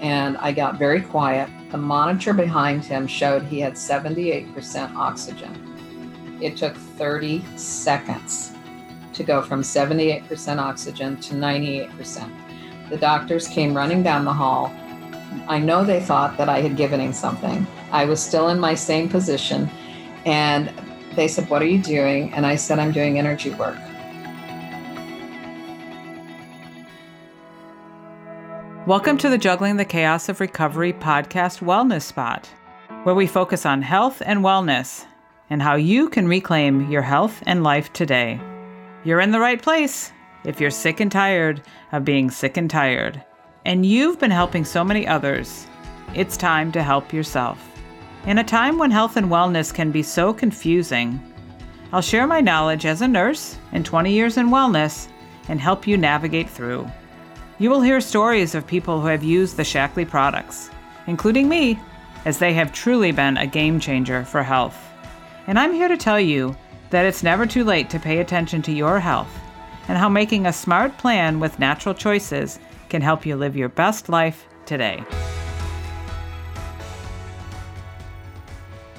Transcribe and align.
and 0.00 0.36
I 0.38 0.52
got 0.52 0.78
very 0.78 1.00
quiet. 1.00 1.48
The 1.70 1.78
monitor 1.78 2.32
behind 2.32 2.84
him 2.84 3.06
showed 3.06 3.42
he 3.42 3.60
had 3.60 3.74
78% 3.74 4.94
oxygen. 4.94 6.38
It 6.40 6.56
took 6.56 6.76
30 6.76 7.44
seconds 7.56 8.52
to 9.12 9.24
go 9.24 9.42
from 9.42 9.62
78% 9.62 10.58
oxygen 10.58 11.16
to 11.18 11.34
98%. 11.34 12.30
The 12.90 12.96
doctors 12.96 13.48
came 13.48 13.74
running 13.74 14.02
down 14.02 14.24
the 14.24 14.32
hall. 14.32 14.72
I 15.48 15.58
know 15.58 15.84
they 15.84 16.00
thought 16.00 16.36
that 16.36 16.48
I 16.48 16.60
had 16.60 16.76
given 16.76 17.00
him 17.00 17.12
something. 17.12 17.66
I 17.90 18.04
was 18.04 18.22
still 18.22 18.48
in 18.48 18.58
my 18.58 18.74
same 18.74 19.08
position, 19.08 19.70
and 20.26 20.72
they 21.14 21.28
said, 21.28 21.48
What 21.48 21.62
are 21.62 21.66
you 21.66 21.82
doing? 21.82 22.32
And 22.34 22.44
I 22.46 22.56
said, 22.56 22.78
I'm 22.78 22.92
doing 22.92 23.18
energy 23.18 23.50
work. 23.50 23.78
Welcome 28.86 29.16
to 29.18 29.30
the 29.30 29.38
Juggling 29.38 29.78
the 29.78 29.86
Chaos 29.86 30.28
of 30.28 30.40
Recovery 30.40 30.92
podcast 30.92 31.60
Wellness 31.60 32.02
Spot, 32.02 32.46
where 33.04 33.14
we 33.14 33.26
focus 33.26 33.64
on 33.64 33.80
health 33.80 34.20
and 34.26 34.40
wellness 34.40 35.06
and 35.48 35.62
how 35.62 35.76
you 35.76 36.10
can 36.10 36.28
reclaim 36.28 36.90
your 36.90 37.00
health 37.00 37.42
and 37.46 37.62
life 37.62 37.90
today. 37.94 38.38
You're 39.02 39.20
in 39.20 39.30
the 39.30 39.40
right 39.40 39.62
place 39.62 40.12
if 40.44 40.60
you're 40.60 40.70
sick 40.70 41.00
and 41.00 41.10
tired 41.10 41.62
of 41.92 42.04
being 42.04 42.30
sick 42.30 42.58
and 42.58 42.68
tired, 42.68 43.24
and 43.64 43.86
you've 43.86 44.18
been 44.18 44.30
helping 44.30 44.66
so 44.66 44.84
many 44.84 45.06
others. 45.06 45.66
It's 46.14 46.36
time 46.36 46.70
to 46.72 46.82
help 46.82 47.10
yourself. 47.10 47.66
In 48.26 48.36
a 48.36 48.44
time 48.44 48.76
when 48.76 48.90
health 48.90 49.16
and 49.16 49.30
wellness 49.30 49.72
can 49.72 49.92
be 49.92 50.02
so 50.02 50.34
confusing, 50.34 51.18
I'll 51.90 52.02
share 52.02 52.26
my 52.26 52.42
knowledge 52.42 52.84
as 52.84 53.00
a 53.00 53.08
nurse 53.08 53.56
and 53.72 53.86
20 53.86 54.12
years 54.12 54.36
in 54.36 54.48
wellness 54.48 55.08
and 55.48 55.58
help 55.58 55.86
you 55.86 55.96
navigate 55.96 56.50
through. 56.50 56.86
You 57.58 57.70
will 57.70 57.82
hear 57.82 58.00
stories 58.00 58.56
of 58.56 58.66
people 58.66 59.00
who 59.00 59.06
have 59.06 59.22
used 59.22 59.56
the 59.56 59.62
Shaklee 59.62 60.08
products, 60.08 60.70
including 61.06 61.48
me, 61.48 61.78
as 62.24 62.38
they 62.38 62.52
have 62.54 62.72
truly 62.72 63.12
been 63.12 63.36
a 63.36 63.46
game 63.46 63.78
changer 63.78 64.24
for 64.24 64.42
health. 64.42 64.76
And 65.46 65.56
I'm 65.56 65.72
here 65.72 65.86
to 65.86 65.96
tell 65.96 66.18
you 66.18 66.56
that 66.90 67.06
it's 67.06 67.22
never 67.22 67.46
too 67.46 67.62
late 67.62 67.90
to 67.90 68.00
pay 68.00 68.18
attention 68.18 68.60
to 68.62 68.72
your 68.72 68.98
health 68.98 69.30
and 69.86 69.96
how 69.96 70.08
making 70.08 70.46
a 70.46 70.52
smart 70.52 70.96
plan 70.98 71.38
with 71.38 71.58
natural 71.58 71.94
choices 71.94 72.58
can 72.88 73.02
help 73.02 73.24
you 73.24 73.36
live 73.36 73.56
your 73.56 73.68
best 73.68 74.08
life 74.08 74.46
today. 74.66 75.04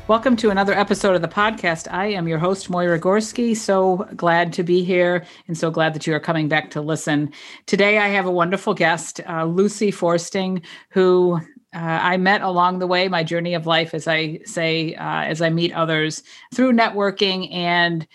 Welcome 0.07 0.35
to 0.35 0.51
another 0.51 0.73
episode 0.73 1.15
of 1.15 1.23
the 1.23 1.27
podcast. 1.27 1.91
I 1.91 2.05
am 2.05 2.27
your 2.27 2.37
host, 2.37 2.69
Moira 2.69 2.99
Gorski. 2.99 3.57
So 3.57 4.07
glad 4.15 4.53
to 4.53 4.61
be 4.61 4.83
here 4.83 5.25
and 5.47 5.57
so 5.57 5.71
glad 5.71 5.95
that 5.95 6.05
you 6.05 6.13
are 6.13 6.19
coming 6.19 6.47
back 6.47 6.69
to 6.71 6.81
listen. 6.81 7.31
Today, 7.65 7.97
I 7.97 8.09
have 8.09 8.27
a 8.27 8.31
wonderful 8.31 8.75
guest, 8.75 9.19
uh, 9.27 9.45
Lucy 9.45 9.89
Forsting, 9.89 10.61
who 10.91 11.39
uh, 11.73 11.79
I 11.79 12.17
met 12.17 12.43
along 12.43 12.77
the 12.77 12.85
way, 12.85 13.07
my 13.07 13.23
journey 13.23 13.55
of 13.55 13.65
life, 13.65 13.95
as 13.95 14.07
I 14.07 14.41
say, 14.45 14.93
uh, 14.93 15.23
as 15.23 15.41
I 15.41 15.49
meet 15.49 15.73
others 15.73 16.21
through 16.53 16.73
networking 16.73 17.51
and 17.51 18.07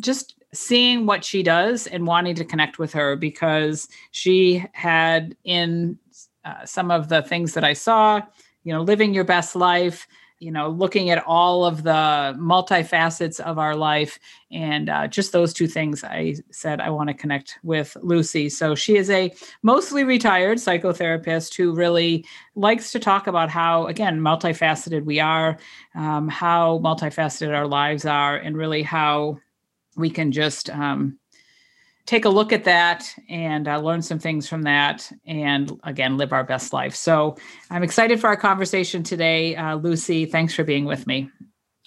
just 0.00 0.34
seeing 0.52 1.06
what 1.06 1.24
she 1.24 1.42
does 1.42 1.86
and 1.86 2.06
wanting 2.06 2.34
to 2.34 2.44
connect 2.44 2.78
with 2.78 2.92
her 2.92 3.16
because 3.16 3.88
she 4.10 4.66
had 4.72 5.34
in 5.44 5.98
uh, 6.44 6.66
some 6.66 6.90
of 6.90 7.08
the 7.08 7.22
things 7.22 7.54
that 7.54 7.64
I 7.64 7.72
saw, 7.72 8.20
you 8.64 8.74
know, 8.74 8.82
living 8.82 9.14
your 9.14 9.24
best 9.24 9.56
life 9.56 10.06
you 10.40 10.52
know, 10.52 10.68
looking 10.68 11.10
at 11.10 11.24
all 11.26 11.64
of 11.64 11.82
the 11.82 12.36
multifacets 12.38 13.40
of 13.40 13.58
our 13.58 13.74
life. 13.74 14.18
And 14.50 14.88
uh, 14.88 15.08
just 15.08 15.32
those 15.32 15.52
two 15.52 15.66
things, 15.66 16.04
I 16.04 16.36
said 16.50 16.80
I 16.80 16.90
want 16.90 17.08
to 17.08 17.14
connect 17.14 17.58
with 17.62 17.96
Lucy. 18.02 18.48
So 18.48 18.74
she 18.74 18.96
is 18.96 19.10
a 19.10 19.34
mostly 19.62 20.04
retired 20.04 20.58
psychotherapist 20.58 21.56
who 21.56 21.74
really 21.74 22.24
likes 22.54 22.92
to 22.92 22.98
talk 22.98 23.26
about 23.26 23.50
how, 23.50 23.86
again, 23.86 24.20
multifaceted 24.20 25.04
we 25.04 25.18
are, 25.18 25.58
um, 25.94 26.28
how 26.28 26.78
multifaceted 26.78 27.54
our 27.54 27.66
lives 27.66 28.04
are, 28.04 28.36
and 28.36 28.56
really 28.56 28.82
how 28.82 29.38
we 29.96 30.08
can 30.08 30.30
just 30.30 30.70
um, 30.70 31.18
take 32.08 32.24
a 32.24 32.28
look 32.30 32.54
at 32.54 32.64
that 32.64 33.14
and 33.28 33.68
uh, 33.68 33.78
learn 33.78 34.00
some 34.00 34.18
things 34.18 34.48
from 34.48 34.62
that 34.62 35.12
and 35.26 35.78
again 35.84 36.16
live 36.16 36.32
our 36.32 36.42
best 36.42 36.72
life. 36.72 36.94
So 36.94 37.36
i'm 37.70 37.82
excited 37.82 38.18
for 38.18 38.28
our 38.28 38.36
conversation 38.36 39.02
today. 39.02 39.54
Uh, 39.54 39.76
lucy 39.76 40.24
thanks 40.24 40.54
for 40.54 40.64
being 40.64 40.86
with 40.86 41.06
me. 41.06 41.30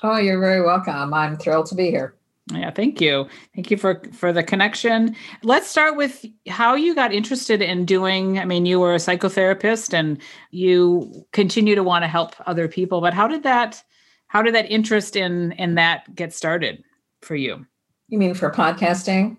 Oh 0.03 0.17
you're 0.17 0.39
very 0.39 0.61
welcome. 0.61 1.11
I'm 1.11 1.37
thrilled 1.37 1.65
to 1.67 1.75
be 1.75 1.89
here. 1.89 2.13
Yeah 2.53 2.69
thank 2.69 3.01
you. 3.01 3.27
Thank 3.55 3.71
you 3.71 3.77
for 3.77 4.03
for 4.13 4.31
the 4.31 4.43
connection. 4.43 5.15
Let's 5.41 5.67
start 5.67 5.97
with 5.97 6.23
how 6.47 6.75
you 6.75 6.93
got 6.93 7.11
interested 7.11 7.59
in 7.59 7.85
doing 7.85 8.37
i 8.37 8.45
mean 8.45 8.67
you 8.67 8.79
were 8.79 8.93
a 8.93 8.97
psychotherapist 8.97 9.91
and 9.91 10.21
you 10.51 11.25
continue 11.31 11.73
to 11.73 11.83
want 11.83 12.03
to 12.03 12.07
help 12.07 12.35
other 12.45 12.67
people 12.67 13.01
but 13.01 13.15
how 13.15 13.27
did 13.27 13.41
that 13.41 13.83
how 14.27 14.43
did 14.43 14.53
that 14.53 14.69
interest 14.69 15.15
in 15.15 15.53
in 15.53 15.73
that 15.75 16.13
get 16.13 16.31
started 16.31 16.83
for 17.23 17.35
you? 17.35 17.65
You 18.07 18.19
mean 18.19 18.35
for 18.35 18.51
podcasting 18.51 19.37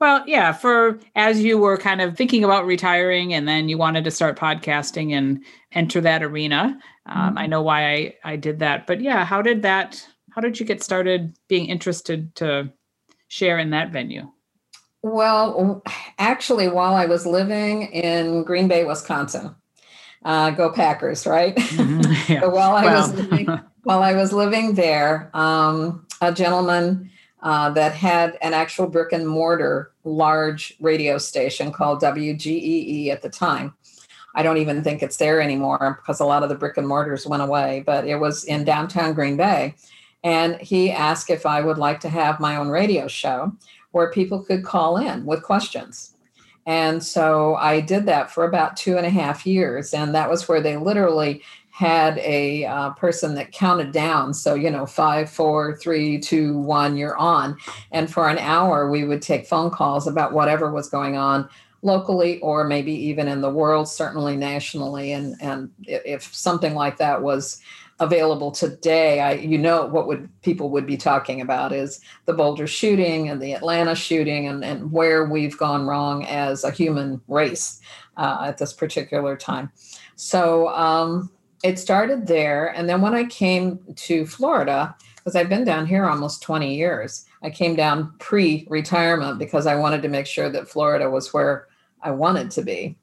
well, 0.00 0.24
yeah, 0.26 0.52
for 0.52 0.98
as 1.14 1.42
you 1.42 1.58
were 1.58 1.76
kind 1.76 2.00
of 2.00 2.16
thinking 2.16 2.42
about 2.42 2.64
retiring 2.64 3.34
and 3.34 3.46
then 3.46 3.68
you 3.68 3.76
wanted 3.76 4.02
to 4.04 4.10
start 4.10 4.38
podcasting 4.38 5.12
and 5.12 5.44
enter 5.72 6.00
that 6.00 6.22
arena. 6.22 6.78
Um, 7.06 7.16
mm-hmm. 7.16 7.38
I 7.38 7.46
know 7.46 7.60
why 7.60 7.92
I, 7.92 8.14
I 8.24 8.36
did 8.36 8.60
that. 8.60 8.86
But 8.86 9.02
yeah, 9.02 9.24
how 9.26 9.42
did 9.42 9.62
that, 9.62 10.04
how 10.30 10.40
did 10.40 10.58
you 10.58 10.64
get 10.64 10.82
started 10.82 11.36
being 11.48 11.66
interested 11.66 12.34
to 12.36 12.72
share 13.28 13.58
in 13.58 13.70
that 13.70 13.92
venue? 13.92 14.30
Well, 15.02 15.82
actually, 16.18 16.68
while 16.68 16.94
I 16.94 17.06
was 17.06 17.26
living 17.26 17.82
in 17.82 18.44
Green 18.44 18.68
Bay, 18.68 18.84
Wisconsin, 18.84 19.54
uh, 20.24 20.50
go 20.50 20.72
Packers, 20.72 21.26
right? 21.26 21.54
Mm-hmm. 21.56 22.00
Yeah. 22.32 22.40
so 22.42 22.50
while 22.50 22.76
I 22.76 22.84
well. 22.84 23.00
was 23.00 23.14
living, 23.14 23.46
while 23.82 24.02
I 24.02 24.12
was 24.14 24.32
living 24.32 24.74
there, 24.74 25.30
um, 25.34 26.06
a 26.20 26.32
gentleman 26.32 27.10
uh, 27.42 27.70
that 27.70 27.92
had 27.92 28.36
an 28.42 28.54
actual 28.54 28.86
brick 28.86 29.12
and 29.12 29.26
mortar 29.26 29.89
large 30.04 30.74
radio 30.80 31.18
station 31.18 31.72
called 31.72 32.00
WGEE 32.00 33.08
at 33.08 33.22
the 33.22 33.28
time. 33.28 33.74
I 34.34 34.42
don't 34.42 34.58
even 34.58 34.82
think 34.82 35.02
it's 35.02 35.16
there 35.16 35.40
anymore 35.40 36.00
because 36.00 36.20
a 36.20 36.24
lot 36.24 36.42
of 36.42 36.48
the 36.48 36.54
brick 36.54 36.76
and 36.76 36.86
mortars 36.86 37.26
went 37.26 37.42
away, 37.42 37.82
but 37.84 38.06
it 38.06 38.16
was 38.16 38.44
in 38.44 38.64
downtown 38.64 39.12
Green 39.12 39.36
Bay. 39.36 39.74
And 40.22 40.60
he 40.60 40.90
asked 40.90 41.30
if 41.30 41.46
I 41.46 41.60
would 41.62 41.78
like 41.78 42.00
to 42.00 42.08
have 42.08 42.40
my 42.40 42.56
own 42.56 42.68
radio 42.68 43.08
show 43.08 43.52
where 43.92 44.10
people 44.12 44.42
could 44.42 44.64
call 44.64 44.98
in 44.98 45.24
with 45.24 45.42
questions. 45.42 46.14
And 46.66 47.02
so 47.02 47.56
I 47.56 47.80
did 47.80 48.06
that 48.06 48.30
for 48.30 48.44
about 48.44 48.76
two 48.76 48.96
and 48.96 49.06
a 49.06 49.10
half 49.10 49.46
years. 49.46 49.92
And 49.94 50.14
that 50.14 50.30
was 50.30 50.46
where 50.46 50.60
they 50.60 50.76
literally 50.76 51.42
had 51.80 52.18
a 52.18 52.66
uh, 52.66 52.90
person 52.90 53.34
that 53.34 53.52
counted 53.52 53.90
down. 53.90 54.34
So, 54.34 54.54
you 54.54 54.70
know, 54.70 54.84
five, 54.84 55.30
four, 55.30 55.78
three, 55.78 56.18
two, 56.18 56.58
one, 56.58 56.94
you're 56.94 57.16
on. 57.16 57.56
And 57.90 58.12
for 58.12 58.28
an 58.28 58.36
hour, 58.36 58.90
we 58.90 59.04
would 59.04 59.22
take 59.22 59.46
phone 59.46 59.70
calls 59.70 60.06
about 60.06 60.34
whatever 60.34 60.70
was 60.70 60.90
going 60.90 61.16
on 61.16 61.48
locally 61.80 62.38
or 62.40 62.64
maybe 62.64 62.92
even 62.92 63.28
in 63.28 63.40
the 63.40 63.48
world, 63.48 63.88
certainly 63.88 64.36
nationally. 64.36 65.12
And, 65.12 65.36
and 65.40 65.70
if 65.84 66.34
something 66.34 66.74
like 66.74 66.98
that 66.98 67.22
was 67.22 67.62
available 67.98 68.50
today, 68.50 69.20
I, 69.20 69.32
you 69.36 69.56
know, 69.56 69.86
what 69.86 70.06
would 70.06 70.28
people 70.42 70.68
would 70.68 70.86
be 70.86 70.98
talking 70.98 71.40
about 71.40 71.72
is 71.72 72.02
the 72.26 72.34
Boulder 72.34 72.66
shooting 72.66 73.30
and 73.30 73.40
the 73.40 73.54
Atlanta 73.54 73.94
shooting 73.94 74.46
and, 74.46 74.62
and 74.62 74.92
where 74.92 75.24
we've 75.24 75.56
gone 75.56 75.86
wrong 75.86 76.26
as 76.26 76.62
a 76.62 76.70
human 76.70 77.22
race 77.26 77.80
uh, 78.18 78.42
at 78.48 78.58
this 78.58 78.74
particular 78.74 79.34
time. 79.34 79.72
So, 80.16 80.68
um, 80.68 81.30
it 81.62 81.78
started 81.78 82.26
there. 82.26 82.68
And 82.68 82.88
then 82.88 83.00
when 83.00 83.14
I 83.14 83.24
came 83.24 83.80
to 83.94 84.26
Florida, 84.26 84.94
because 85.16 85.36
I've 85.36 85.48
been 85.48 85.64
down 85.64 85.86
here 85.86 86.06
almost 86.06 86.42
20 86.42 86.74
years, 86.74 87.26
I 87.42 87.50
came 87.50 87.76
down 87.76 88.14
pre 88.18 88.66
retirement 88.68 89.38
because 89.38 89.66
I 89.66 89.76
wanted 89.76 90.02
to 90.02 90.08
make 90.08 90.26
sure 90.26 90.50
that 90.50 90.68
Florida 90.68 91.08
was 91.10 91.32
where 91.32 91.68
I 92.02 92.10
wanted 92.10 92.50
to 92.52 92.62
be. 92.62 92.96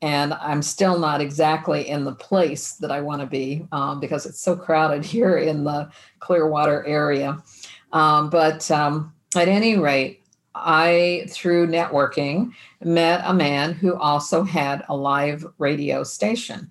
And 0.00 0.32
I'm 0.34 0.62
still 0.62 0.98
not 0.98 1.20
exactly 1.20 1.88
in 1.88 2.04
the 2.04 2.14
place 2.14 2.74
that 2.74 2.90
I 2.90 3.00
want 3.00 3.20
to 3.20 3.26
be 3.26 3.66
um, 3.72 4.00
because 4.00 4.26
it's 4.26 4.40
so 4.40 4.56
crowded 4.56 5.04
here 5.04 5.36
in 5.36 5.64
the 5.64 5.90
Clearwater 6.20 6.86
area. 6.86 7.42
Um, 7.92 8.30
but 8.30 8.70
um, 8.70 9.12
at 9.34 9.48
any 9.48 9.76
rate, 9.76 10.22
I, 10.54 11.26
through 11.30 11.68
networking, 11.68 12.52
met 12.82 13.22
a 13.24 13.34
man 13.34 13.74
who 13.74 13.94
also 13.94 14.42
had 14.42 14.84
a 14.88 14.96
live 14.96 15.46
radio 15.58 16.02
station. 16.02 16.70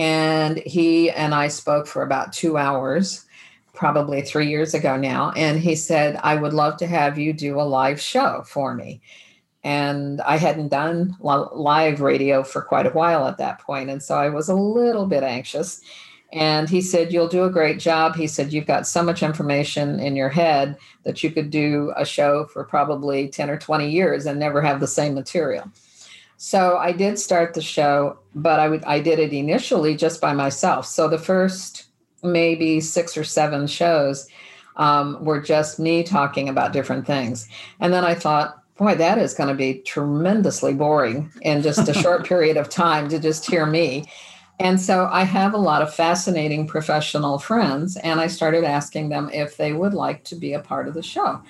And 0.00 0.62
he 0.64 1.10
and 1.10 1.34
I 1.34 1.48
spoke 1.48 1.86
for 1.86 2.02
about 2.02 2.32
two 2.32 2.56
hours, 2.56 3.26
probably 3.74 4.22
three 4.22 4.48
years 4.48 4.72
ago 4.72 4.96
now. 4.96 5.30
And 5.36 5.60
he 5.60 5.76
said, 5.76 6.18
I 6.22 6.36
would 6.36 6.54
love 6.54 6.78
to 6.78 6.86
have 6.86 7.18
you 7.18 7.34
do 7.34 7.60
a 7.60 7.68
live 7.68 8.00
show 8.00 8.42
for 8.46 8.74
me. 8.74 9.02
And 9.62 10.22
I 10.22 10.38
hadn't 10.38 10.68
done 10.68 11.18
live 11.20 12.00
radio 12.00 12.42
for 12.42 12.62
quite 12.62 12.86
a 12.86 12.90
while 12.90 13.28
at 13.28 13.36
that 13.36 13.60
point, 13.60 13.90
And 13.90 14.02
so 14.02 14.14
I 14.14 14.30
was 14.30 14.48
a 14.48 14.54
little 14.54 15.04
bit 15.04 15.22
anxious. 15.22 15.82
And 16.32 16.70
he 16.70 16.80
said, 16.80 17.12
You'll 17.12 17.28
do 17.28 17.44
a 17.44 17.50
great 17.50 17.78
job. 17.78 18.16
He 18.16 18.26
said, 18.26 18.54
You've 18.54 18.66
got 18.66 18.86
so 18.86 19.02
much 19.02 19.22
information 19.22 20.00
in 20.00 20.16
your 20.16 20.30
head 20.30 20.78
that 21.02 21.22
you 21.22 21.30
could 21.30 21.50
do 21.50 21.92
a 21.94 22.06
show 22.06 22.46
for 22.46 22.64
probably 22.64 23.28
10 23.28 23.50
or 23.50 23.58
20 23.58 23.90
years 23.90 24.24
and 24.24 24.38
never 24.38 24.62
have 24.62 24.80
the 24.80 24.86
same 24.86 25.12
material. 25.12 25.70
So 26.42 26.78
I 26.78 26.92
did 26.92 27.18
start 27.18 27.52
the 27.52 27.60
show, 27.60 28.18
but 28.34 28.60
I 28.60 28.68
would 28.70 28.82
I 28.84 28.98
did 28.98 29.18
it 29.18 29.34
initially 29.34 29.94
just 29.94 30.22
by 30.22 30.32
myself. 30.32 30.86
So 30.86 31.06
the 31.06 31.18
first 31.18 31.84
maybe 32.22 32.80
six 32.80 33.14
or 33.14 33.24
seven 33.24 33.66
shows 33.66 34.26
um, 34.76 35.22
were 35.22 35.42
just 35.42 35.78
me 35.78 36.02
talking 36.02 36.48
about 36.48 36.72
different 36.72 37.06
things, 37.06 37.46
and 37.78 37.92
then 37.92 38.06
I 38.06 38.14
thought, 38.14 38.56
boy, 38.78 38.94
that 38.94 39.18
is 39.18 39.34
going 39.34 39.50
to 39.50 39.54
be 39.54 39.82
tremendously 39.82 40.72
boring 40.72 41.30
in 41.42 41.60
just 41.60 41.86
a 41.90 41.92
short 41.92 42.24
period 42.32 42.56
of 42.56 42.70
time 42.70 43.10
to 43.10 43.18
just 43.18 43.44
hear 43.44 43.66
me. 43.66 44.06
And 44.58 44.80
so 44.80 45.10
I 45.12 45.24
have 45.24 45.52
a 45.52 45.58
lot 45.58 45.82
of 45.82 45.92
fascinating 45.92 46.66
professional 46.66 47.38
friends, 47.38 47.98
and 47.98 48.18
I 48.18 48.28
started 48.28 48.64
asking 48.64 49.10
them 49.10 49.28
if 49.30 49.58
they 49.58 49.74
would 49.74 49.92
like 49.92 50.24
to 50.24 50.36
be 50.36 50.54
a 50.54 50.60
part 50.60 50.88
of 50.88 50.94
the 50.94 51.02
show. 51.02 51.42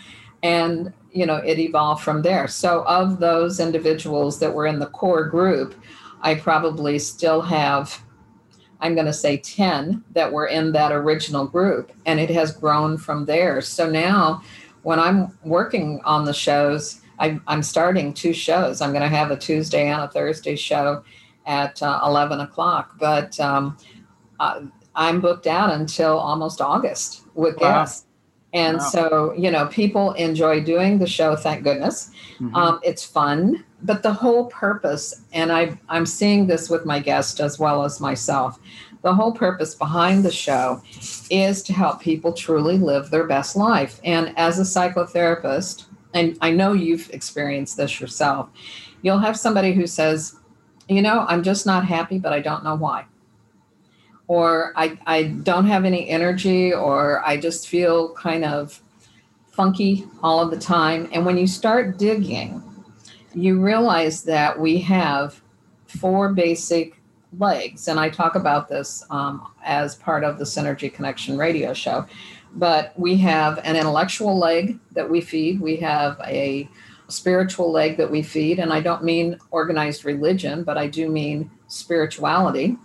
And 0.42 0.92
you 1.12 1.26
know 1.26 1.36
it 1.36 1.58
evolved 1.58 2.02
from 2.02 2.22
there. 2.22 2.46
So 2.48 2.84
of 2.86 3.20
those 3.20 3.60
individuals 3.60 4.38
that 4.40 4.54
were 4.54 4.66
in 4.66 4.78
the 4.78 4.86
core 4.86 5.24
group 5.24 5.74
i 6.22 6.34
probably 6.34 6.98
still 6.98 7.40
have 7.40 8.02
i'm 8.80 8.94
going 8.94 9.06
to 9.06 9.12
say 9.12 9.36
10 9.36 10.02
that 10.12 10.32
were 10.32 10.46
in 10.46 10.72
that 10.72 10.92
original 10.92 11.46
group 11.46 11.92
and 12.06 12.20
it 12.20 12.30
has 12.30 12.52
grown 12.52 12.96
from 12.96 13.26
there. 13.26 13.60
So 13.60 13.88
now 13.88 14.42
when 14.82 14.98
i'm 14.98 15.36
working 15.44 16.00
on 16.04 16.24
the 16.24 16.34
shows 16.34 17.00
I, 17.18 17.38
am 17.48 17.62
starting 17.62 18.14
two 18.14 18.32
shows. 18.32 18.80
I'm 18.80 18.92
going 18.92 19.02
to 19.02 19.14
have 19.14 19.30
a 19.30 19.36
tuesday 19.36 19.88
and 19.88 20.02
a 20.02 20.08
thursday 20.08 20.56
show 20.56 21.04
at 21.46 21.82
uh, 21.82 22.00
11 22.04 22.40
o'clock 22.40 22.96
but 22.98 23.38
um, 23.40 23.76
uh, 24.38 24.62
i'm 24.94 25.20
booked 25.20 25.46
out 25.46 25.72
until 25.72 26.18
almost 26.18 26.60
august 26.60 27.22
with 27.34 27.56
wow. 27.56 27.80
guests 27.80 28.06
and 28.52 28.78
wow. 28.78 28.84
so, 28.84 29.32
you 29.36 29.50
know, 29.50 29.66
people 29.66 30.12
enjoy 30.12 30.60
doing 30.62 30.98
the 30.98 31.06
show, 31.06 31.36
thank 31.36 31.62
goodness. 31.62 32.10
Mm-hmm. 32.40 32.54
Um, 32.54 32.80
it's 32.82 33.04
fun, 33.04 33.64
but 33.82 34.02
the 34.02 34.12
whole 34.12 34.46
purpose, 34.46 35.22
and 35.32 35.52
I, 35.52 35.78
I'm 35.88 36.06
seeing 36.06 36.46
this 36.46 36.68
with 36.68 36.84
my 36.84 36.98
guest 36.98 37.40
as 37.40 37.58
well 37.58 37.84
as 37.84 38.00
myself, 38.00 38.58
the 39.02 39.14
whole 39.14 39.32
purpose 39.32 39.74
behind 39.74 40.24
the 40.24 40.32
show 40.32 40.82
is 41.30 41.62
to 41.62 41.72
help 41.72 42.02
people 42.02 42.32
truly 42.32 42.76
live 42.76 43.10
their 43.10 43.24
best 43.26 43.56
life. 43.56 44.00
And 44.04 44.36
as 44.36 44.58
a 44.58 44.62
psychotherapist, 44.62 45.86
and 46.12 46.36
I 46.40 46.50
know 46.50 46.72
you've 46.72 47.08
experienced 47.10 47.76
this 47.76 48.00
yourself, 48.00 48.50
you'll 49.02 49.18
have 49.18 49.38
somebody 49.38 49.72
who 49.72 49.86
says, 49.86 50.36
you 50.88 51.02
know, 51.02 51.24
I'm 51.28 51.42
just 51.42 51.66
not 51.66 51.86
happy, 51.86 52.18
but 52.18 52.32
I 52.32 52.40
don't 52.40 52.64
know 52.64 52.74
why 52.74 53.06
or 54.30 54.72
I, 54.76 54.96
I 55.08 55.24
don't 55.24 55.66
have 55.66 55.84
any 55.84 56.08
energy, 56.08 56.72
or 56.72 57.20
I 57.26 57.36
just 57.36 57.66
feel 57.66 58.14
kind 58.14 58.44
of 58.44 58.80
funky 59.50 60.06
all 60.22 60.38
of 60.38 60.52
the 60.52 60.56
time. 60.56 61.08
And 61.12 61.26
when 61.26 61.36
you 61.36 61.48
start 61.48 61.98
digging, 61.98 62.62
you 63.34 63.60
realize 63.60 64.22
that 64.22 64.60
we 64.60 64.78
have 64.82 65.42
four 65.88 66.32
basic 66.32 67.02
legs. 67.40 67.88
And 67.88 67.98
I 67.98 68.08
talk 68.08 68.36
about 68.36 68.68
this 68.68 69.04
um, 69.10 69.44
as 69.64 69.96
part 69.96 70.22
of 70.22 70.38
the 70.38 70.44
Synergy 70.44 70.94
Connection 70.94 71.36
radio 71.36 71.74
show. 71.74 72.06
But 72.54 72.96
we 72.96 73.16
have 73.16 73.58
an 73.64 73.74
intellectual 73.74 74.38
leg 74.38 74.78
that 74.92 75.10
we 75.10 75.22
feed, 75.22 75.60
we 75.60 75.74
have 75.78 76.20
a 76.24 76.68
spiritual 77.08 77.72
leg 77.72 77.96
that 77.96 78.12
we 78.12 78.22
feed. 78.22 78.60
And 78.60 78.72
I 78.72 78.78
don't 78.78 79.02
mean 79.02 79.40
organized 79.50 80.04
religion, 80.04 80.62
but 80.62 80.78
I 80.78 80.86
do 80.86 81.08
mean 81.08 81.50
spirituality 81.66 82.78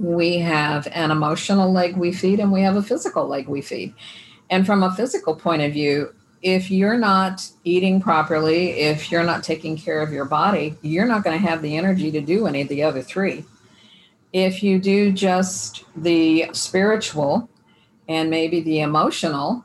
we 0.00 0.38
have 0.38 0.88
an 0.92 1.10
emotional 1.10 1.70
leg 1.70 1.94
we 1.94 2.10
feed 2.10 2.40
and 2.40 2.50
we 2.50 2.62
have 2.62 2.74
a 2.74 2.82
physical 2.82 3.26
leg 3.26 3.46
we 3.48 3.60
feed. 3.60 3.94
And 4.48 4.64
from 4.64 4.82
a 4.82 4.94
physical 4.94 5.36
point 5.36 5.60
of 5.60 5.72
view, 5.72 6.14
if 6.40 6.70
you're 6.70 6.96
not 6.96 7.46
eating 7.64 8.00
properly, 8.00 8.70
if 8.80 9.12
you're 9.12 9.22
not 9.22 9.44
taking 9.44 9.76
care 9.76 10.00
of 10.00 10.10
your 10.10 10.24
body, 10.24 10.74
you're 10.80 11.06
not 11.06 11.22
going 11.22 11.38
to 11.38 11.46
have 11.46 11.60
the 11.60 11.76
energy 11.76 12.10
to 12.12 12.20
do 12.22 12.46
any 12.46 12.62
of 12.62 12.68
the 12.68 12.82
other 12.82 13.02
three. 13.02 13.44
If 14.32 14.62
you 14.62 14.78
do 14.78 15.12
just 15.12 15.84
the 15.94 16.48
spiritual 16.54 17.50
and 18.08 18.30
maybe 18.30 18.62
the 18.62 18.80
emotional, 18.80 19.64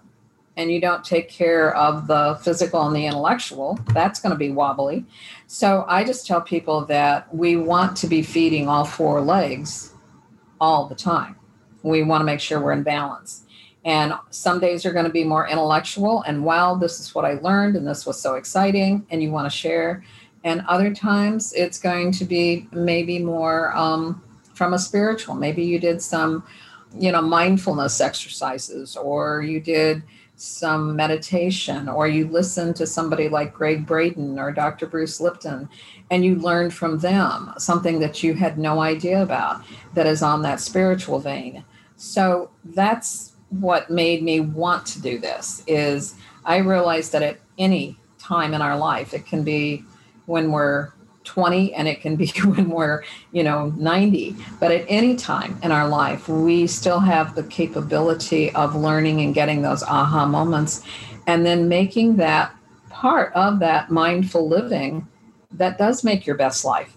and 0.58 0.72
you 0.72 0.80
don't 0.80 1.04
take 1.04 1.30
care 1.30 1.76
of 1.76 2.08
the 2.08 2.40
physical 2.42 2.88
and 2.88 2.96
the 2.96 3.06
intellectual, 3.06 3.78
that's 3.94 4.22
going 4.22 4.32
to 4.32 4.38
be 4.38 4.52
wobbly. 4.52 5.06
So 5.48 5.84
I 5.88 6.06
just 6.06 6.26
tell 6.26 6.40
people 6.40 6.86
that 6.86 7.34
we 7.34 7.58
want 7.58 7.98
to 7.98 8.08
be 8.08 8.22
feeding 8.22 8.70
all 8.70 8.86
four 8.86 9.20
legs 9.20 9.95
all 10.66 10.88
the 10.88 10.96
time. 10.96 11.36
We 11.84 12.02
want 12.02 12.22
to 12.22 12.26
make 12.26 12.40
sure 12.40 12.60
we're 12.60 12.72
in 12.72 12.82
balance. 12.82 13.44
And 13.86 14.14
some 14.32 14.60
days 14.60 14.84
are 14.84 14.92
going 14.92 15.06
to 15.06 15.12
be 15.12 15.24
more 15.24 15.48
intellectual 15.48 16.24
and 16.24 16.44
wow, 16.44 16.74
this 16.74 17.00
is 17.00 17.14
what 17.14 17.24
I 17.24 17.34
learned 17.36 17.76
and 17.76 17.86
this 17.86 18.04
was 18.08 18.20
so 18.20 18.34
exciting, 18.34 19.06
and 19.12 19.22
you 19.22 19.30
want 19.30 19.46
to 19.46 19.56
share. 19.56 20.04
And 20.44 20.64
other 20.68 20.92
times 20.94 21.54
it's 21.54 21.80
going 21.80 22.12
to 22.14 22.26
be 22.26 22.68
maybe 22.72 23.20
more 23.20 23.76
um, 23.78 24.24
from 24.56 24.74
a 24.74 24.80
spiritual. 24.80 25.36
Maybe 25.36 25.64
you 25.64 25.80
did 25.80 26.02
some, 26.02 26.44
you 26.98 27.12
know, 27.12 27.22
mindfulness 27.22 28.02
exercises 28.02 28.96
or 28.96 29.44
you 29.44 29.60
did 29.60 30.02
some 30.38 30.96
meditation 30.96 31.88
or 31.88 32.08
you 32.08 32.28
listen 32.28 32.74
to 32.74 32.86
somebody 32.86 33.30
like 33.30 33.54
Gregg 33.54 33.86
Braden 33.86 34.38
or 34.38 34.52
Dr. 34.52 34.86
Bruce 34.86 35.22
Lipton 35.22 35.70
and 36.12 36.26
you 36.26 36.36
learn 36.36 36.70
from 36.70 37.00
them 37.00 37.54
something 37.58 38.00
that 38.00 38.22
you 38.22 38.34
had 38.34 38.58
no 38.58 38.82
idea 38.82 39.22
about 39.22 39.64
that 39.94 40.06
is 40.06 40.22
on 40.22 40.42
that 40.42 40.60
spiritual 40.60 41.20
vein. 41.20 41.64
So 41.96 42.52
that's 42.66 43.34
what 43.50 43.90
made 43.90 44.24
me 44.24 44.42
want 44.42 44.86
to 44.88 45.02
do 45.02 45.18
this 45.20 45.64
is 45.68 46.16
I 46.44 46.58
realized 46.58 47.14
that 47.14 47.24
at 47.24 47.40
any 47.58 47.98
time 48.20 48.54
in 48.54 48.62
our 48.62 48.78
life 48.78 49.14
it 49.14 49.26
can 49.26 49.44
be 49.44 49.84
when 50.26 50.52
we're 50.52 50.92
20 51.26 51.74
and 51.74 51.88
it 51.88 52.02
can 52.02 52.16
be 52.16 52.28
when 52.46 52.70
we're 52.70 53.04
you 53.32 53.44
know 53.44 53.74
90 53.78 54.36
but 54.60 54.72
at 54.72 54.86
any 54.88 55.16
time 55.16 55.58
in 55.64 55.72
our 55.72 55.88
life 55.88 56.28
we 56.28 56.68
still 56.68 57.00
have 57.00 57.36
the 57.36 57.44
capability 57.44 58.52
of 58.54 58.76
learning 58.76 59.22
and 59.22 59.34
getting 59.34 59.62
those 59.62 59.84
aha 59.84 60.26
moments 60.26 60.82
and 61.28 61.46
then 61.46 61.68
making 61.68 62.16
that 62.16 62.56
part 62.90 63.34
of 63.34 63.60
that 63.60 63.90
mindful 63.90 64.48
living 64.48 65.08
that 65.52 65.78
does 65.78 66.04
make 66.04 66.26
your 66.26 66.36
best 66.36 66.64
life 66.64 66.94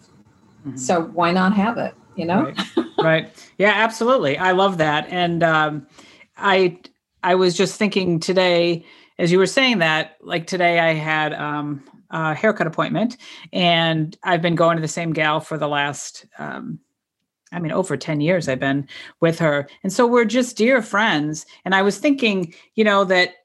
mm-hmm. 0.66 0.76
so 0.76 1.02
why 1.02 1.32
not 1.32 1.52
have 1.52 1.78
it 1.78 1.94
you 2.14 2.24
know 2.24 2.52
right. 2.76 2.86
right. 3.02 3.50
yeah 3.58 3.72
absolutely 3.74 4.36
i 4.38 4.52
love 4.52 4.78
that 4.78 5.06
and 5.08 5.42
um, 5.42 5.86
i 6.36 6.78
i 7.22 7.34
was 7.34 7.56
just 7.56 7.76
thinking 7.76 8.20
today 8.20 8.84
as 9.18 9.32
you 9.32 9.38
were 9.38 9.46
saying 9.46 9.78
that 9.78 10.16
like 10.20 10.46
today 10.46 10.78
i 10.78 10.94
had 10.94 11.32
um, 11.34 11.82
uh, 12.10 12.34
haircut 12.34 12.66
appointment, 12.66 13.16
and 13.52 14.16
I've 14.22 14.42
been 14.42 14.54
going 14.54 14.76
to 14.76 14.82
the 14.82 14.88
same 14.88 15.12
gal 15.12 15.40
for 15.40 15.58
the 15.58 15.68
last. 15.68 16.26
Um, 16.38 16.80
I 17.50 17.60
mean, 17.60 17.72
over 17.72 17.96
10 17.96 18.20
years 18.20 18.46
I've 18.46 18.60
been 18.60 18.86
with 19.20 19.38
her. 19.38 19.66
And 19.82 19.90
so 19.90 20.06
we're 20.06 20.26
just 20.26 20.58
dear 20.58 20.82
friends. 20.82 21.46
And 21.64 21.74
I 21.74 21.80
was 21.80 21.96
thinking, 21.96 22.52
you 22.74 22.84
know, 22.84 23.04
that 23.04 23.36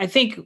I 0.00 0.08
think 0.08 0.40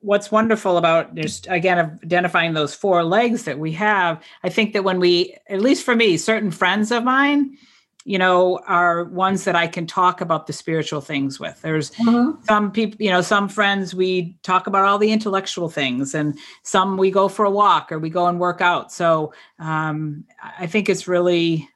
what's 0.00 0.30
wonderful 0.30 0.76
about 0.76 1.14
just 1.14 1.46
again 1.48 1.98
identifying 2.04 2.52
those 2.52 2.74
four 2.74 3.02
legs 3.02 3.44
that 3.44 3.58
we 3.58 3.72
have, 3.72 4.22
I 4.44 4.50
think 4.50 4.74
that 4.74 4.84
when 4.84 5.00
we, 5.00 5.34
at 5.48 5.62
least 5.62 5.84
for 5.84 5.96
me, 5.96 6.18
certain 6.18 6.50
friends 6.50 6.92
of 6.92 7.02
mine, 7.02 7.56
you 8.04 8.18
know, 8.18 8.58
are 8.66 9.04
ones 9.04 9.44
that 9.44 9.54
I 9.54 9.66
can 9.66 9.86
talk 9.86 10.20
about 10.20 10.46
the 10.46 10.52
spiritual 10.52 11.00
things 11.00 11.38
with. 11.38 11.60
There's 11.62 11.90
mm-hmm. 11.92 12.42
some 12.44 12.72
people, 12.72 12.96
you 13.00 13.10
know, 13.10 13.20
some 13.20 13.48
friends 13.48 13.94
we 13.94 14.36
talk 14.42 14.66
about 14.66 14.84
all 14.84 14.98
the 14.98 15.12
intellectual 15.12 15.68
things, 15.68 16.14
and 16.14 16.38
some 16.62 16.96
we 16.96 17.10
go 17.10 17.28
for 17.28 17.44
a 17.44 17.50
walk 17.50 17.92
or 17.92 17.98
we 17.98 18.10
go 18.10 18.26
and 18.26 18.40
work 18.40 18.60
out. 18.60 18.92
So 18.92 19.32
um, 19.58 20.24
I 20.58 20.66
think 20.66 20.88
it's 20.88 21.06
really, 21.06 21.68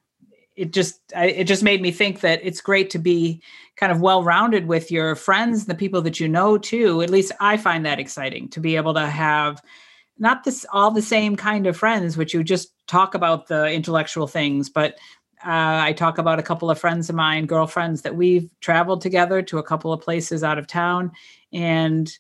it 0.57 0.73
just, 0.73 1.01
I, 1.15 1.27
it 1.27 1.45
just 1.45 1.63
made 1.63 1.81
me 1.81 1.93
think 1.93 2.21
that 2.21 2.41
it's 2.43 2.61
great 2.61 2.91
to 2.91 2.99
be 2.99 3.43
kind 3.77 3.93
of 3.93 4.01
well 4.01 4.25
rounded 4.25 4.67
with 4.67 4.91
your 4.91 5.15
friends, 5.15 5.67
the 5.67 5.75
people 5.75 6.03
that 6.03 6.19
you 6.19 6.29
know 6.29 6.59
too. 6.59 7.03
At 7.03 7.11
least 7.11 7.33
I 7.41 7.57
find 7.57 7.87
that 7.87 8.01
exciting 8.01 8.49
to 8.51 8.61
be 8.61 8.77
able 8.77 8.95
to 8.95 9.07
have 9.07 9.63
not 10.19 10.45
this 10.45 10.65
all 10.73 10.91
the 10.91 11.03
same 11.03 11.37
kind 11.37 11.67
of 11.67 11.77
friends 11.77 12.17
which 12.17 12.33
you 12.33 12.43
just 12.43 12.73
talk 12.87 13.15
about 13.15 13.49
the 13.49 13.71
intellectual 13.71 14.27
things 14.27 14.71
but 14.71 14.97
uh, 15.45 15.83
I 15.83 15.93
talk 15.93 16.19
about 16.19 16.39
a 16.39 16.43
couple 16.43 16.71
of 16.71 16.79
friends 16.79 17.09
of 17.09 17.17
mine, 17.17 17.47
girlfriends 17.47 18.03
that 18.03 18.17
we've 18.17 18.49
traveled 18.61 19.01
together 19.01 19.43
to 19.43 19.59
a 19.59 19.63
couple 19.63 19.93
of 19.93 20.01
places 20.01 20.43
out 20.43 20.59
of 20.59 20.67
town. 20.67 21.13
And 21.53 22.11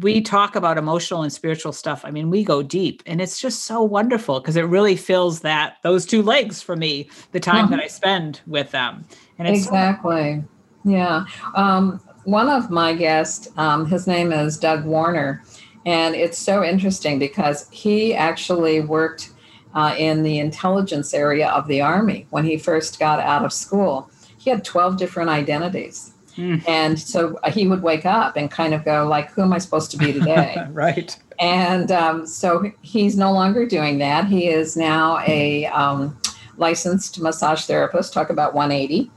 we 0.00 0.20
talk 0.20 0.56
about 0.56 0.78
emotional 0.78 1.22
and 1.22 1.32
spiritual 1.32 1.72
stuff. 1.72 2.04
I 2.04 2.10
mean, 2.10 2.28
we 2.28 2.44
go 2.44 2.62
deep 2.62 3.02
and 3.06 3.20
it's 3.20 3.40
just 3.40 3.64
so 3.64 3.82
wonderful 3.82 4.40
because 4.40 4.56
it 4.56 4.62
really 4.62 4.96
fills 4.96 5.40
that 5.40 5.76
those 5.82 6.04
two 6.04 6.22
legs 6.22 6.60
for 6.60 6.76
me, 6.76 7.08
the 7.32 7.40
time 7.40 7.70
that 7.70 7.80
I 7.80 7.86
spend 7.86 8.40
with 8.46 8.70
them. 8.72 9.04
And 9.38 9.46
exactly. 9.46 10.42
Yeah. 10.84 11.24
Um, 11.54 12.00
one 12.24 12.48
of 12.48 12.70
my 12.70 12.94
guests, 12.94 13.48
um, 13.56 13.86
his 13.86 14.06
name 14.06 14.32
is 14.32 14.58
Doug 14.58 14.84
Warner. 14.84 15.44
And 15.84 16.16
it's 16.16 16.38
so 16.38 16.64
interesting 16.64 17.20
because 17.20 17.68
he 17.70 18.12
actually 18.12 18.80
worked 18.80 19.30
uh, 19.76 19.94
in 19.98 20.22
the 20.22 20.38
intelligence 20.38 21.12
area 21.12 21.48
of 21.50 21.68
the 21.68 21.82
Army 21.82 22.26
when 22.30 22.44
he 22.44 22.56
first 22.56 22.98
got 22.98 23.20
out 23.20 23.44
of 23.44 23.52
school. 23.52 24.10
He 24.38 24.48
had 24.48 24.64
12 24.64 24.96
different 24.96 25.28
identities. 25.28 26.12
Mm. 26.36 26.66
And 26.66 26.98
so 26.98 27.38
uh, 27.42 27.50
he 27.50 27.66
would 27.68 27.82
wake 27.82 28.06
up 28.06 28.36
and 28.36 28.50
kind 28.50 28.72
of 28.72 28.84
go 28.84 29.06
like, 29.06 29.30
who 29.32 29.42
am 29.42 29.52
I 29.52 29.58
supposed 29.58 29.90
to 29.90 29.98
be 29.98 30.12
today? 30.14 30.56
right. 30.70 31.16
And 31.38 31.92
um, 31.92 32.26
so 32.26 32.72
he's 32.80 33.18
no 33.18 33.32
longer 33.32 33.66
doing 33.66 33.98
that. 33.98 34.26
He 34.26 34.48
is 34.48 34.78
now 34.78 35.18
a 35.26 35.66
um, 35.66 36.18
licensed 36.56 37.20
massage 37.20 37.66
therapist. 37.66 38.14
Talk 38.14 38.30
about 38.30 38.54
180. 38.54 39.10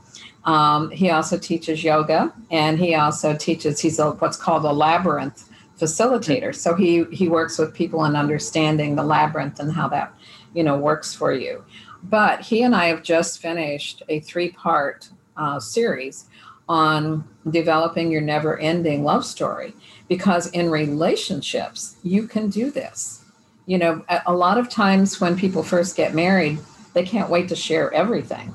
Um, 0.44 0.90
he 0.90 1.10
also 1.10 1.38
teaches 1.38 1.82
yoga, 1.82 2.32
and 2.50 2.78
he 2.78 2.94
also 2.94 3.36
teaches. 3.36 3.80
He's 3.80 3.98
a, 3.98 4.12
what's 4.12 4.38
called 4.38 4.64
a 4.64 4.72
labyrinth 4.72 5.50
facilitator. 5.78 6.54
So 6.54 6.74
he 6.74 7.04
he 7.12 7.28
works 7.28 7.58
with 7.58 7.74
people 7.74 8.04
in 8.04 8.16
understanding 8.16 8.96
the 8.96 9.02
labyrinth 9.02 9.58
and 9.60 9.72
how 9.72 9.88
that 9.88 10.14
you 10.54 10.62
know 10.62 10.76
works 10.76 11.14
for 11.14 11.32
you. 11.32 11.64
But 12.02 12.40
he 12.40 12.62
and 12.62 12.74
I 12.74 12.86
have 12.86 13.02
just 13.02 13.40
finished 13.40 14.02
a 14.08 14.20
three 14.20 14.50
part 14.50 15.10
uh, 15.36 15.60
series 15.60 16.26
on 16.68 17.28
developing 17.50 18.10
your 18.10 18.20
never 18.20 18.58
ending 18.58 19.02
love 19.04 19.24
story 19.24 19.74
because 20.08 20.48
in 20.48 20.70
relationships 20.70 21.96
you 22.02 22.26
can 22.26 22.48
do 22.48 22.70
this. 22.70 23.24
You 23.66 23.78
know 23.78 24.04
a, 24.08 24.22
a 24.26 24.34
lot 24.34 24.58
of 24.58 24.68
times 24.68 25.20
when 25.20 25.36
people 25.36 25.62
first 25.62 25.96
get 25.96 26.14
married 26.14 26.58
they 26.92 27.04
can't 27.04 27.30
wait 27.30 27.48
to 27.48 27.56
share 27.56 27.92
everything. 27.92 28.52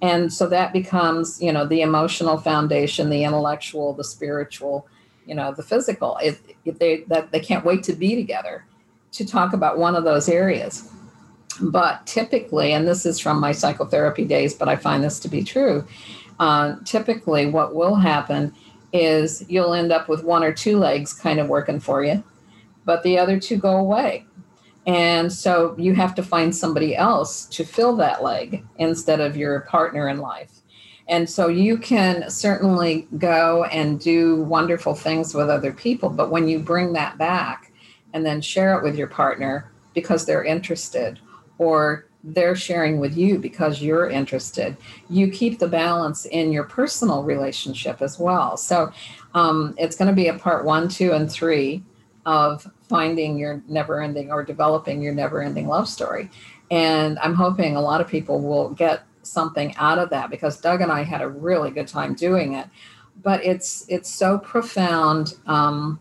And 0.00 0.32
so 0.32 0.48
that 0.48 0.72
becomes 0.72 1.40
you 1.42 1.52
know 1.52 1.66
the 1.66 1.82
emotional 1.82 2.38
foundation 2.38 3.10
the 3.10 3.24
intellectual 3.24 3.92
the 3.92 4.04
spiritual 4.04 4.86
you 5.26 5.34
know 5.34 5.52
the 5.52 5.62
physical. 5.62 6.18
If, 6.22 6.40
if 6.64 6.78
they 6.78 7.02
that 7.08 7.32
they 7.32 7.40
can't 7.40 7.64
wait 7.64 7.82
to 7.84 7.92
be 7.92 8.14
together. 8.16 8.64
To 9.12 9.26
talk 9.26 9.52
about 9.52 9.76
one 9.76 9.94
of 9.94 10.04
those 10.04 10.26
areas 10.26 10.90
but 11.60 12.06
typically 12.06 12.72
and 12.72 12.86
this 12.86 13.04
is 13.04 13.18
from 13.18 13.40
my 13.40 13.52
psychotherapy 13.52 14.24
days 14.24 14.54
but 14.54 14.68
i 14.68 14.76
find 14.76 15.02
this 15.02 15.20
to 15.20 15.28
be 15.28 15.42
true 15.42 15.86
uh, 16.38 16.76
typically 16.84 17.46
what 17.46 17.74
will 17.74 17.94
happen 17.94 18.52
is 18.92 19.44
you'll 19.48 19.74
end 19.74 19.92
up 19.92 20.08
with 20.08 20.24
one 20.24 20.44
or 20.44 20.52
two 20.52 20.78
legs 20.78 21.12
kind 21.12 21.40
of 21.40 21.48
working 21.48 21.80
for 21.80 22.04
you, 22.04 22.22
but 22.84 23.02
the 23.02 23.18
other 23.18 23.40
two 23.40 23.56
go 23.56 23.76
away. 23.76 24.26
And 24.86 25.32
so 25.32 25.76
you 25.78 25.94
have 25.94 26.14
to 26.16 26.22
find 26.22 26.54
somebody 26.54 26.96
else 26.96 27.46
to 27.46 27.64
fill 27.64 27.96
that 27.96 28.22
leg 28.22 28.64
instead 28.78 29.20
of 29.20 29.36
your 29.36 29.60
partner 29.60 30.08
in 30.08 30.18
life. 30.18 30.50
And 31.08 31.28
so 31.28 31.48
you 31.48 31.78
can 31.78 32.28
certainly 32.28 33.06
go 33.18 33.64
and 33.64 34.00
do 34.00 34.42
wonderful 34.42 34.94
things 34.94 35.34
with 35.34 35.48
other 35.48 35.72
people, 35.72 36.10
but 36.10 36.30
when 36.30 36.48
you 36.48 36.58
bring 36.58 36.92
that 36.94 37.18
back 37.18 37.72
and 38.12 38.26
then 38.26 38.40
share 38.40 38.76
it 38.76 38.82
with 38.82 38.96
your 38.96 39.06
partner 39.06 39.70
because 39.94 40.26
they're 40.26 40.44
interested 40.44 41.18
or 41.62 42.06
they're 42.24 42.56
sharing 42.56 42.98
with 42.98 43.16
you 43.16 43.38
because 43.38 43.80
you're 43.80 44.08
interested. 44.08 44.76
You 45.08 45.30
keep 45.30 45.58
the 45.58 45.68
balance 45.68 46.24
in 46.26 46.52
your 46.52 46.64
personal 46.64 47.22
relationship 47.22 48.02
as 48.02 48.18
well. 48.18 48.56
So 48.56 48.92
um, 49.34 49.74
it's 49.78 49.96
going 49.96 50.08
to 50.08 50.14
be 50.14 50.28
a 50.28 50.34
part 50.34 50.64
one, 50.64 50.88
two, 50.88 51.12
and 51.12 51.30
three 51.30 51.82
of 52.26 52.68
finding 52.88 53.38
your 53.38 53.62
never 53.68 54.00
ending 54.00 54.30
or 54.30 54.44
developing 54.44 55.02
your 55.02 55.14
never 55.14 55.42
ending 55.42 55.66
love 55.68 55.88
story. 55.88 56.30
And 56.70 57.18
I'm 57.18 57.34
hoping 57.34 57.76
a 57.76 57.80
lot 57.80 58.00
of 58.00 58.08
people 58.08 58.40
will 58.40 58.70
get 58.70 59.02
something 59.22 59.74
out 59.76 59.98
of 59.98 60.10
that 60.10 60.30
because 60.30 60.60
Doug 60.60 60.80
and 60.80 60.90
I 60.90 61.02
had 61.02 61.22
a 61.22 61.28
really 61.28 61.70
good 61.70 61.88
time 61.88 62.14
doing 62.14 62.54
it. 62.54 62.66
But 63.22 63.44
it's 63.44 63.84
it's 63.88 64.10
so 64.10 64.38
profound. 64.38 65.34
Um, 65.46 66.00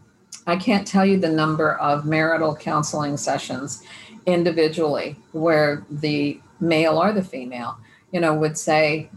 I 0.51 0.57
can't 0.57 0.85
tell 0.85 1.05
you 1.05 1.17
the 1.17 1.29
number 1.29 1.75
of 1.75 2.05
marital 2.05 2.53
counseling 2.57 3.15
sessions 3.15 3.83
individually 4.25 5.15
where 5.31 5.85
the 5.89 6.41
male 6.59 7.01
or 7.01 7.13
the 7.13 7.23
female 7.23 7.77
you 8.11 8.19
know 8.19 8.33
would 8.35 8.57
say 8.57 9.09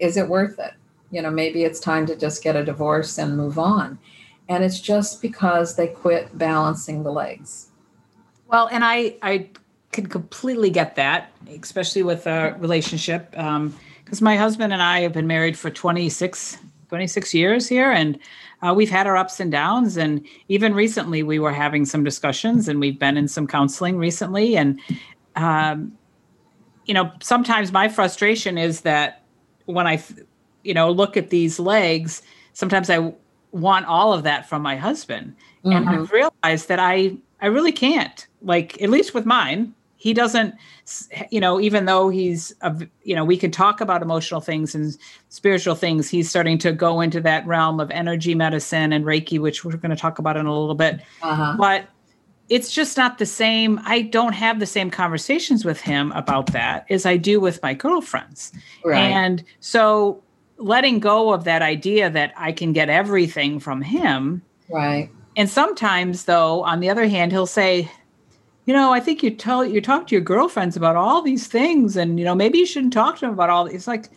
is 0.00 0.16
it 0.16 0.28
worth 0.28 0.58
it? 0.58 0.74
You 1.12 1.22
know 1.22 1.30
maybe 1.30 1.62
it's 1.62 1.78
time 1.78 2.06
to 2.06 2.16
just 2.16 2.42
get 2.42 2.56
a 2.56 2.64
divorce 2.64 3.18
and 3.18 3.36
move 3.36 3.56
on. 3.56 4.00
And 4.48 4.64
it's 4.64 4.80
just 4.80 5.22
because 5.22 5.76
they 5.76 5.86
quit 5.86 6.36
balancing 6.36 7.04
the 7.04 7.12
legs. 7.12 7.68
Well 8.48 8.68
and 8.72 8.84
i 8.84 9.14
i 9.22 9.48
could 9.92 10.10
completely 10.10 10.70
get 10.70 10.96
that 10.96 11.30
especially 11.60 12.02
with 12.02 12.26
a 12.26 12.56
relationship 12.58 13.30
because 13.30 14.20
um, 14.20 14.24
my 14.30 14.36
husband 14.36 14.72
and 14.72 14.82
i 14.82 15.00
have 15.00 15.12
been 15.12 15.28
married 15.28 15.56
for 15.56 15.70
26 15.70 16.58
26 16.88 17.32
years 17.32 17.68
here 17.68 17.90
and 17.90 18.18
uh, 18.62 18.72
we've 18.74 18.90
had 18.90 19.06
our 19.06 19.16
ups 19.16 19.40
and 19.40 19.50
downs 19.50 19.96
and 19.96 20.24
even 20.48 20.74
recently 20.74 21.22
we 21.22 21.38
were 21.38 21.52
having 21.52 21.84
some 21.84 22.04
discussions 22.04 22.68
and 22.68 22.80
we've 22.80 22.98
been 22.98 23.16
in 23.16 23.28
some 23.28 23.46
counseling 23.46 23.98
recently 23.98 24.56
and 24.56 24.80
um, 25.36 25.92
you 26.86 26.94
know 26.94 27.10
sometimes 27.20 27.72
my 27.72 27.88
frustration 27.88 28.58
is 28.58 28.82
that 28.82 29.22
when 29.66 29.86
i 29.86 30.02
you 30.62 30.74
know 30.74 30.90
look 30.90 31.16
at 31.16 31.30
these 31.30 31.58
legs 31.58 32.22
sometimes 32.52 32.90
i 32.90 33.12
want 33.52 33.86
all 33.86 34.12
of 34.12 34.22
that 34.22 34.48
from 34.48 34.62
my 34.62 34.76
husband 34.76 35.34
mm-hmm. 35.64 35.76
and 35.76 35.88
i've 35.88 36.10
realized 36.10 36.68
that 36.68 36.78
i 36.78 37.16
i 37.40 37.46
really 37.46 37.72
can't 37.72 38.26
like 38.42 38.80
at 38.82 38.90
least 38.90 39.14
with 39.14 39.26
mine 39.26 39.74
he 40.02 40.12
doesn't 40.12 40.52
you 41.30 41.38
know 41.38 41.60
even 41.60 41.84
though 41.84 42.08
he's 42.08 42.52
a, 42.62 42.74
you 43.04 43.14
know 43.14 43.24
we 43.24 43.36
can 43.36 43.52
talk 43.52 43.80
about 43.80 44.02
emotional 44.02 44.40
things 44.40 44.74
and 44.74 44.98
spiritual 45.28 45.76
things 45.76 46.08
he's 46.08 46.28
starting 46.28 46.58
to 46.58 46.72
go 46.72 47.00
into 47.00 47.20
that 47.20 47.46
realm 47.46 47.78
of 47.78 47.88
energy 47.92 48.34
medicine 48.34 48.92
and 48.92 49.04
reiki 49.04 49.38
which 49.38 49.64
we're 49.64 49.76
going 49.76 49.90
to 49.90 49.96
talk 49.96 50.18
about 50.18 50.36
in 50.36 50.44
a 50.44 50.50
little 50.50 50.74
bit 50.74 51.00
uh-huh. 51.22 51.54
but 51.56 51.86
it's 52.48 52.72
just 52.72 52.96
not 52.96 53.18
the 53.18 53.26
same 53.26 53.80
i 53.84 54.02
don't 54.02 54.32
have 54.32 54.58
the 54.58 54.66
same 54.66 54.90
conversations 54.90 55.64
with 55.64 55.80
him 55.80 56.10
about 56.12 56.52
that 56.52 56.84
as 56.90 57.06
i 57.06 57.16
do 57.16 57.38
with 57.38 57.62
my 57.62 57.72
girlfriends 57.72 58.52
right. 58.84 58.98
and 58.98 59.44
so 59.60 60.20
letting 60.56 60.98
go 60.98 61.32
of 61.32 61.44
that 61.44 61.62
idea 61.62 62.10
that 62.10 62.32
i 62.36 62.50
can 62.50 62.72
get 62.72 62.88
everything 62.90 63.60
from 63.60 63.80
him 63.80 64.42
right 64.68 65.10
and 65.36 65.48
sometimes 65.48 66.24
though 66.24 66.64
on 66.64 66.80
the 66.80 66.90
other 66.90 67.06
hand 67.06 67.30
he'll 67.30 67.46
say 67.46 67.88
you 68.64 68.72
know, 68.72 68.92
I 68.92 69.00
think 69.00 69.22
you 69.22 69.30
tell 69.30 69.64
you 69.64 69.80
talk 69.80 70.06
to 70.08 70.14
your 70.14 70.22
girlfriends 70.22 70.76
about 70.76 70.96
all 70.96 71.22
these 71.22 71.46
things, 71.46 71.96
and 71.96 72.18
you 72.18 72.24
know, 72.24 72.34
maybe 72.34 72.58
you 72.58 72.66
shouldn't 72.66 72.92
talk 72.92 73.16
to 73.16 73.22
them 73.22 73.34
about 73.34 73.50
all. 73.50 73.66
It's 73.66 73.86
like, 73.86 74.08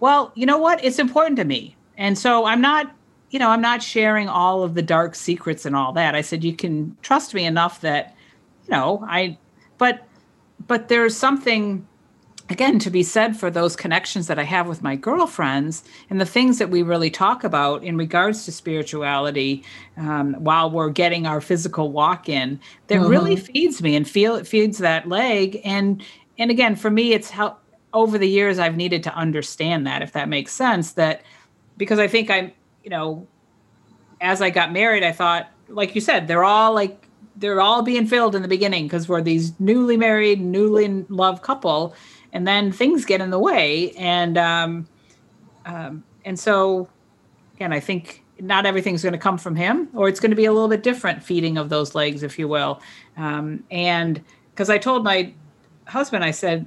well, 0.00 0.32
you 0.34 0.46
know 0.46 0.58
what? 0.58 0.84
It's 0.84 0.98
important 0.98 1.36
to 1.36 1.44
me, 1.44 1.76
and 1.96 2.18
so 2.18 2.44
I'm 2.44 2.60
not, 2.60 2.94
you 3.30 3.38
know, 3.38 3.50
I'm 3.50 3.60
not 3.60 3.82
sharing 3.82 4.28
all 4.28 4.62
of 4.62 4.74
the 4.74 4.82
dark 4.82 5.14
secrets 5.14 5.64
and 5.64 5.76
all 5.76 5.92
that. 5.92 6.14
I 6.14 6.20
said 6.20 6.42
you 6.42 6.54
can 6.54 6.96
trust 7.02 7.32
me 7.34 7.44
enough 7.44 7.80
that, 7.82 8.14
you 8.64 8.70
know, 8.70 9.04
I, 9.08 9.38
but, 9.78 10.06
but 10.66 10.88
there's 10.88 11.16
something 11.16 11.86
again 12.52 12.78
to 12.78 12.90
be 12.90 13.02
said 13.02 13.34
for 13.34 13.50
those 13.50 13.74
connections 13.74 14.26
that 14.26 14.38
I 14.38 14.42
have 14.42 14.68
with 14.68 14.82
my 14.82 14.94
girlfriends 14.94 15.82
and 16.10 16.20
the 16.20 16.26
things 16.26 16.58
that 16.58 16.68
we 16.68 16.82
really 16.82 17.10
talk 17.10 17.44
about 17.44 17.82
in 17.82 17.96
regards 17.96 18.44
to 18.44 18.52
spirituality 18.52 19.64
um, 19.96 20.34
while 20.34 20.70
we're 20.70 20.90
getting 20.90 21.26
our 21.26 21.40
physical 21.40 21.90
walk 21.90 22.28
in 22.28 22.60
that 22.88 22.98
mm-hmm. 22.98 23.08
really 23.08 23.36
feeds 23.36 23.82
me 23.82 23.96
and 23.96 24.08
feel 24.08 24.36
it 24.36 24.46
feeds 24.46 24.78
that 24.78 25.08
leg 25.08 25.60
and 25.64 26.04
and 26.38 26.50
again 26.50 26.76
for 26.76 26.90
me 26.90 27.14
it's 27.14 27.30
how 27.30 27.56
over 27.94 28.18
the 28.18 28.28
years 28.28 28.58
I've 28.58 28.76
needed 28.76 29.02
to 29.04 29.14
understand 29.14 29.86
that 29.86 30.02
if 30.02 30.12
that 30.12 30.28
makes 30.28 30.52
sense 30.52 30.92
that 30.92 31.22
because 31.78 31.98
I 31.98 32.06
think 32.06 32.30
I'm 32.30 32.52
you 32.84 32.90
know 32.90 33.26
as 34.20 34.42
I 34.42 34.50
got 34.50 34.72
married 34.72 35.02
I 35.02 35.12
thought 35.12 35.50
like 35.68 35.94
you 35.94 36.02
said 36.02 36.28
they're 36.28 36.44
all 36.44 36.74
like 36.74 37.08
they're 37.36 37.62
all 37.62 37.82
being 37.82 38.06
filled 38.06 38.34
in 38.34 38.42
the 38.42 38.48
beginning 38.48 38.84
because 38.84 39.08
we're 39.08 39.22
these 39.22 39.58
newly 39.58 39.96
married 39.96 40.40
newly 40.40 40.84
in 40.84 41.06
love 41.08 41.40
couple 41.40 41.94
and 42.32 42.46
then 42.46 42.72
things 42.72 43.04
get 43.04 43.20
in 43.20 43.30
the 43.30 43.38
way. 43.38 43.92
And 43.92 44.38
um, 44.38 44.86
um, 45.66 46.04
and 46.24 46.38
so 46.38 46.88
again 47.54 47.72
i 47.72 47.80
think 47.80 48.24
not 48.40 48.66
everything's 48.66 49.02
going 49.02 49.12
to 49.12 49.18
come 49.18 49.38
from 49.38 49.54
him 49.54 49.88
or 49.94 50.08
it's 50.08 50.18
going 50.18 50.30
to 50.30 50.36
be 50.36 50.46
a 50.46 50.52
little 50.52 50.68
bit 50.68 50.82
different 50.82 51.22
feeding 51.22 51.56
of 51.56 51.68
those 51.68 51.94
legs 51.94 52.22
if 52.22 52.38
you 52.38 52.48
will. 52.48 52.80
Um, 53.16 53.62
and 53.70 54.22
because 54.50 54.70
i 54.70 54.78
told 54.78 55.04
my 55.04 55.32
husband 55.86 56.24
i 56.24 56.30
said 56.30 56.66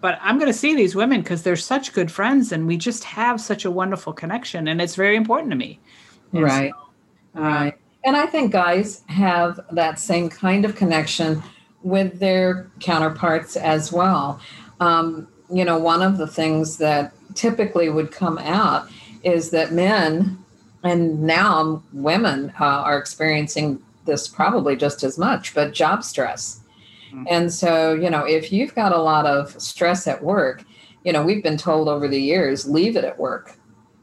but 0.00 0.18
i'm 0.22 0.38
going 0.38 0.50
to 0.50 0.58
see 0.58 0.74
these 0.74 0.94
women 0.94 1.20
because 1.22 1.42
they're 1.42 1.56
such 1.56 1.92
good 1.92 2.10
friends 2.10 2.52
and 2.52 2.66
we 2.66 2.76
just 2.76 3.04
have 3.04 3.40
such 3.40 3.64
a 3.64 3.70
wonderful 3.70 4.12
connection 4.12 4.68
and 4.68 4.80
it's 4.80 4.94
very 4.94 5.16
important 5.16 5.50
to 5.50 5.56
me. 5.56 5.80
And 6.32 6.42
right. 6.42 6.72
so, 7.34 7.40
uh, 7.40 7.42
right. 7.42 7.78
And 8.04 8.16
i 8.16 8.26
think 8.26 8.52
guys 8.52 9.02
have 9.08 9.60
that 9.72 9.98
same 9.98 10.28
kind 10.28 10.64
of 10.64 10.76
connection 10.76 11.42
with 11.82 12.18
their 12.18 12.70
counterparts 12.80 13.56
as 13.56 13.92
well 13.92 14.40
um, 14.80 15.28
you 15.50 15.64
know, 15.64 15.78
one 15.78 16.02
of 16.02 16.18
the 16.18 16.26
things 16.26 16.78
that 16.78 17.12
typically 17.34 17.88
would 17.88 18.10
come 18.10 18.38
out 18.38 18.88
is 19.22 19.50
that 19.50 19.72
men 19.72 20.38
and 20.84 21.22
now 21.22 21.82
women 21.92 22.52
uh, 22.60 22.64
are 22.64 22.98
experiencing 22.98 23.82
this 24.04 24.28
probably 24.28 24.76
just 24.76 25.02
as 25.02 25.18
much, 25.18 25.54
but 25.54 25.72
job 25.72 26.02
stress. 26.04 26.60
Mm-hmm. 27.08 27.24
And 27.28 27.52
so, 27.52 27.94
you 27.94 28.10
know, 28.10 28.24
if 28.24 28.52
you've 28.52 28.74
got 28.74 28.92
a 28.92 29.00
lot 29.00 29.26
of 29.26 29.60
stress 29.60 30.06
at 30.06 30.22
work, 30.22 30.64
you 31.04 31.12
know, 31.12 31.24
we've 31.24 31.42
been 31.42 31.56
told 31.56 31.88
over 31.88 32.08
the 32.08 32.20
years, 32.20 32.68
leave 32.68 32.96
it 32.96 33.04
at 33.04 33.18
work. 33.18 33.56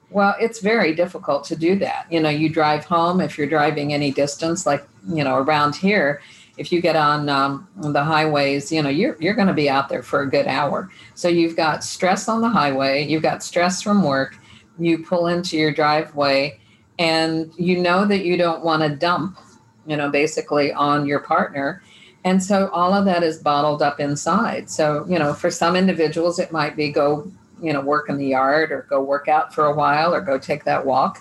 Well, 0.09 0.35
it's 0.39 0.59
very 0.59 0.95
difficult 0.95 1.43
to 1.45 1.55
do 1.55 1.77
that. 1.79 2.07
You 2.09 2.19
know, 2.19 2.29
you 2.29 2.49
drive 2.49 2.85
home 2.85 3.19
if 3.19 3.37
you're 3.37 3.47
driving 3.47 3.93
any 3.93 4.11
distance, 4.11 4.65
like, 4.65 4.87
you 5.07 5.23
know, 5.23 5.35
around 5.35 5.75
here, 5.75 6.21
if 6.57 6.71
you 6.71 6.81
get 6.81 6.95
on 6.95 7.29
um, 7.29 7.67
the 7.77 8.03
highways, 8.03 8.71
you 8.71 8.81
know, 8.81 8.89
you're, 8.89 9.17
you're 9.19 9.33
going 9.33 9.47
to 9.47 9.53
be 9.53 9.69
out 9.69 9.89
there 9.89 10.03
for 10.03 10.21
a 10.21 10.29
good 10.29 10.47
hour. 10.47 10.89
So 11.13 11.27
you've 11.27 11.55
got 11.55 11.83
stress 11.83 12.27
on 12.27 12.41
the 12.41 12.49
highway, 12.49 13.05
you've 13.05 13.23
got 13.23 13.43
stress 13.43 13.81
from 13.81 14.03
work, 14.03 14.37
you 14.79 15.03
pull 15.03 15.27
into 15.27 15.57
your 15.57 15.73
driveway, 15.73 16.59
and 16.97 17.51
you 17.57 17.79
know 17.79 18.05
that 18.05 18.23
you 18.23 18.37
don't 18.37 18.63
want 18.63 18.83
to 18.83 18.95
dump 18.95 19.37
you 19.85 19.95
know, 19.95 20.09
basically 20.09 20.73
on 20.73 21.05
your 21.05 21.19
partner. 21.19 21.81
And 22.23 22.43
so 22.43 22.69
all 22.69 22.93
of 22.93 23.05
that 23.05 23.23
is 23.23 23.37
bottled 23.37 23.81
up 23.81 23.99
inside. 23.99 24.69
So, 24.69 25.05
you 25.07 25.19
know, 25.19 25.33
for 25.33 25.51
some 25.51 25.75
individuals, 25.75 26.39
it 26.39 26.51
might 26.51 26.75
be 26.75 26.91
go, 26.91 27.31
you 27.61 27.71
know, 27.71 27.81
work 27.81 28.09
in 28.09 28.17
the 28.17 28.27
yard 28.27 28.71
or 28.71 28.87
go 28.89 29.01
work 29.01 29.27
out 29.27 29.53
for 29.53 29.65
a 29.65 29.75
while 29.75 30.13
or 30.13 30.21
go 30.21 30.39
take 30.39 30.63
that 30.63 30.85
walk. 30.85 31.19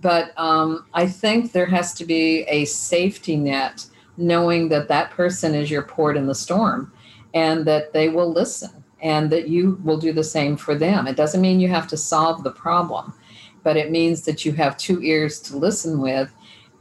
But 0.00 0.32
um, 0.38 0.86
I 0.94 1.06
think 1.06 1.52
there 1.52 1.66
has 1.66 1.92
to 1.94 2.06
be 2.06 2.42
a 2.44 2.64
safety 2.64 3.36
net 3.36 3.84
knowing 4.20 4.68
that 4.68 4.88
that 4.88 5.10
person 5.10 5.54
is 5.54 5.70
your 5.70 5.82
port 5.82 6.16
in 6.16 6.26
the 6.26 6.34
storm 6.34 6.92
and 7.34 7.64
that 7.66 7.92
they 7.92 8.08
will 8.08 8.32
listen 8.32 8.84
and 9.02 9.30
that 9.30 9.48
you 9.48 9.80
will 9.82 9.98
do 9.98 10.12
the 10.12 10.24
same 10.24 10.56
for 10.56 10.74
them. 10.74 11.06
It 11.06 11.16
doesn't 11.16 11.40
mean 11.40 11.60
you 11.60 11.68
have 11.68 11.88
to 11.88 11.96
solve 11.96 12.42
the 12.42 12.50
problem, 12.50 13.14
but 13.62 13.76
it 13.76 13.90
means 13.90 14.22
that 14.22 14.44
you 14.44 14.52
have 14.52 14.76
two 14.76 15.02
ears 15.02 15.40
to 15.40 15.56
listen 15.56 16.00
with. 16.00 16.32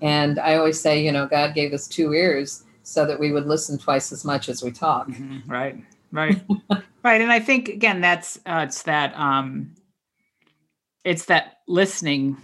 And 0.01 0.39
I 0.39 0.55
always 0.55 0.79
say, 0.79 1.03
you 1.03 1.11
know, 1.11 1.27
God 1.27 1.53
gave 1.53 1.73
us 1.73 1.87
two 1.87 2.13
ears 2.13 2.63
so 2.83 3.05
that 3.05 3.19
we 3.19 3.31
would 3.31 3.45
listen 3.45 3.77
twice 3.77 4.11
as 4.11 4.25
much 4.25 4.49
as 4.49 4.63
we 4.63 4.71
talk. 4.71 5.07
Mm-hmm. 5.07 5.49
Right, 5.49 5.83
right, 6.11 6.41
right. 7.03 7.21
And 7.21 7.31
I 7.31 7.39
think 7.39 7.69
again, 7.69 8.01
that's 8.01 8.37
uh, 8.45 8.65
it's 8.67 8.83
that 8.83 9.17
um, 9.17 9.75
it's 11.03 11.25
that 11.25 11.59
listening, 11.67 12.37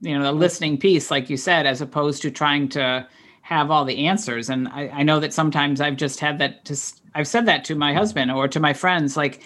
you 0.00 0.18
know, 0.18 0.24
the 0.24 0.32
listening 0.32 0.78
piece, 0.78 1.10
like 1.10 1.30
you 1.30 1.36
said, 1.36 1.66
as 1.66 1.80
opposed 1.80 2.22
to 2.22 2.30
trying 2.30 2.68
to 2.70 3.06
have 3.52 3.70
all 3.70 3.84
the 3.84 4.06
answers. 4.06 4.50
And 4.50 4.68
I, 4.68 4.88
I 4.88 5.02
know 5.02 5.20
that 5.20 5.32
sometimes 5.32 5.80
I've 5.80 5.96
just 5.96 6.20
had 6.20 6.38
that. 6.38 6.64
Just 6.64 7.02
I've 7.14 7.28
said 7.28 7.46
that 7.46 7.64
to 7.66 7.74
my 7.74 7.94
husband 7.94 8.30
or 8.30 8.48
to 8.48 8.60
my 8.60 8.72
friends, 8.72 9.16
like. 9.16 9.42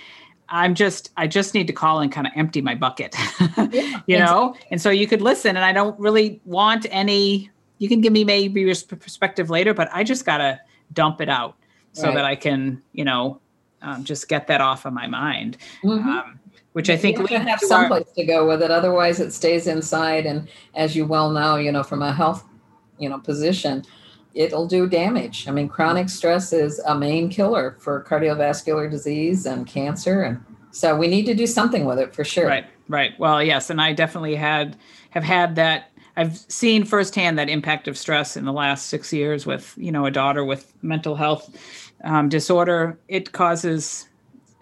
I'm 0.48 0.76
just 0.76 1.10
I 1.16 1.26
just 1.26 1.54
need 1.54 1.66
to 1.66 1.72
call 1.72 1.98
and 1.98 2.12
kind 2.12 2.24
of 2.24 2.32
empty 2.36 2.60
my 2.60 2.76
bucket. 2.76 3.16
Yeah, 3.72 4.00
you 4.06 4.16
know? 4.16 4.54
And 4.70 4.80
so 4.80 4.90
you 4.90 5.08
could 5.08 5.20
listen 5.20 5.56
and 5.56 5.64
I 5.64 5.72
don't 5.72 5.98
really 5.98 6.40
want 6.44 6.86
any 6.90 7.50
you 7.78 7.88
can 7.88 8.00
give 8.00 8.12
me 8.12 8.24
maybe 8.24 8.60
your 8.60 8.74
perspective 8.74 9.50
later, 9.50 9.74
but 9.74 9.88
I 9.92 10.04
just 10.04 10.24
got 10.24 10.38
to 10.38 10.60
dump 10.92 11.20
it 11.20 11.28
out 11.28 11.56
so 11.92 12.04
right. 12.04 12.14
that 12.14 12.24
I 12.24 12.36
can, 12.36 12.82
you 12.92 13.04
know, 13.04 13.40
um, 13.82 14.04
just 14.04 14.28
get 14.28 14.46
that 14.46 14.60
off 14.60 14.84
of 14.86 14.92
my 14.92 15.06
mind. 15.06 15.58
Mm-hmm. 15.84 16.08
Um, 16.08 16.40
which 16.72 16.90
I 16.90 16.96
think 16.96 17.18
we 17.18 17.34
have 17.34 17.60
some 17.60 17.86
place 17.86 18.10
to 18.16 18.24
go 18.26 18.46
with 18.46 18.62
it. 18.62 18.70
Otherwise, 18.70 19.18
it 19.18 19.32
stays 19.32 19.66
inside. 19.66 20.26
And 20.26 20.46
as 20.74 20.94
you 20.94 21.06
well 21.06 21.30
know, 21.30 21.56
you 21.56 21.72
know, 21.72 21.82
from 21.82 22.02
a 22.02 22.12
health, 22.12 22.44
you 22.98 23.08
know, 23.08 23.18
position, 23.18 23.84
it'll 24.34 24.66
do 24.66 24.88
damage. 24.88 25.48
I 25.48 25.50
mean, 25.50 25.68
chronic 25.68 26.08
stress 26.08 26.52
is 26.52 26.78
a 26.80 26.96
main 26.96 27.28
killer 27.28 27.76
for 27.80 28.04
cardiovascular 28.04 28.90
disease 28.90 29.46
and 29.46 29.66
cancer, 29.66 30.22
and 30.22 30.44
so 30.70 30.96
we 30.96 31.08
need 31.08 31.26
to 31.26 31.34
do 31.34 31.46
something 31.46 31.84
with 31.84 31.98
it 31.98 32.14
for 32.14 32.24
sure. 32.24 32.46
Right. 32.46 32.66
Right. 32.88 33.18
Well, 33.18 33.42
yes, 33.42 33.70
and 33.70 33.80
I 33.80 33.92
definitely 33.92 34.36
had 34.36 34.76
have 35.10 35.24
had 35.24 35.56
that 35.56 35.90
I've 36.16 36.36
seen 36.36 36.84
firsthand 36.84 37.38
that 37.38 37.48
impact 37.48 37.88
of 37.88 37.98
stress 37.98 38.36
in 38.36 38.44
the 38.44 38.52
last 38.52 38.86
six 38.86 39.12
years 39.12 39.44
with 39.44 39.74
you 39.76 39.92
know 39.92 40.06
a 40.06 40.10
daughter 40.10 40.44
with 40.44 40.72
mental 40.82 41.14
health 41.14 41.56
um, 42.04 42.28
disorder. 42.28 42.98
It 43.08 43.32
causes 43.32 44.08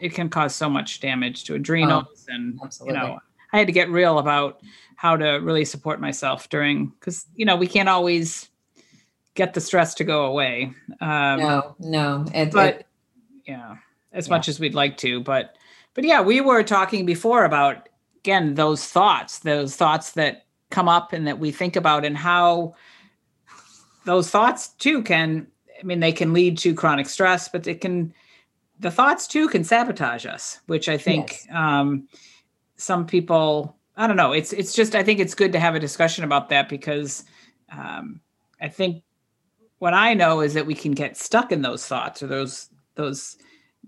it 0.00 0.14
can 0.14 0.29
cause 0.29 0.55
so 0.55 0.69
much 0.69 1.00
damage 1.00 1.45
to 1.45 1.55
adrenals 1.55 2.26
oh, 2.29 2.35
and 2.35 2.59
absolutely. 2.62 2.99
you 2.99 3.07
know 3.07 3.19
I 3.53 3.59
had 3.59 3.67
to 3.69 3.73
get 3.73 3.88
real 3.88 4.19
about 4.19 4.61
how 4.97 5.17
to 5.17 5.33
really 5.35 5.65
support 5.65 6.01
myself 6.01 6.49
during 6.49 6.87
because 6.87 7.27
you 7.35 7.45
know 7.45 7.57
we 7.57 7.67
can't 7.67 7.89
always 7.89 8.49
get 9.35 9.55
the 9.55 9.61
stress 9.61 9.95
to 9.95 10.05
go 10.05 10.27
away. 10.27 10.73
Um, 11.01 11.41
no, 11.41 11.77
no, 11.79 12.27
and 12.33 12.51
but 12.53 12.75
it, 12.75 12.87
yeah, 13.47 13.77
as 14.13 14.27
yeah. 14.27 14.35
much 14.35 14.49
as 14.49 14.61
we'd 14.61 14.75
like 14.75 14.97
to, 14.99 15.21
but 15.21 15.57
but 15.95 16.05
yeah, 16.05 16.21
we 16.21 16.41
were 16.41 16.63
talking 16.63 17.07
before 17.07 17.45
about 17.45 17.89
again 18.19 18.55
those 18.55 18.85
thoughts, 18.85 19.41
those 19.41 19.77
thoughts 19.77 20.13
that 20.13 20.45
come 20.71 20.89
up 20.89 21.13
and 21.13 21.27
that 21.27 21.39
we 21.39 21.53
think 21.53 21.77
about 21.77 22.05
and 22.05 22.17
how 22.17 22.75
those 24.05 24.31
thoughts 24.31 24.69
too 24.69 25.03
can 25.03 25.47
i 25.81 25.83
mean 25.83 26.01
they 26.01 26.13
can 26.13 26.33
lead 26.33 26.59
to 26.59 26.75
chronic 26.75 27.09
stress 27.09 27.49
but 27.49 27.67
it 27.67 27.81
can 27.81 28.13
the 28.81 28.91
thoughts 28.91 29.27
too 29.27 29.49
can 29.49 29.63
sabotage 29.63 30.27
us 30.27 30.61
which 30.67 30.89
i 30.89 30.97
think 30.97 31.41
yes. 31.47 31.54
um, 31.54 32.09
some 32.76 33.07
people 33.07 33.76
i 33.97 34.07
don't 34.07 34.17
know 34.17 34.33
it's 34.33 34.52
it's 34.52 34.75
just 34.75 34.95
i 34.95 35.02
think 35.02 35.21
it's 35.21 35.35
good 35.35 35.52
to 35.52 35.61
have 35.61 35.75
a 35.75 35.80
discussion 35.80 36.25
about 36.25 36.49
that 36.49 36.69
because 36.69 37.25
um, 37.71 38.21
i 38.61 38.69
think 38.69 39.02
what 39.78 39.95
i 39.95 40.15
know 40.15 40.41
is 40.41 40.54
that 40.54 40.67
we 40.67 40.75
can 40.75 40.93
get 40.93 41.17
stuck 41.17 41.52
in 41.52 41.63
those 41.63 41.87
thoughts 41.87 42.23
or 42.23 42.26
those 42.26 42.69
those 42.95 43.37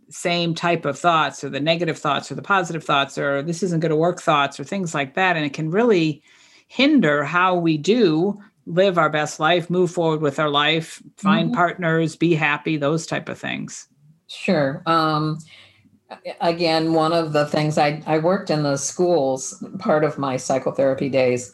same 0.08 0.54
type 0.54 0.84
of 0.84 0.98
thoughts 0.98 1.42
or 1.42 1.48
the 1.48 1.60
negative 1.60 1.98
thoughts 1.98 2.30
or 2.30 2.34
the 2.34 2.42
positive 2.42 2.84
thoughts 2.84 3.18
or 3.18 3.42
this 3.42 3.62
isn't 3.62 3.80
going 3.80 3.90
to 3.90 3.96
work 3.96 4.20
thoughts 4.20 4.60
or 4.60 4.64
things 4.64 4.94
like 4.94 5.14
that 5.14 5.36
and 5.36 5.44
it 5.44 5.52
can 5.52 5.70
really 5.70 6.22
hinder 6.68 7.24
how 7.24 7.54
we 7.54 7.76
do 7.76 8.38
live 8.66 8.98
our 8.98 9.08
best 9.08 9.38
life, 9.38 9.70
move 9.70 9.90
forward 9.90 10.20
with 10.20 10.38
our 10.38 10.50
life, 10.50 11.02
find 11.16 11.48
mm-hmm. 11.48 11.56
partners, 11.56 12.16
be 12.16 12.34
happy, 12.34 12.76
those 12.76 13.06
type 13.06 13.28
of 13.28 13.38
things. 13.38 13.88
Sure. 14.26 14.82
Um, 14.86 15.38
again, 16.40 16.92
one 16.92 17.12
of 17.12 17.32
the 17.32 17.46
things 17.46 17.78
I, 17.78 18.02
I 18.06 18.18
worked 18.18 18.50
in 18.50 18.62
the 18.62 18.76
schools 18.76 19.62
part 19.78 20.04
of 20.04 20.18
my 20.18 20.36
psychotherapy 20.36 21.08
days. 21.08 21.52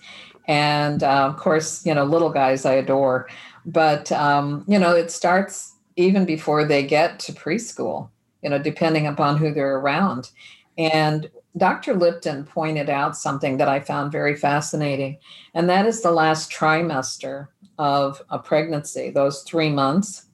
And 0.48 1.02
uh, 1.02 1.26
of 1.26 1.36
course, 1.36 1.84
you 1.86 1.94
know, 1.94 2.04
little 2.04 2.30
guys 2.30 2.64
I 2.64 2.74
adore. 2.74 3.28
But, 3.64 4.10
um, 4.12 4.64
you 4.66 4.78
know, 4.78 4.94
it 4.94 5.10
starts 5.10 5.76
even 5.96 6.24
before 6.24 6.64
they 6.64 6.82
get 6.82 7.18
to 7.20 7.32
preschool, 7.32 8.10
you 8.42 8.50
know, 8.50 8.58
depending 8.58 9.06
upon 9.06 9.36
who 9.36 9.52
they're 9.52 9.76
around. 9.76 10.30
And 10.78 11.30
Dr. 11.56 11.94
Lipton 11.94 12.44
pointed 12.44 12.88
out 12.88 13.16
something 13.16 13.58
that 13.58 13.68
I 13.68 13.80
found 13.80 14.10
very 14.10 14.34
fascinating, 14.34 15.18
and 15.54 15.68
that 15.68 15.84
is 15.84 16.00
the 16.00 16.10
last 16.10 16.50
trimester 16.50 17.48
of 17.78 18.22
a 18.30 18.38
pregnancy, 18.38 19.10
those 19.10 19.42
three 19.42 19.68
months, 19.68 20.26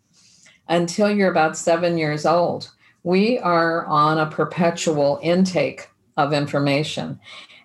until 0.68 1.10
you're 1.10 1.30
about 1.30 1.56
seven 1.56 1.98
years 1.98 2.24
old. 2.24 2.70
We 3.02 3.38
are 3.38 3.86
on 3.86 4.18
a 4.18 4.26
perpetual 4.26 5.18
intake 5.22 5.88
of 6.16 6.32
information. 6.32 7.18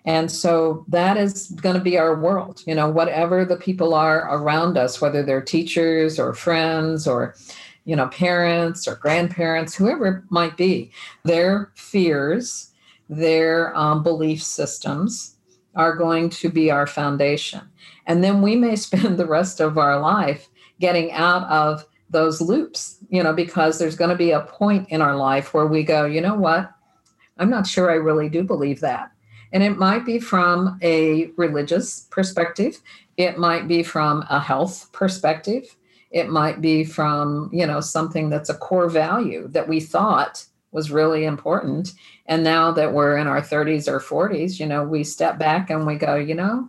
And 0.06 0.30
so 0.30 0.84
that 0.88 1.16
is 1.16 1.48
going 1.48 1.76
to 1.76 1.82
be 1.82 1.98
our 1.98 2.14
world. 2.14 2.62
You 2.66 2.74
know, 2.74 2.88
whatever 2.88 3.44
the 3.44 3.56
people 3.56 3.94
are 3.94 4.28
around 4.36 4.76
us, 4.76 5.00
whether 5.00 5.22
they're 5.22 5.40
teachers 5.40 6.18
or 6.18 6.34
friends 6.34 7.06
or, 7.06 7.34
you 7.84 7.96
know, 7.96 8.08
parents 8.08 8.86
or 8.86 8.96
grandparents, 8.96 9.74
whoever 9.74 10.06
it 10.06 10.24
might 10.30 10.56
be, 10.56 10.92
their 11.24 11.72
fears 11.74 12.70
their 13.08 13.76
um, 13.76 14.02
belief 14.02 14.42
systems 14.42 15.36
are 15.74 15.96
going 15.96 16.30
to 16.30 16.48
be 16.48 16.70
our 16.70 16.86
foundation. 16.86 17.60
And 18.06 18.22
then 18.22 18.42
we 18.42 18.56
may 18.56 18.76
spend 18.86 19.18
the 19.18 19.26
rest 19.26 19.60
of 19.60 19.78
our 19.78 20.00
life 20.00 20.48
getting 20.80 21.12
out 21.12 21.48
of 21.48 21.86
those 22.14 22.40
loops, 22.40 22.96
you 23.10 23.22
know, 23.22 23.34
because 23.34 23.78
there's 23.78 23.96
going 23.96 24.08
to 24.08 24.16
be 24.16 24.30
a 24.30 24.40
point 24.40 24.88
in 24.88 25.02
our 25.02 25.14
life 25.14 25.52
where 25.52 25.66
we 25.66 25.82
go, 25.82 26.06
you 26.06 26.22
know 26.22 26.34
what? 26.34 26.72
I'm 27.36 27.50
not 27.50 27.66
sure 27.66 27.90
I 27.90 27.96
really 27.96 28.30
do 28.30 28.42
believe 28.42 28.80
that. 28.80 29.10
And 29.52 29.62
it 29.62 29.76
might 29.76 30.06
be 30.06 30.18
from 30.18 30.78
a 30.82 31.26
religious 31.36 32.08
perspective, 32.10 32.80
it 33.16 33.38
might 33.38 33.68
be 33.68 33.82
from 33.82 34.24
a 34.30 34.40
health 34.40 34.90
perspective, 34.92 35.76
it 36.10 36.28
might 36.28 36.60
be 36.60 36.84
from, 36.84 37.50
you 37.52 37.66
know, 37.66 37.80
something 37.80 38.30
that's 38.30 38.48
a 38.48 38.54
core 38.54 38.88
value 38.88 39.48
that 39.48 39.68
we 39.68 39.80
thought 39.80 40.46
was 40.72 40.90
really 40.90 41.24
important. 41.24 41.92
And 42.26 42.42
now 42.42 42.72
that 42.72 42.92
we're 42.92 43.16
in 43.16 43.26
our 43.26 43.40
30s 43.40 43.88
or 43.88 44.00
40s, 44.00 44.58
you 44.58 44.66
know, 44.66 44.82
we 44.82 45.04
step 45.04 45.38
back 45.38 45.70
and 45.70 45.86
we 45.86 45.96
go, 45.96 46.16
you 46.16 46.34
know, 46.34 46.68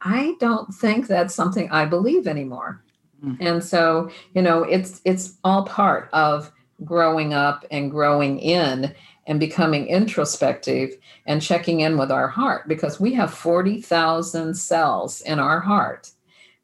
I 0.00 0.34
don't 0.40 0.72
think 0.74 1.06
that's 1.06 1.34
something 1.34 1.70
I 1.70 1.84
believe 1.84 2.26
anymore. 2.26 2.82
Mm-hmm. 3.24 3.46
And 3.46 3.64
so, 3.64 4.10
you 4.34 4.42
know, 4.42 4.64
it's 4.64 5.00
it's 5.04 5.38
all 5.44 5.64
part 5.64 6.08
of 6.12 6.50
growing 6.84 7.32
up 7.32 7.64
and 7.70 7.90
growing 7.90 8.38
in 8.38 8.94
and 9.26 9.38
becoming 9.38 9.86
introspective 9.86 10.96
and 11.26 11.40
checking 11.40 11.80
in 11.80 11.96
with 11.96 12.10
our 12.10 12.26
heart 12.26 12.66
because 12.66 12.98
we 12.98 13.12
have 13.14 13.32
40,000 13.32 14.54
cells 14.54 15.20
in 15.20 15.38
our 15.38 15.60
heart 15.60 16.10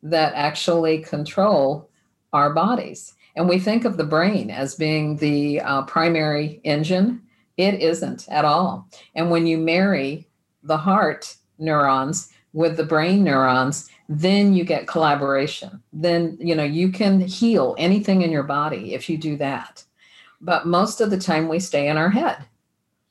that 0.03 0.33
actually 0.35 0.99
control 0.99 1.89
our 2.33 2.53
bodies. 2.53 3.15
And 3.37 3.49
we 3.49 3.61
think 3.61 3.85
of 3.85 3.97
the 3.97 4.05
brain 4.05 4.51
as 4.51 4.75
being 4.75 5.17
the 5.17 5.61
uh, 5.61 5.83
primary 5.83 6.61
engine. 6.65 7.23
It 7.57 7.75
isn't 7.75 8.29
at 8.29 8.45
all. 8.45 8.89
And 9.15 9.31
when 9.31 9.47
you 9.47 9.59
marry 9.59 10.29
the 10.63 10.77
heart 10.77 11.37
neurons 11.59 12.33
with 12.53 12.77
the 12.77 12.85
brain 12.85 13.23
neurons, 13.23 13.89
then 14.09 14.55
you 14.55 14.65
get 14.65 14.87
collaboration. 14.87 15.83
Then, 15.93 16.39
you 16.41 16.55
know, 16.55 16.65
you 16.65 16.91
can 16.91 17.21
heal 17.21 17.75
anything 17.79 18.23
in 18.23 18.31
your 18.31 18.43
body 18.43 18.95
if 18.95 19.11
you 19.11 19.19
do 19.19 19.37
that. 19.37 19.85
But 20.41 20.67
most 20.67 21.01
of 21.01 21.11
the 21.11 21.19
time 21.19 21.49
we 21.49 21.61
stay 21.61 21.89
in 21.89 21.97
our 21.97 22.11
head. 22.11 22.39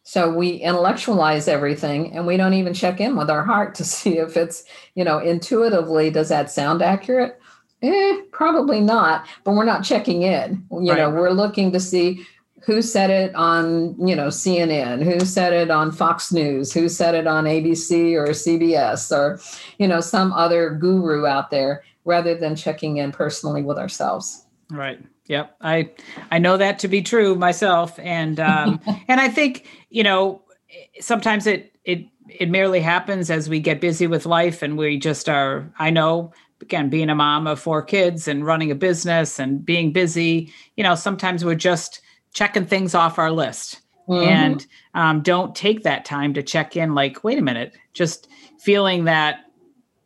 So 0.03 0.31
we 0.31 0.51
intellectualize 0.51 1.49
everything 1.49 2.15
and 2.15 2.25
we 2.25 2.37
don't 2.37 2.53
even 2.53 2.73
check 2.73 3.01
in 3.01 3.17
with 3.17 3.29
our 3.29 3.43
heart 3.43 3.75
to 3.75 3.83
see 3.85 4.17
if 4.17 4.37
it's, 4.37 4.63
you 4.95 5.03
know, 5.03 5.19
intuitively, 5.19 6.09
does 6.09 6.29
that 6.29 6.49
sound 6.49 6.81
accurate? 6.81 7.39
Eh, 7.83 8.21
probably 8.31 8.81
not, 8.81 9.27
but 9.43 9.51
we're 9.51 9.65
not 9.65 9.83
checking 9.83 10.23
in. 10.23 10.65
You 10.71 10.89
right. 10.89 10.97
know, 10.97 11.09
we're 11.11 11.29
looking 11.29 11.71
to 11.73 11.79
see 11.79 12.25
who 12.65 12.81
said 12.81 13.09
it 13.09 13.33
on, 13.35 13.95
you 14.05 14.15
know, 14.15 14.27
CNN, 14.27 15.03
who 15.03 15.25
said 15.25 15.53
it 15.53 15.69
on 15.69 15.91
Fox 15.91 16.31
News, 16.31 16.73
who 16.73 16.89
said 16.89 17.15
it 17.15 17.27
on 17.27 17.45
ABC 17.45 18.13
or 18.13 18.29
CBS 18.29 19.11
or, 19.11 19.39
you 19.77 19.87
know, 19.87 20.01
some 20.01 20.33
other 20.33 20.71
guru 20.71 21.25
out 21.25 21.49
there. 21.51 21.83
rather 22.03 22.35
than 22.35 22.55
checking 22.55 22.97
in 22.97 23.11
personally 23.11 23.61
with 23.61 23.77
ourselves. 23.77 24.45
Right. 24.71 24.99
Yep. 25.27 25.57
I 25.61 25.91
I 26.31 26.39
know 26.39 26.57
that 26.57 26.79
to 26.79 26.87
be 26.87 27.01
true 27.01 27.35
myself, 27.35 27.99
and 27.99 28.39
um, 28.39 28.79
and 29.07 29.19
I 29.19 29.27
think 29.29 29.67
you 29.89 30.03
know 30.03 30.41
sometimes 30.99 31.47
it 31.47 31.75
it 31.83 32.05
it 32.29 32.49
merely 32.49 32.79
happens 32.79 33.29
as 33.29 33.49
we 33.49 33.59
get 33.59 33.81
busy 33.81 34.07
with 34.07 34.25
life, 34.25 34.61
and 34.61 34.77
we 34.77 34.97
just 34.97 35.29
are. 35.29 35.69
I 35.79 35.89
know 35.89 36.31
again 36.61 36.89
being 36.89 37.09
a 37.09 37.15
mom 37.15 37.45
of 37.45 37.59
four 37.59 37.81
kids 37.81 38.27
and 38.27 38.45
running 38.45 38.71
a 38.71 38.75
business 38.75 39.39
and 39.39 39.63
being 39.65 39.91
busy. 39.91 40.51
You 40.75 40.83
know, 40.83 40.95
sometimes 40.95 41.43
we're 41.43 41.55
just 41.55 42.01
checking 42.37 42.67
things 42.67 42.93
off 42.93 43.17
our 43.17 43.31
list. 43.31 43.81
Mm-hmm. 44.07 44.29
And 44.29 44.67
um, 44.93 45.21
don't 45.23 45.55
take 45.55 45.81
that 45.83 46.05
time 46.05 46.35
to 46.35 46.43
check 46.43 46.77
in. 46.77 46.93
Like, 46.93 47.23
wait 47.23 47.39
a 47.39 47.41
minute, 47.41 47.73
just 47.93 48.29
feeling 48.59 49.05
that 49.05 49.39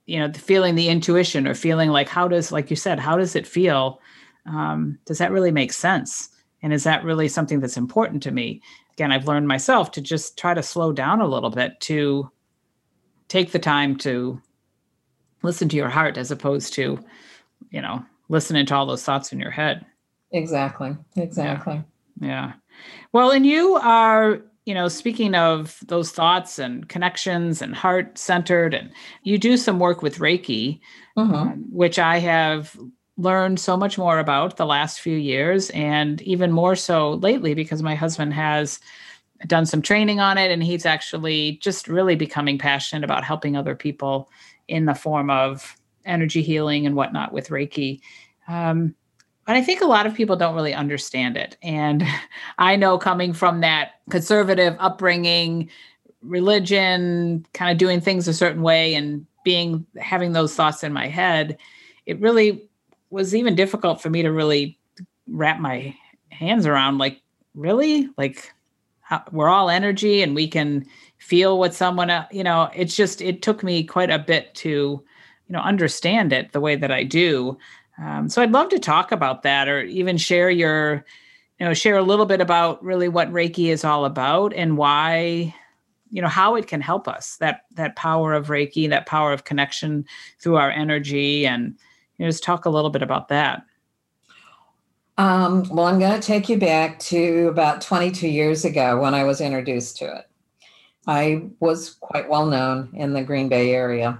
you 0.05 0.17
know 0.17 0.31
feeling 0.33 0.75
the 0.75 0.87
intuition 0.87 1.45
or 1.45 1.53
feeling 1.53 1.89
like 1.89 2.09
how 2.09 2.27
does 2.27 2.51
like 2.51 2.69
you 2.69 2.75
said 2.75 2.99
how 2.99 3.15
does 3.15 3.35
it 3.35 3.45
feel 3.45 4.01
um, 4.47 4.97
does 5.05 5.19
that 5.19 5.31
really 5.31 5.51
make 5.51 5.71
sense 5.71 6.29
and 6.63 6.73
is 6.73 6.83
that 6.83 7.03
really 7.03 7.27
something 7.27 7.59
that's 7.59 7.77
important 7.77 8.23
to 8.23 8.31
me 8.31 8.61
again 8.93 9.11
i've 9.11 9.27
learned 9.27 9.47
myself 9.47 9.91
to 9.91 10.01
just 10.01 10.37
try 10.39 10.55
to 10.55 10.63
slow 10.63 10.91
down 10.91 11.21
a 11.21 11.27
little 11.27 11.51
bit 11.51 11.79
to 11.79 12.29
take 13.27 13.51
the 13.51 13.59
time 13.59 13.95
to 13.95 14.41
listen 15.43 15.69
to 15.69 15.77
your 15.77 15.89
heart 15.89 16.17
as 16.17 16.31
opposed 16.31 16.73
to 16.73 16.99
you 17.69 17.81
know 17.81 18.03
listening 18.27 18.65
to 18.65 18.75
all 18.75 18.87
those 18.87 19.03
thoughts 19.03 19.31
in 19.31 19.39
your 19.39 19.51
head 19.51 19.85
exactly 20.31 20.97
exactly 21.15 21.75
yeah, 21.75 21.81
yeah. 22.21 22.53
well 23.12 23.31
and 23.31 23.45
you 23.45 23.75
are 23.75 24.41
you 24.65 24.75
know, 24.75 24.88
speaking 24.88 25.34
of 25.34 25.79
those 25.88 26.12
thoughts 26.12 26.60
and 26.60 26.88
connections 26.88 27.62
and 27.62 27.75
heart 27.75 28.17
centered, 28.17 28.73
and 28.73 28.91
you 29.23 29.38
do 29.38 29.57
some 29.57 29.79
work 29.79 30.01
with 30.01 30.19
Reiki, 30.19 30.79
mm-hmm. 31.17 31.34
um, 31.34 31.65
which 31.71 31.97
I 31.97 32.19
have 32.19 32.77
learned 33.17 33.60
so 33.60 33.75
much 33.75 33.97
more 33.97 34.19
about 34.19 34.57
the 34.57 34.65
last 34.65 35.01
few 35.01 35.17
years, 35.17 35.71
and 35.71 36.21
even 36.21 36.51
more 36.51 36.75
so 36.75 37.13
lately 37.15 37.55
because 37.55 37.81
my 37.81 37.95
husband 37.95 38.34
has 38.34 38.79
done 39.47 39.65
some 39.65 39.81
training 39.81 40.19
on 40.19 40.38
it, 40.38 40.51
and 40.51 40.63
he's 40.63 40.86
actually 40.86 41.57
just 41.62 41.88
really 41.88 42.15
becoming 42.15 42.60
passionate 42.60 43.03
about 43.03 43.23
helping 43.23 43.57
other 43.57 43.75
people 43.75 44.29
in 44.67 44.86
the 44.86 44.93
form 44.93 45.31
of 45.31 45.75
energy 46.05 46.43
healing 46.43 46.86
and 46.86 46.95
whatnot 46.95 47.34
with 47.34 47.49
Reiki. 47.49 47.99
Um, 48.47 48.95
but 49.45 49.56
I 49.56 49.63
think 49.63 49.82
a 49.82 49.88
lot 49.88 50.06
of 50.06 50.13
people 50.13 50.36
don't 50.36 50.56
really 50.56 50.73
understand 50.73 51.38
it. 51.38 51.58
And 51.62 52.04
I 52.58 52.75
know 52.75 52.97
coming 52.97 53.34
from 53.34 53.62
that 53.62 53.93
conservative 54.10 54.75
upbringing, 54.80 55.69
religion, 56.21 57.45
kind 57.54 57.71
of 57.71 57.77
doing 57.77 58.01
things 58.01 58.27
a 58.27 58.34
certain 58.34 58.62
way 58.62 58.93
and 58.93 59.25
being 59.43 59.86
having 59.99 60.34
those 60.34 60.54
thoughts 60.54 60.84
in 60.84 60.93
my 60.93 61.08
head, 61.08 61.58
it 62.06 62.19
really 62.19 62.69
was 63.10 63.36
even 63.36 63.56
difficult 63.56 64.01
for 64.01 64.10
me 64.10 64.21
to 64.21 64.32
really 64.32 64.77
wrap 65.27 65.60
my 65.60 65.95
hands 66.30 66.65
around 66.65 66.97
like 66.97 67.21
really 67.54 68.10
like 68.17 68.51
how, 69.01 69.23
we're 69.32 69.49
all 69.49 69.69
energy 69.69 70.21
and 70.21 70.34
we 70.34 70.47
can 70.47 70.86
feel 71.17 71.60
what 71.60 71.73
someone 71.73 72.12
you 72.32 72.43
know 72.43 72.69
it's 72.75 72.95
just 72.95 73.21
it 73.21 73.41
took 73.41 73.63
me 73.63 73.84
quite 73.84 74.10
a 74.10 74.17
bit 74.17 74.54
to 74.56 74.69
you 74.69 75.04
know 75.49 75.60
understand 75.60 76.34
it 76.34 76.51
the 76.51 76.62
way 76.62 76.75
that 76.75 76.91
i 76.91 77.04
do 77.04 77.58
um, 78.01 78.29
so 78.29 78.41
I'd 78.41 78.51
love 78.51 78.69
to 78.69 78.79
talk 78.79 79.11
about 79.11 79.43
that 79.43 79.67
or 79.67 79.81
even 79.83 80.17
share 80.17 80.49
your, 80.49 81.05
you 81.59 81.65
know, 81.65 81.73
share 81.73 81.97
a 81.97 82.03
little 82.03 82.25
bit 82.25 82.41
about 82.41 82.83
really 82.83 83.07
what 83.07 83.31
Reiki 83.31 83.67
is 83.67 83.83
all 83.83 84.05
about 84.05 84.53
and 84.53 84.75
why, 84.75 85.53
you 86.09 86.21
know, 86.21 86.27
how 86.27 86.55
it 86.55 86.67
can 86.67 86.81
help 86.81 87.07
us, 87.07 87.37
that 87.37 87.61
that 87.75 87.95
power 87.95 88.33
of 88.33 88.47
Reiki, 88.47 88.89
that 88.89 89.05
power 89.05 89.31
of 89.31 89.43
connection 89.43 90.05
through 90.39 90.55
our 90.55 90.71
energy 90.71 91.45
and 91.45 91.75
you 92.17 92.25
know, 92.25 92.29
just 92.29 92.43
talk 92.43 92.65
a 92.65 92.71
little 92.71 92.89
bit 92.89 93.03
about 93.03 93.27
that. 93.27 93.63
Um, 95.17 95.69
well, 95.69 95.85
I'm 95.85 95.99
going 95.99 96.19
to 96.19 96.25
take 96.25 96.49
you 96.49 96.57
back 96.57 96.97
to 96.99 97.49
about 97.49 97.81
22 97.81 98.27
years 98.27 98.65
ago 98.65 98.99
when 98.99 99.13
I 99.13 99.23
was 99.23 99.41
introduced 99.41 99.97
to 99.97 100.05
it. 100.05 100.25
I 101.05 101.49
was 101.59 101.91
quite 101.99 102.29
well 102.29 102.47
known 102.47 102.89
in 102.93 103.13
the 103.13 103.23
Green 103.23 103.47
Bay 103.47 103.73
area. 103.75 104.19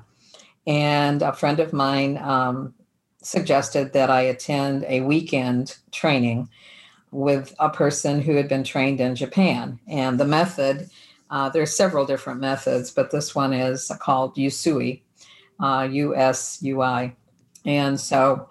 And 0.68 1.24
a 1.24 1.34
friend 1.34 1.60
of 1.60 1.74
mine 1.74 2.20
um, 2.20 2.76
suggested 3.22 3.94
that 3.94 4.10
I 4.10 4.22
attend 4.22 4.84
a 4.88 5.02
weekend 5.02 5.78
training 5.92 6.50
with 7.12 7.54
a 7.60 7.70
person 7.70 8.22
who 8.22 8.36
had 8.36 8.48
been 8.48 8.64
trained 8.64 9.00
in 9.02 9.16
Japan. 9.16 9.80
And 9.88 10.20
the 10.20 10.26
method, 10.26 10.90
uh, 11.30 11.50
there 11.50 11.62
are 11.62 11.66
several 11.66 12.06
different 12.06 12.40
methods, 12.40 12.92
but 12.92 13.12
this 13.12 13.36
one 13.36 13.54
is 13.54 13.92
called 14.00 14.36
Usui, 14.36 15.02
uh, 15.60 15.88
U 15.92 16.16
S 16.16 16.60
U 16.62 16.82
I. 16.82 17.16
And 17.66 18.00
so, 18.00 18.50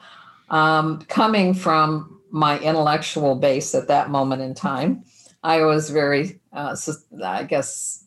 um, 0.50 1.02
coming 1.08 1.54
from 1.54 2.20
my 2.30 2.60
intellectual 2.60 3.34
base 3.34 3.74
at 3.74 3.88
that 3.88 4.10
moment 4.10 4.42
in 4.42 4.54
time, 4.54 5.04
I 5.42 5.62
was 5.62 5.90
very, 5.90 6.38
uh, 6.52 6.76
I 7.24 7.44
guess, 7.44 8.04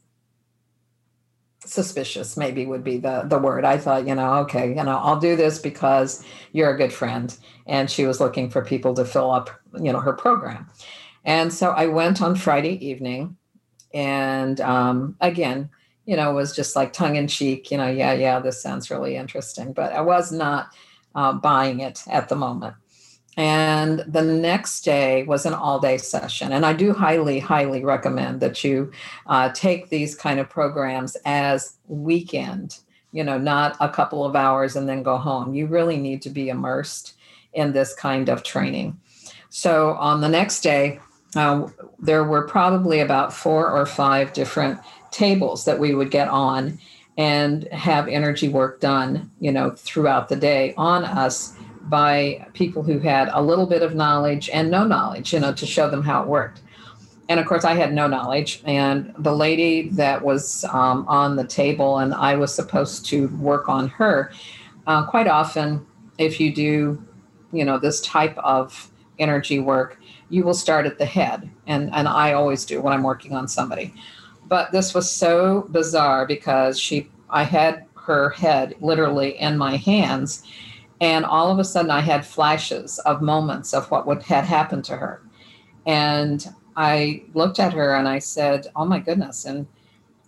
suspicious 1.73 2.37
maybe 2.37 2.65
would 2.65 2.83
be 2.83 2.97
the 2.97 3.23
the 3.25 3.37
word. 3.37 3.65
I 3.65 3.77
thought 3.77 4.07
you 4.07 4.15
know 4.15 4.33
okay 4.43 4.69
you 4.69 4.83
know 4.83 4.97
i'll 5.03 5.19
do 5.19 5.35
this 5.35 5.59
because 5.59 6.23
you're 6.51 6.73
a 6.73 6.77
good 6.77 6.93
friend. 6.93 7.35
And 7.65 7.89
she 7.89 8.05
was 8.05 8.19
looking 8.19 8.49
for 8.49 8.63
people 8.63 8.93
to 8.95 9.05
fill 9.05 9.31
up 9.31 9.49
you 9.81 9.91
know 9.91 9.99
her 9.99 10.13
program. 10.13 10.69
And 11.25 11.53
so 11.53 11.71
i 11.71 11.87
went 11.87 12.21
on 12.21 12.35
friday 12.35 12.75
evening 12.85 13.37
and 13.93 14.59
um, 14.61 15.15
again 15.21 15.69
you 16.05 16.15
know 16.15 16.33
was 16.33 16.55
just 16.55 16.75
like 16.75 16.93
tongue 16.93 17.15
in 17.15 17.27
cheek 17.27 17.71
you 17.71 17.77
know 17.77 17.89
yeah 17.89 18.13
yeah 18.13 18.39
this 18.39 18.61
sounds 18.61 18.91
really 18.91 19.15
interesting. 19.15 19.73
But 19.73 19.93
i 19.93 20.01
was 20.01 20.31
not 20.31 20.69
uh, 21.15 21.33
buying 21.33 21.79
it 21.79 22.03
at 22.07 22.29
the 22.29 22.35
moment 22.35 22.75
and 23.35 23.99
the 24.07 24.21
next 24.21 24.81
day 24.81 25.23
was 25.23 25.45
an 25.45 25.53
all 25.53 25.79
day 25.79 25.97
session. 25.97 26.51
And 26.51 26.65
I 26.65 26.73
do 26.73 26.93
highly, 26.93 27.39
highly 27.39 27.83
recommend 27.83 28.41
that 28.41 28.63
you 28.63 28.91
uh, 29.27 29.49
take 29.53 29.89
these 29.89 30.15
kind 30.15 30.39
of 30.39 30.49
programs 30.49 31.17
as 31.25 31.77
weekend, 31.87 32.79
you 33.11 33.23
know, 33.23 33.37
not 33.37 33.75
a 33.79 33.89
couple 33.89 34.23
of 34.23 34.35
hours 34.35 34.75
and 34.75 34.87
then 34.87 35.03
go 35.03 35.17
home. 35.17 35.53
You 35.53 35.65
really 35.65 35.97
need 35.97 36.21
to 36.23 36.29
be 36.29 36.49
immersed 36.49 37.13
in 37.53 37.73
this 37.73 37.93
kind 37.95 38.29
of 38.29 38.43
training. 38.43 38.99
So 39.49 39.93
on 39.93 40.21
the 40.21 40.29
next 40.29 40.61
day, 40.61 40.99
uh, 41.35 41.67
there 41.99 42.23
were 42.23 42.47
probably 42.47 42.99
about 42.99 43.33
four 43.33 43.69
or 43.69 43.85
five 43.85 44.33
different 44.33 44.79
tables 45.09 45.65
that 45.65 45.79
we 45.79 45.95
would 45.95 46.11
get 46.11 46.27
on 46.27 46.79
and 47.17 47.63
have 47.71 48.07
energy 48.07 48.49
work 48.49 48.79
done, 48.79 49.31
you 49.39 49.51
know, 49.51 49.71
throughout 49.71 50.29
the 50.29 50.35
day 50.35 50.73
on 50.77 51.03
us 51.03 51.55
by 51.83 52.47
people 52.53 52.83
who 52.83 52.99
had 52.99 53.29
a 53.33 53.41
little 53.41 53.65
bit 53.65 53.81
of 53.81 53.93
knowledge 53.95 54.49
and 54.49 54.71
no 54.71 54.85
knowledge, 54.85 55.33
you 55.33 55.39
know, 55.39 55.53
to 55.53 55.65
show 55.65 55.89
them 55.89 56.03
how 56.03 56.21
it 56.23 56.27
worked. 56.27 56.61
And 57.29 57.39
of 57.39 57.45
course, 57.45 57.63
I 57.63 57.73
had 57.73 57.93
no 57.93 58.07
knowledge. 58.07 58.61
And 58.65 59.13
the 59.17 59.35
lady 59.35 59.89
that 59.89 60.23
was 60.23 60.65
um, 60.65 61.05
on 61.07 61.35
the 61.35 61.45
table, 61.45 61.99
and 61.99 62.13
I 62.13 62.35
was 62.35 62.53
supposed 62.53 63.05
to 63.07 63.27
work 63.37 63.69
on 63.69 63.87
her. 63.89 64.31
Uh, 64.87 65.05
quite 65.05 65.27
often, 65.27 65.85
if 66.17 66.39
you 66.39 66.53
do, 66.53 67.03
you 67.51 67.63
know, 67.63 67.79
this 67.79 68.01
type 68.01 68.37
of 68.39 68.89
energy 69.19 69.59
work, 69.59 69.99
you 70.29 70.43
will 70.43 70.53
start 70.53 70.85
at 70.85 70.97
the 70.97 71.05
head. 71.05 71.49
And, 71.67 71.93
and 71.93 72.07
I 72.07 72.33
always 72.33 72.65
do 72.65 72.81
when 72.81 72.93
I'm 72.93 73.03
working 73.03 73.33
on 73.33 73.47
somebody. 73.47 73.93
But 74.47 74.71
this 74.71 74.93
was 74.93 75.09
so 75.09 75.67
bizarre 75.71 76.25
because 76.25 76.79
she, 76.79 77.09
I 77.29 77.43
had 77.43 77.85
her 77.95 78.31
head 78.31 78.75
literally 78.81 79.39
in 79.39 79.57
my 79.57 79.77
hands 79.77 80.43
and 81.03 81.25
all 81.25 81.51
of 81.51 81.59
a 81.59 81.65
sudden 81.65 81.91
i 81.91 81.99
had 81.99 82.25
flashes 82.25 82.97
of 82.99 83.21
moments 83.21 83.73
of 83.73 83.91
what 83.91 84.07
would 84.07 84.23
had 84.23 84.45
happened 84.45 84.85
to 84.85 84.95
her. 84.95 85.21
And 85.85 86.47
i 86.77 87.23
looked 87.33 87.59
at 87.59 87.73
her 87.73 87.93
and 87.95 88.07
i 88.07 88.19
said 88.19 88.67
oh 88.75 88.85
my 88.85 88.99
goodness. 88.99 89.43
And 89.43 89.67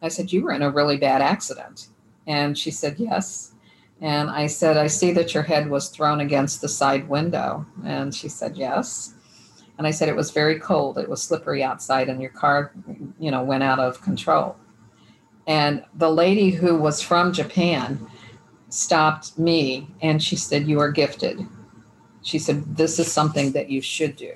i 0.02 0.10
said 0.10 0.34
you 0.34 0.44
were 0.44 0.52
in 0.52 0.62
a 0.62 0.70
really 0.70 0.98
bad 0.98 1.22
accident. 1.22 1.88
And 2.28 2.58
she 2.58 2.72
said 2.72 3.00
yes. 3.00 3.54
And 4.02 4.30
i 4.30 4.48
said 4.48 4.76
i 4.76 4.88
see 4.88 5.12
that 5.14 5.34
your 5.34 5.44
head 5.44 5.70
was 5.70 5.88
thrown 5.88 6.20
against 6.20 6.60
the 6.60 6.68
side 6.68 7.08
window. 7.08 7.66
And 7.86 8.14
she 8.14 8.28
said 8.28 8.58
yes. 8.58 9.14
And 9.78 9.88
i 9.88 9.92
said 9.92 10.10
it 10.10 10.22
was 10.22 10.32
very 10.32 10.60
cold. 10.60 10.98
It 10.98 11.10
was 11.10 11.24
slippery 11.24 11.64
outside 11.64 12.10
and 12.10 12.22
your 12.22 12.32
car 12.32 12.74
you 13.18 13.32
know 13.32 13.44
went 13.44 13.64
out 13.64 13.80
of 13.80 14.02
control. 14.02 14.58
And 15.48 15.86
the 15.94 16.12
lady 16.12 16.50
who 16.50 16.76
was 16.76 17.02
from 17.02 17.32
japan 17.32 18.06
stopped 18.76 19.38
me 19.40 19.88
and 20.02 20.22
she 20.22 20.36
said, 20.36 20.68
You 20.68 20.80
are 20.80 20.92
gifted. 20.92 21.46
She 22.22 22.40
said, 22.40 22.76
This 22.76 23.00
is 23.00 23.12
something 23.12 23.52
that 23.54 23.70
you 23.70 23.82
should 23.82 24.16
do. 24.16 24.34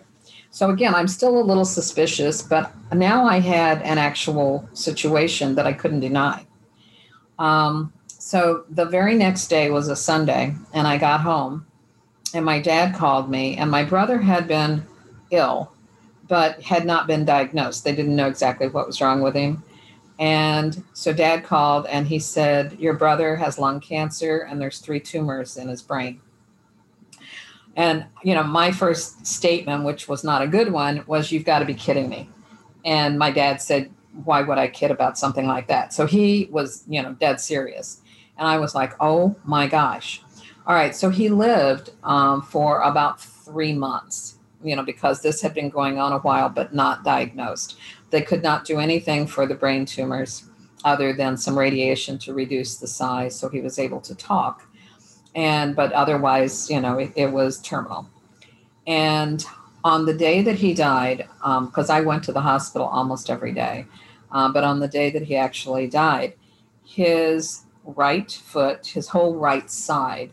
So 0.52 0.69
again, 0.69 0.95
I'm 0.95 1.08
still 1.08 1.39
a 1.39 1.43
little 1.43 1.65
suspicious, 1.65 2.41
but 2.41 2.71
now 2.93 3.25
I 3.25 3.39
had 3.39 3.82
an 3.84 3.97
actual 3.97 4.67
situation 4.73 5.56
that 5.56 5.67
I 5.67 5.73
couldn't 5.73 5.99
deny. 5.99 6.45
Um, 7.38 7.93
so 8.08 8.65
the 8.69 8.86
very 8.86 9.15
next 9.15 9.47
day 9.47 9.69
was 9.69 9.88
a 9.88 9.95
Sunday, 9.95 10.56
and 10.73 10.88
I 10.88 10.97
got 10.97 11.21
home, 11.21 11.65
and 12.34 12.43
my 12.43 12.60
dad 12.60 12.95
called 12.95 13.30
me, 13.30 13.58
and 13.58 13.69
my 13.69 13.84
brother 13.84 14.19
had 14.19 14.47
been 14.47 14.86
ill, 15.32 15.71
but 16.28 16.62
had 16.62 16.86
not 16.86 17.08
been 17.08 17.25
diagnosed. 17.25 17.84
They 17.84 17.95
didn't 17.95 18.15
know 18.15 18.28
exactly 18.28 18.67
what 18.67 18.88
was 18.88 19.02
wrong 19.02 19.21
with 19.21 19.36
him. 19.36 19.63
And 20.20 20.84
so 20.92 21.14
dad 21.14 21.46
called 21.46 21.88
and 21.88 22.06
he 22.06 22.20
said, 22.20 22.78
Your 22.78 22.94
brother 22.94 23.38
has 23.38 23.58
lung 23.58 23.80
cancer 23.80 24.40
and 24.40 24.62
there's 24.62 24.80
three 24.80 25.00
tumors 25.00 25.56
in 25.56 25.70
his 25.70 25.82
brain. 25.82 26.20
And, 27.78 28.06
you 28.24 28.36
know, 28.36 28.44
my 28.44 28.72
first 28.72 29.26
statement, 29.26 29.86
which 29.86 30.10
was 30.10 30.26
not 30.26 30.42
a 30.42 30.48
good 30.48 30.74
one, 30.74 31.06
was, 31.08 31.32
You've 31.32 31.46
got 31.46 31.60
to 31.60 31.66
be 31.66 31.74
kidding 31.74 32.10
me. 32.10 32.30
And 32.84 33.18
my 33.18 33.32
dad 33.32 33.62
said, 33.62 33.90
Why 34.26 34.42
would 34.42 34.58
I 34.58 34.68
kid 34.68 34.92
about 34.92 35.18
something 35.18 35.48
like 35.48 35.68
that? 35.68 35.94
So 35.94 36.06
he 36.06 36.50
was, 36.52 36.84
you 36.90 37.02
know, 37.02 37.14
dead 37.14 37.40
serious. 37.40 38.02
And 38.38 38.46
I 38.46 38.60
was 38.60 38.76
like, 38.76 38.94
Oh 39.00 39.38
my 39.46 39.68
gosh. 39.68 40.22
All 40.68 40.76
right. 40.76 40.94
So 40.94 41.10
he 41.10 41.30
lived 41.30 41.92
um, 42.04 42.42
for 42.42 42.82
about 42.82 43.22
three 43.22 43.74
months, 43.74 44.38
you 44.62 44.76
know, 44.76 44.84
because 44.84 45.22
this 45.22 45.42
had 45.42 45.54
been 45.54 45.70
going 45.70 45.98
on 45.98 46.12
a 46.12 46.20
while, 46.20 46.50
but 46.50 46.76
not 46.76 47.06
diagnosed. 47.06 47.78
They 48.10 48.22
could 48.22 48.43
not 48.43 48.65
do 48.65 48.80
anything 48.80 49.28
for 49.28 49.45
the 49.45 49.56
brain 49.56 49.86
tumors 49.86 50.45
other 50.84 51.13
than 51.13 51.38
some 51.38 51.58
radiation 51.58 52.17
to 52.19 52.34
reduce 52.34 52.78
the 52.78 52.88
size. 52.88 53.38
So 53.38 53.50
he 53.50 53.62
was 53.62 53.78
able 53.80 54.02
to 54.02 54.15
talk. 54.15 54.65
And, 55.36 55.76
but 55.76 55.91
otherwise, 55.93 56.69
you 56.69 56.82
know, 56.82 56.98
it, 56.98 57.12
it 57.15 57.32
was 57.32 57.62
terminal. 57.62 58.10
And 58.88 59.45
on 59.84 60.06
the 60.06 60.13
day 60.13 60.41
that 60.41 60.56
he 60.56 60.74
died, 60.74 61.28
because 61.38 61.89
um, 61.89 61.95
I 61.95 62.02
went 62.02 62.24
to 62.24 62.32
the 62.32 62.41
hospital 62.41 62.88
almost 62.88 63.30
every 63.30 63.54
day, 63.54 63.86
uh, 64.32 64.52
but 64.52 64.63
on 64.63 64.80
the 64.80 64.88
day 64.88 65.10
that 65.12 65.24
he 65.24 65.36
actually 65.36 65.88
died, 65.88 66.34
his 66.86 67.63
right 67.84 68.32
foot, 68.32 68.88
his 68.88 69.08
whole 69.08 69.36
right 69.36 69.69
side, 69.69 70.32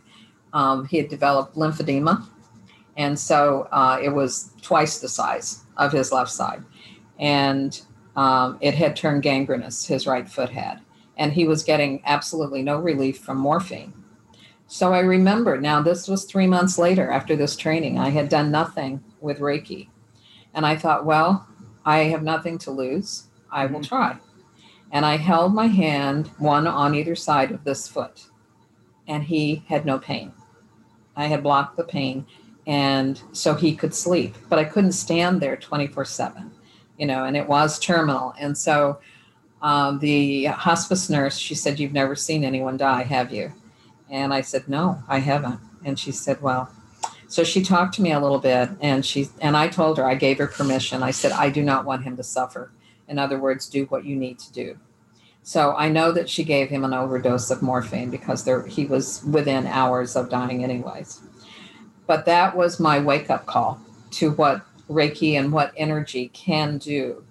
um, 0.52 0.86
he 0.86 0.96
had 0.96 1.08
developed 1.08 1.56
lymphedema. 1.56 2.26
And 2.96 3.18
so 3.18 3.68
uh, 3.72 3.98
it 4.02 4.08
was 4.08 4.52
twice 4.62 5.00
the 5.00 5.08
size 5.08 5.64
of 5.76 5.92
his 5.92 6.12
left 6.12 6.30
side. 6.30 6.64
And 7.18 7.80
um, 8.16 8.58
it 8.60 8.74
had 8.74 8.96
turned 8.96 9.22
gangrenous, 9.22 9.86
his 9.86 10.06
right 10.06 10.28
foot 10.28 10.50
had. 10.50 10.80
And 11.16 11.32
he 11.32 11.46
was 11.46 11.64
getting 11.64 12.02
absolutely 12.04 12.62
no 12.62 12.78
relief 12.78 13.18
from 13.18 13.38
morphine. 13.38 13.92
So 14.66 14.92
I 14.92 15.00
remember 15.00 15.60
now, 15.60 15.80
this 15.80 16.08
was 16.08 16.24
three 16.24 16.46
months 16.46 16.76
later 16.78 17.10
after 17.10 17.36
this 17.36 17.56
training. 17.56 17.98
I 17.98 18.10
had 18.10 18.28
done 18.28 18.50
nothing 18.50 19.02
with 19.20 19.38
Reiki. 19.38 19.88
And 20.54 20.66
I 20.66 20.76
thought, 20.76 21.06
well, 21.06 21.46
I 21.84 21.98
have 22.04 22.22
nothing 22.22 22.58
to 22.58 22.70
lose. 22.70 23.28
I 23.50 23.66
will 23.66 23.80
mm-hmm. 23.80 23.88
try. 23.88 24.18
And 24.90 25.04
I 25.04 25.16
held 25.16 25.54
my 25.54 25.66
hand, 25.66 26.28
one 26.38 26.66
on 26.66 26.94
either 26.94 27.14
side 27.14 27.50
of 27.50 27.64
this 27.64 27.86
foot, 27.86 28.26
and 29.06 29.24
he 29.24 29.64
had 29.68 29.84
no 29.84 29.98
pain. 29.98 30.32
I 31.16 31.26
had 31.26 31.42
blocked 31.42 31.76
the 31.76 31.84
pain, 31.84 32.26
and 32.66 33.20
so 33.32 33.54
he 33.54 33.74
could 33.74 33.94
sleep, 33.94 34.36
but 34.48 34.58
I 34.58 34.64
couldn't 34.64 34.92
stand 34.92 35.40
there 35.40 35.56
24 35.56 36.04
7 36.04 36.52
you 36.98 37.06
know, 37.06 37.24
and 37.24 37.36
it 37.36 37.48
was 37.48 37.78
terminal. 37.78 38.34
And 38.38 38.56
so 38.56 38.98
um, 39.62 39.98
the 39.98 40.46
hospice 40.46 41.08
nurse, 41.10 41.38
she 41.38 41.54
said, 41.54 41.80
You've 41.80 41.92
never 41.92 42.14
seen 42.14 42.44
anyone 42.44 42.76
die, 42.76 43.02
have 43.02 43.32
you? 43.32 43.52
And 44.10 44.32
I 44.32 44.40
said, 44.40 44.68
No, 44.68 45.02
I 45.08 45.18
haven't. 45.18 45.60
And 45.84 45.98
she 45.98 46.12
said, 46.12 46.40
Well, 46.40 46.70
so 47.28 47.42
she 47.42 47.62
talked 47.62 47.94
to 47.94 48.02
me 48.02 48.12
a 48.12 48.20
little 48.20 48.38
bit 48.38 48.70
and 48.80 49.04
she 49.04 49.28
and 49.40 49.56
I 49.56 49.68
told 49.68 49.98
her, 49.98 50.04
I 50.04 50.14
gave 50.14 50.38
her 50.38 50.46
permission. 50.46 51.02
I 51.02 51.10
said, 51.10 51.32
I 51.32 51.50
do 51.50 51.62
not 51.62 51.84
want 51.84 52.04
him 52.04 52.16
to 52.16 52.22
suffer. 52.22 52.70
In 53.08 53.18
other 53.18 53.38
words, 53.38 53.68
do 53.68 53.84
what 53.86 54.04
you 54.04 54.16
need 54.16 54.38
to 54.40 54.52
do. 54.52 54.78
So 55.42 55.74
I 55.76 55.88
know 55.88 56.10
that 56.12 56.28
she 56.28 56.42
gave 56.42 56.68
him 56.68 56.84
an 56.84 56.92
overdose 56.92 57.50
of 57.50 57.62
morphine 57.62 58.10
because 58.10 58.44
there 58.44 58.66
he 58.66 58.84
was 58.84 59.22
within 59.24 59.66
hours 59.66 60.16
of 60.16 60.28
dying 60.28 60.64
anyways. 60.64 61.20
But 62.06 62.24
that 62.26 62.56
was 62.56 62.80
my 62.80 62.98
wake 62.98 63.30
up 63.30 63.46
call 63.46 63.80
to 64.12 64.32
what 64.32 64.64
Reiki 64.88 65.38
and 65.38 65.52
what 65.52 65.72
energy 65.76 66.28
can 66.28 66.78
do. 66.78 67.24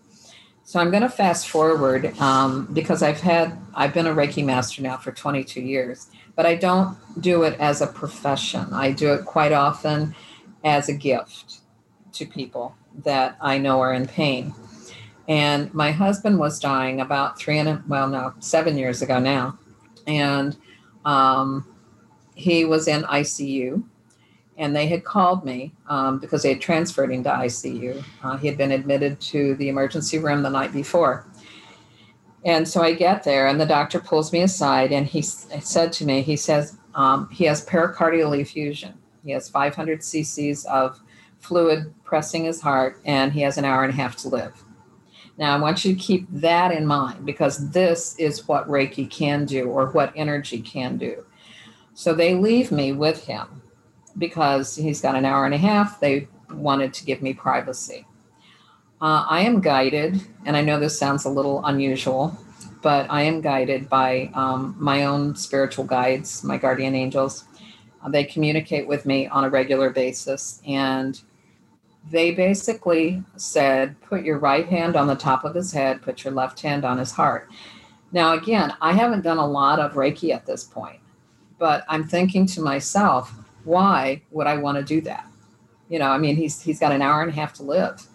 So 0.63 0.79
I'm 0.79 0.89
going 0.89 1.03
to 1.03 1.09
fast 1.09 1.47
forward 1.47 2.19
um, 2.19 2.67
because 2.73 3.03
I've 3.03 3.21
had 3.21 3.57
I've 3.75 3.93
been 3.93 4.07
a 4.07 4.13
Reiki 4.13 4.43
master 4.43 4.81
now 4.81 4.97
for 4.97 5.11
22 5.11 5.61
years, 5.61 6.07
but 6.35 6.45
I 6.45 6.55
don't 6.55 6.97
do 7.21 7.43
it 7.43 7.59
as 7.59 7.81
a 7.81 7.87
profession. 7.87 8.67
I 8.73 8.91
do 8.91 9.13
it 9.13 9.25
quite 9.25 9.51
often 9.51 10.15
as 10.63 10.89
a 10.89 10.93
gift 10.93 11.59
to 12.13 12.25
people 12.25 12.75
that 13.03 13.37
I 13.41 13.59
know 13.59 13.79
are 13.81 13.93
in 13.93 14.07
pain. 14.07 14.55
And 15.27 15.73
my 15.73 15.91
husband 15.91 16.39
was 16.39 16.59
dying 16.59 17.01
about 17.01 17.37
three 17.37 17.59
and 17.59 17.69
a, 17.69 17.83
well, 17.87 18.07
no, 18.07 18.33
seven 18.39 18.77
years 18.77 19.01
ago 19.01 19.19
now, 19.19 19.57
and 20.07 20.55
um, 21.03 21.65
he 22.35 22.65
was 22.65 22.87
in 22.87 23.03
ICU 23.03 23.83
and 24.57 24.75
they 24.75 24.87
had 24.87 25.03
called 25.03 25.43
me 25.43 25.73
um, 25.87 26.19
because 26.19 26.43
they 26.43 26.49
had 26.49 26.61
transferred 26.61 27.11
him 27.11 27.23
to 27.23 27.29
ICU. 27.29 28.03
Uh, 28.23 28.37
he 28.37 28.47
had 28.47 28.57
been 28.57 28.71
admitted 28.71 29.19
to 29.19 29.55
the 29.55 29.69
emergency 29.69 30.17
room 30.17 30.43
the 30.43 30.49
night 30.49 30.71
before. 30.71 31.27
And 32.45 32.67
so 32.67 32.81
I 32.81 32.93
get 32.93 33.23
there, 33.23 33.47
and 33.47 33.59
the 33.59 33.65
doctor 33.65 33.99
pulls 33.99 34.31
me 34.31 34.41
aside, 34.43 34.91
and 34.91 35.07
he 35.07 35.21
said 35.21 35.91
to 35.93 36.05
me, 36.05 36.21
he 36.21 36.35
says, 36.35 36.77
um, 36.93 37.27
he 37.29 37.45
has 37.45 37.65
pericardial 37.65 38.39
effusion. 38.39 38.93
He 39.23 39.31
has 39.31 39.49
500 39.49 39.99
cc's 39.99 40.63
of 40.65 41.01
fluid 41.39 41.93
pressing 42.03 42.45
his 42.45 42.61
heart, 42.61 43.01
and 43.03 43.33
he 43.33 43.41
has 43.41 43.57
an 43.57 43.65
hour 43.65 43.83
and 43.83 43.91
a 43.91 43.95
half 43.95 44.15
to 44.17 44.29
live. 44.29 44.63
Now, 45.37 45.55
I 45.55 45.59
want 45.59 45.83
you 45.83 45.93
to 45.93 45.99
keep 45.99 46.27
that 46.31 46.71
in 46.71 46.85
mind 46.85 47.25
because 47.25 47.71
this 47.71 48.15
is 48.17 48.47
what 48.47 48.67
Reiki 48.69 49.09
can 49.09 49.45
do 49.45 49.65
or 49.65 49.87
what 49.87 50.13
energy 50.15 50.61
can 50.61 50.97
do. 50.97 51.25
So 51.93 52.13
they 52.13 52.35
leave 52.35 52.71
me 52.71 52.93
with 52.93 53.25
him 53.25 53.61
because 54.17 54.75
he's 54.75 55.01
got 55.01 55.15
an 55.15 55.25
hour 55.25 55.45
and 55.45 55.53
a 55.53 55.57
half. 55.57 55.99
They 55.99 56.27
wanted 56.49 56.93
to 56.93 57.05
give 57.05 57.21
me 57.21 57.33
privacy. 57.33 58.05
Uh, 59.01 59.25
I 59.29 59.41
am 59.41 59.61
guided, 59.61 60.21
and 60.45 60.55
I 60.55 60.61
know 60.61 60.79
this 60.79 60.97
sounds 60.97 61.25
a 61.25 61.29
little 61.29 61.63
unusual, 61.65 62.37
but 62.81 63.07
I 63.09 63.23
am 63.23 63.41
guided 63.41 63.89
by 63.89 64.31
um, 64.33 64.75
my 64.79 65.05
own 65.05 65.35
spiritual 65.35 65.85
guides, 65.85 66.43
my 66.43 66.57
guardian 66.57 66.95
angels. 66.95 67.45
Uh, 68.01 68.09
they 68.09 68.23
communicate 68.23 68.87
with 68.87 69.05
me 69.05 69.27
on 69.27 69.43
a 69.43 69.49
regular 69.49 69.89
basis, 69.89 70.61
and 70.65 71.21
they 72.09 72.31
basically 72.31 73.23
said, 73.35 73.99
Put 74.01 74.23
your 74.23 74.37
right 74.37 74.67
hand 74.67 74.95
on 74.95 75.07
the 75.07 75.15
top 75.15 75.43
of 75.43 75.55
his 75.55 75.71
head, 75.71 76.01
put 76.01 76.23
your 76.23 76.33
left 76.33 76.61
hand 76.61 76.85
on 76.85 76.97
his 76.97 77.11
heart. 77.11 77.49
Now, 78.11 78.33
again, 78.33 78.73
I 78.79 78.93
haven't 78.93 79.23
done 79.23 79.39
a 79.39 79.47
lot 79.47 79.79
of 79.79 79.93
Reiki 79.93 80.33
at 80.33 80.45
this 80.45 80.63
point, 80.63 80.99
but 81.59 81.83
I'm 81.89 82.07
thinking 82.07 82.45
to 82.47 82.61
myself, 82.61 83.33
why 83.65 84.21
would 84.31 84.47
I 84.47 84.57
want 84.57 84.77
to 84.77 84.83
do 84.83 85.01
that? 85.01 85.27
You 85.89 85.99
know, 85.99 86.07
I 86.07 86.17
mean, 86.17 86.35
he's 86.35 86.61
he's 86.61 86.79
got 86.79 86.91
an 86.91 87.01
hour 87.01 87.21
and 87.21 87.31
a 87.31 87.35
half 87.35 87.53
to 87.53 87.63
live, 87.63 88.07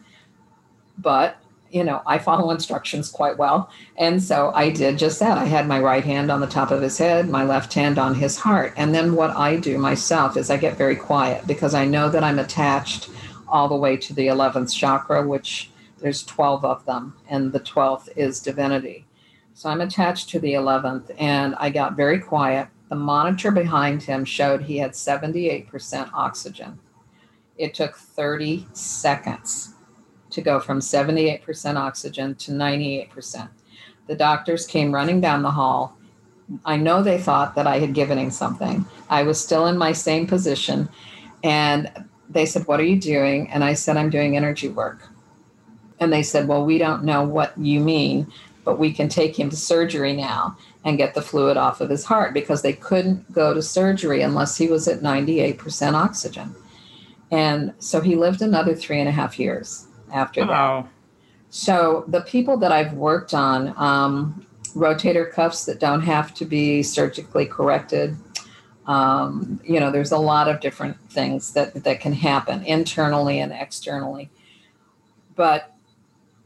but 0.99 1.37
you 1.71 1.85
know, 1.85 2.03
I 2.05 2.19
follow 2.19 2.51
instructions 2.51 3.11
quite 3.11 3.39
well, 3.39 3.71
and 3.97 4.21
so 4.21 4.51
I 4.55 4.71
did 4.71 4.99
just 4.99 5.21
that. 5.21 5.39
I 5.39 5.45
had 5.45 5.69
my 5.69 5.79
right 5.79 6.05
hand 6.05 6.31
on 6.31 6.41
the 6.41 6.49
top 6.49 6.73
of 6.73 6.83
his 6.83 6.99
head, 6.99 7.29
my 7.29 7.45
left 7.45 7.73
hand 7.75 7.97
on 7.97 8.17
his 8.17 8.39
heart, 8.39 8.73
and 8.77 8.93
then 8.93 9.15
what 9.15 9.31
I 9.37 9.57
do 9.57 9.79
myself 9.79 10.37
is 10.37 10.51
I 10.51 10.57
get 10.57 10.77
very 10.77 10.97
quiet 10.97 11.47
because 11.47 11.75
I 11.75 11.85
know 11.85 12.09
that 12.09 12.25
I'm 12.25 12.41
attached 12.41 13.09
all 13.47 13.69
the 13.69 13.77
way 13.77 13.97
to 13.97 14.15
the 14.15 14.27
11th 14.29 14.75
chakra, 14.75 15.27
which 15.27 15.71
there's 15.99 16.25
12 16.25 16.65
of 16.65 16.85
them, 16.87 17.15
and 17.29 17.53
the 17.53 17.61
12th 17.61 18.09
is 18.17 18.41
divinity. 18.41 19.07
So 19.55 19.69
I'm 19.69 19.81
attached 19.81 20.29
to 20.31 20.41
the 20.41 20.55
11th, 20.55 21.15
and 21.19 21.55
I 21.57 21.71
got 21.71 21.95
very 21.95 22.19
quiet 22.19 22.69
the 22.91 22.97
monitor 22.97 23.53
behind 23.53 24.03
him 24.03 24.25
showed 24.25 24.63
he 24.63 24.79
had 24.79 24.91
78% 24.91 26.11
oxygen. 26.13 26.79
It 27.57 27.73
took 27.73 27.95
30 27.95 28.67
seconds 28.73 29.75
to 30.31 30.43
go 30.43 30.59
from 30.59 30.81
78% 30.81 31.77
oxygen 31.77 32.35
to 32.35 32.51
98%. 32.51 33.49
The 34.09 34.17
doctors 34.17 34.67
came 34.67 34.93
running 34.93 35.21
down 35.21 35.43
the 35.43 35.53
hall. 35.53 35.97
I 36.65 36.77
know 36.77 37.01
they 37.01 37.19
thought 37.19 37.55
that 37.55 37.69
I 37.69 37.79
had 37.79 37.95
given 37.95 38.19
him 38.19 38.31
something. 38.31 38.85
I 39.09 39.23
was 39.23 39.41
still 39.41 39.69
in 39.69 39.79
my 39.79 39.93
same 39.93 40.27
position. 40.27 40.89
And 41.45 42.07
they 42.29 42.45
said, 42.45 42.67
What 42.67 42.81
are 42.81 42.85
you 42.85 43.01
doing? 43.01 43.49
And 43.51 43.63
I 43.63 43.75
said, 43.75 43.97
I'm 43.97 44.11
doing 44.11 44.37
energy 44.37 44.69
work. 44.69 45.09
And 46.01 46.13
they 46.13 46.25
said, 46.25 46.49
Well, 46.49 46.65
we 46.65 46.79
don't 46.79 47.05
know 47.05 47.23
what 47.23 47.57
you 47.57 47.79
mean, 47.79 48.33
but 48.65 48.81
we 48.81 48.93
can 48.93 49.09
take 49.09 49.39
him 49.39 49.49
to 49.51 49.57
surgery 49.57 50.13
now 50.13 50.57
and 50.85 50.97
get 50.97 51.15
the 51.15 51.23
fluid 51.23 51.57
off 51.57 51.81
of 51.81 51.91
his 51.91 52.05
heart 52.05 52.33
because 52.33 52.63
they 52.63 52.73
couldn't 52.73 53.31
go 53.33 53.53
to 53.53 53.63
surgery 53.63 54.23
unless 54.23 54.57
he 54.57 54.69
was 54.69 54.89
at 54.89 55.01
98% 55.01 55.93
oxygen. 55.93 56.55
And 57.31 57.75
so 57.79 58.01
he 58.01 58.17
lived 58.17 58.43
another 58.43 58.75
three 58.75 58.99
and 58.99 59.09
a 59.09 59.13
half 59.13 59.39
years 59.39 59.87
after 60.13 60.47
wow. 60.47 60.83
that. 60.83 60.91
So 61.51 62.05
the 62.09 62.23
people 62.23 62.57
that 62.59 62.73
I've 62.73 62.95
worked 62.95 63.35
on, 63.35 63.75
um, 63.77 64.47
rotator 64.75 65.31
cuffs 65.31 65.65
that 65.65 65.81
don't 65.81 66.03
have 66.03 66.33
to 66.35 66.45
be 66.45 66.83
surgically 66.83 67.45
corrected. 67.45 68.17
Um, 68.87 69.61
you 69.65 69.81
know, 69.81 69.91
there's 69.91 70.13
a 70.13 70.19
lot 70.19 70.49
of 70.49 70.61
different 70.61 70.97
things 71.11 71.53
that, 71.53 71.85
that 71.85 72.01
can 72.01 72.13
happen 72.13 72.65
internally 72.65 73.41
and 73.41 73.53
externally. 73.53 74.31
But 75.37 75.75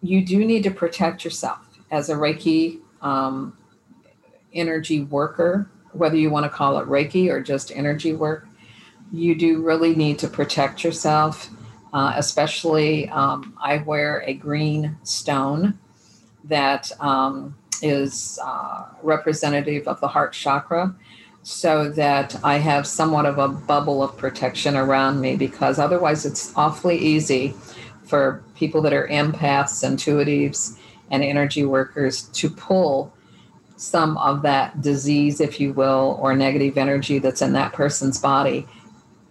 you 0.02 0.24
do 0.24 0.44
need 0.44 0.62
to 0.64 0.70
protect 0.70 1.24
yourself 1.24 1.60
as 1.90 2.08
a 2.08 2.14
Reiki 2.14 2.80
um, 3.02 3.56
energy 4.54 5.02
worker, 5.02 5.68
whether 5.92 6.16
you 6.16 6.30
want 6.30 6.44
to 6.44 6.50
call 6.50 6.78
it 6.78 6.86
Reiki 6.86 7.30
or 7.30 7.40
just 7.40 7.72
energy 7.74 8.12
work, 8.12 8.46
you 9.12 9.34
do 9.34 9.62
really 9.62 9.94
need 9.94 10.18
to 10.20 10.28
protect 10.28 10.84
yourself. 10.84 11.50
Uh, 11.92 12.14
especially, 12.16 13.08
um, 13.10 13.56
I 13.62 13.78
wear 13.78 14.24
a 14.26 14.34
green 14.34 14.96
stone 15.04 15.78
that 16.44 16.90
um, 17.00 17.56
is 17.82 18.38
uh, 18.42 18.86
representative 19.02 19.86
of 19.86 20.00
the 20.00 20.08
heart 20.08 20.32
chakra. 20.32 20.94
so 21.44 21.90
that 21.90 22.34
I 22.42 22.56
have 22.56 22.86
somewhat 22.86 23.26
of 23.26 23.36
a 23.38 23.48
bubble 23.48 24.02
of 24.02 24.16
protection 24.16 24.76
around 24.76 25.20
me 25.20 25.36
because 25.36 25.78
otherwise 25.78 26.24
it's 26.24 26.56
awfully 26.56 26.96
easy 26.96 27.54
for 28.02 28.42
people 28.54 28.80
that 28.82 28.94
are 28.94 29.06
empaths, 29.08 29.84
intuitives, 29.84 30.78
and 31.10 31.22
energy 31.22 31.64
workers 31.64 32.22
to 32.22 32.48
pull 32.48 33.13
some 33.76 34.16
of 34.18 34.42
that 34.42 34.80
disease, 34.82 35.40
if 35.40 35.60
you 35.60 35.72
will, 35.72 36.18
or 36.20 36.36
negative 36.36 36.78
energy 36.78 37.18
that's 37.18 37.42
in 37.42 37.52
that 37.54 37.72
person's 37.72 38.18
body 38.18 38.66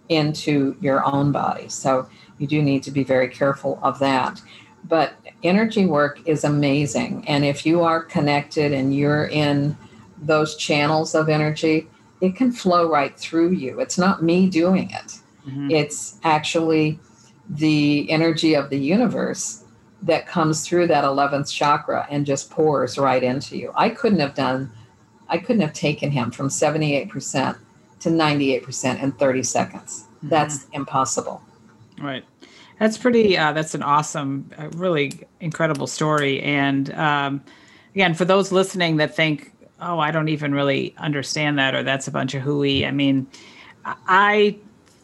into 0.08 0.76
your 0.80 1.04
own 1.04 1.32
body. 1.32 1.68
So 1.68 2.08
you 2.38 2.46
do 2.46 2.62
need 2.62 2.82
to 2.82 2.90
be 2.90 3.04
very 3.04 3.28
careful 3.28 3.78
of 3.82 3.98
that. 4.00 4.40
But 4.84 5.14
energy 5.42 5.86
work 5.86 6.20
is 6.26 6.44
amazing. 6.44 7.24
And 7.26 7.44
if 7.44 7.64
you 7.64 7.82
are 7.82 8.02
connected 8.02 8.72
and 8.72 8.94
you're 8.94 9.28
in 9.28 9.76
those 10.20 10.56
channels 10.56 11.14
of 11.14 11.28
energy, 11.28 11.88
it 12.20 12.36
can 12.36 12.52
flow 12.52 12.88
right 12.88 13.18
through 13.18 13.52
you. 13.52 13.80
It's 13.80 13.98
not 13.98 14.22
me 14.22 14.48
doing 14.48 14.90
it, 14.90 15.18
mm-hmm. 15.46 15.70
it's 15.70 16.18
actually 16.22 16.98
the 17.48 18.10
energy 18.10 18.54
of 18.54 18.70
the 18.70 18.78
universe 18.78 19.63
that 20.04 20.26
comes 20.26 20.66
through 20.66 20.86
that 20.86 21.04
11th 21.04 21.50
chakra 21.52 22.06
and 22.10 22.26
just 22.26 22.50
pours 22.50 22.98
right 22.98 23.22
into 23.22 23.56
you. 23.56 23.72
I 23.74 23.88
couldn't 23.88 24.20
have 24.20 24.34
done, 24.34 24.70
I 25.28 25.38
couldn't 25.38 25.62
have 25.62 25.72
taken 25.72 26.10
him 26.10 26.30
from 26.30 26.48
78% 26.48 27.58
to 28.00 28.08
98% 28.10 29.02
in 29.02 29.12
30 29.12 29.42
seconds. 29.42 30.04
Mm-hmm. 30.16 30.28
That's 30.28 30.66
impossible. 30.72 31.42
Right. 32.00 32.24
That's 32.78 32.98
pretty, 32.98 33.38
uh, 33.38 33.52
that's 33.52 33.74
an 33.74 33.82
awesome, 33.82 34.50
uh, 34.58 34.68
really 34.76 35.12
incredible 35.40 35.86
story. 35.86 36.42
And 36.42 36.92
um, 36.94 37.42
again, 37.94 38.12
for 38.12 38.26
those 38.26 38.52
listening 38.52 38.96
that 38.96 39.16
think, 39.16 39.52
oh, 39.80 39.98
I 39.98 40.10
don't 40.10 40.28
even 40.28 40.54
really 40.54 40.94
understand 40.98 41.58
that, 41.58 41.74
or 41.74 41.82
that's 41.82 42.08
a 42.08 42.10
bunch 42.10 42.34
of 42.34 42.42
hooey. 42.42 42.84
I 42.84 42.90
mean, 42.90 43.26
I 43.84 44.58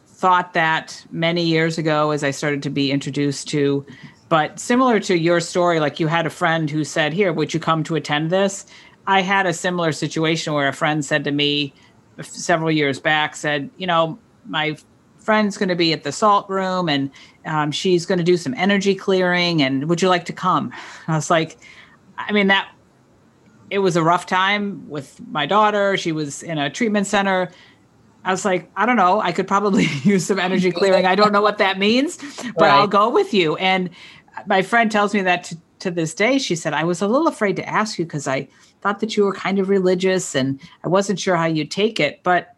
thought 0.08 0.52
that 0.52 1.06
many 1.10 1.44
years 1.44 1.78
ago 1.78 2.10
as 2.10 2.22
I 2.22 2.32
started 2.32 2.62
to 2.64 2.70
be 2.70 2.90
introduced 2.90 3.48
to, 3.48 3.86
but 4.30 4.60
similar 4.60 5.00
to 5.00 5.18
your 5.18 5.40
story, 5.40 5.80
like 5.80 5.98
you 5.98 6.06
had 6.06 6.24
a 6.24 6.30
friend 6.30 6.70
who 6.70 6.84
said, 6.84 7.12
Here, 7.12 7.32
would 7.32 7.52
you 7.52 7.58
come 7.58 7.82
to 7.84 7.96
attend 7.96 8.30
this? 8.30 8.64
I 9.08 9.22
had 9.22 9.44
a 9.44 9.52
similar 9.52 9.90
situation 9.90 10.54
where 10.54 10.68
a 10.68 10.72
friend 10.72 11.04
said 11.04 11.24
to 11.24 11.32
me 11.32 11.74
several 12.22 12.70
years 12.70 13.00
back, 13.00 13.34
said, 13.34 13.68
You 13.76 13.88
know, 13.88 14.20
my 14.46 14.76
friend's 15.18 15.58
going 15.58 15.68
to 15.68 15.74
be 15.74 15.92
at 15.92 16.04
the 16.04 16.12
salt 16.12 16.48
room 16.48 16.88
and 16.88 17.10
um, 17.44 17.72
she's 17.72 18.06
going 18.06 18.18
to 18.18 18.24
do 18.24 18.36
some 18.36 18.54
energy 18.54 18.94
clearing. 18.94 19.62
And 19.62 19.88
would 19.88 20.00
you 20.00 20.08
like 20.08 20.26
to 20.26 20.32
come? 20.32 20.72
I 21.08 21.16
was 21.16 21.28
like, 21.28 21.58
I 22.16 22.30
mean, 22.30 22.46
that 22.46 22.70
it 23.68 23.80
was 23.80 23.96
a 23.96 24.02
rough 24.02 24.26
time 24.26 24.88
with 24.88 25.20
my 25.26 25.44
daughter. 25.44 25.96
She 25.96 26.12
was 26.12 26.44
in 26.44 26.56
a 26.56 26.70
treatment 26.70 27.08
center. 27.08 27.50
I 28.24 28.32
was 28.32 28.44
like, 28.44 28.70
I 28.76 28.84
don't 28.84 28.96
know. 28.96 29.20
I 29.20 29.32
could 29.32 29.48
probably 29.48 29.84
use 30.02 30.26
some 30.26 30.38
energy 30.38 30.70
clearing. 30.72 31.06
I 31.06 31.14
don't 31.14 31.32
know 31.32 31.42
what 31.42 31.58
that 31.58 31.78
means, 31.78 32.16
but 32.16 32.62
right. 32.62 32.70
I'll 32.70 32.86
go 32.86 33.08
with 33.08 33.32
you. 33.32 33.56
And 33.56 33.90
my 34.46 34.62
friend 34.62 34.90
tells 34.90 35.14
me 35.14 35.22
that 35.22 35.44
to, 35.44 35.56
to 35.80 35.90
this 35.90 36.14
day. 36.14 36.38
She 36.38 36.56
said, 36.56 36.74
I 36.74 36.84
was 36.84 37.02
a 37.02 37.08
little 37.08 37.28
afraid 37.28 37.56
to 37.56 37.68
ask 37.68 37.98
you 37.98 38.04
because 38.04 38.28
I 38.28 38.48
thought 38.80 39.00
that 39.00 39.16
you 39.16 39.24
were 39.24 39.32
kind 39.32 39.58
of 39.58 39.68
religious 39.68 40.34
and 40.34 40.60
I 40.84 40.88
wasn't 40.88 41.18
sure 41.18 41.36
how 41.36 41.46
you'd 41.46 41.70
take 41.70 42.00
it. 42.00 42.22
But 42.22 42.54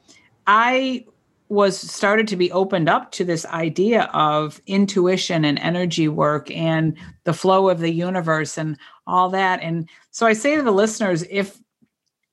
I 0.47 1.05
was 1.49 1.79
started 1.79 2.27
to 2.29 2.37
be 2.37 2.51
opened 2.51 2.89
up 2.89 3.13
to 3.13 3.25
this 3.25 3.45
idea 3.47 4.05
of 4.15 4.61
intuition 4.67 5.45
and 5.45 5.59
energy 5.59 6.09
work 6.09 6.51
and 6.51 6.97
the 7.25 7.35
flow 7.35 7.69
of 7.69 7.81
the 7.81 7.93
universe 7.93 8.57
and 8.57 8.79
all 9.07 9.29
that. 9.29 9.61
And 9.61 9.87
so 10.11 10.27
I 10.27 10.33
say 10.33 10.57
to 10.57 10.63
the 10.63 10.71
listeners, 10.71 11.25
if 11.29 11.61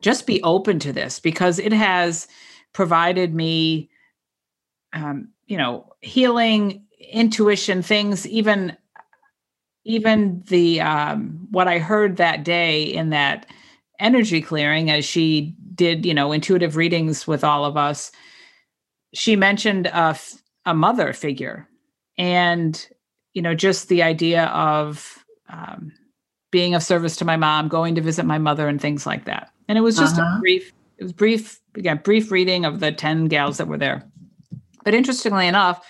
just 0.01 0.25
be 0.25 0.41
open 0.43 0.79
to 0.79 0.93
this 0.93 1.19
because 1.19 1.59
it 1.59 1.73
has 1.73 2.27
provided 2.71 3.35
me, 3.35 3.89
um, 4.93 5.29
you 5.47 5.57
know, 5.57 5.91
healing, 5.99 6.85
intuition, 7.11 7.81
things, 7.81 8.25
even 8.27 8.77
even 9.85 10.43
the 10.47 10.81
um, 10.81 11.47
what 11.51 11.67
I 11.67 11.79
heard 11.79 12.17
that 12.17 12.43
day 12.43 12.83
in 12.83 13.09
that 13.09 13.47
energy 13.99 14.41
clearing 14.41 14.89
as 14.89 15.05
she 15.05 15.55
did, 15.75 16.05
you 16.05 16.13
know, 16.13 16.31
intuitive 16.31 16.75
readings 16.75 17.27
with 17.27 17.43
all 17.43 17.65
of 17.65 17.77
us 17.77 18.11
she 19.13 19.35
mentioned 19.35 19.87
a, 19.87 20.17
a 20.65 20.73
mother 20.73 21.13
figure. 21.13 21.67
And 22.17 22.87
you 23.33 23.41
know 23.41 23.55
just 23.55 23.87
the 23.87 24.03
idea 24.03 24.45
of 24.45 25.23
um, 25.49 25.91
being 26.51 26.75
of 26.75 26.83
service 26.83 27.15
to 27.17 27.25
my 27.25 27.37
mom 27.37 27.67
going 27.67 27.95
to 27.95 28.01
visit 28.01 28.25
my 28.25 28.37
mother 28.37 28.67
and 28.67 28.81
things 28.81 29.05
like 29.05 29.25
that. 29.25 29.51
And 29.67 29.77
it 29.77 29.81
was 29.81 29.97
just 29.97 30.19
uh-huh. 30.19 30.37
a 30.37 30.39
brief 30.39 30.73
it 30.97 31.03
was 31.03 31.13
brief 31.13 31.61
again 31.75 32.01
brief 32.03 32.31
reading 32.31 32.65
of 32.65 32.79
the 32.79 32.91
10 32.91 33.25
gals 33.25 33.57
that 33.57 33.67
were 33.67 33.77
there. 33.77 34.03
But 34.83 34.93
interestingly 34.93 35.47
enough 35.47 35.85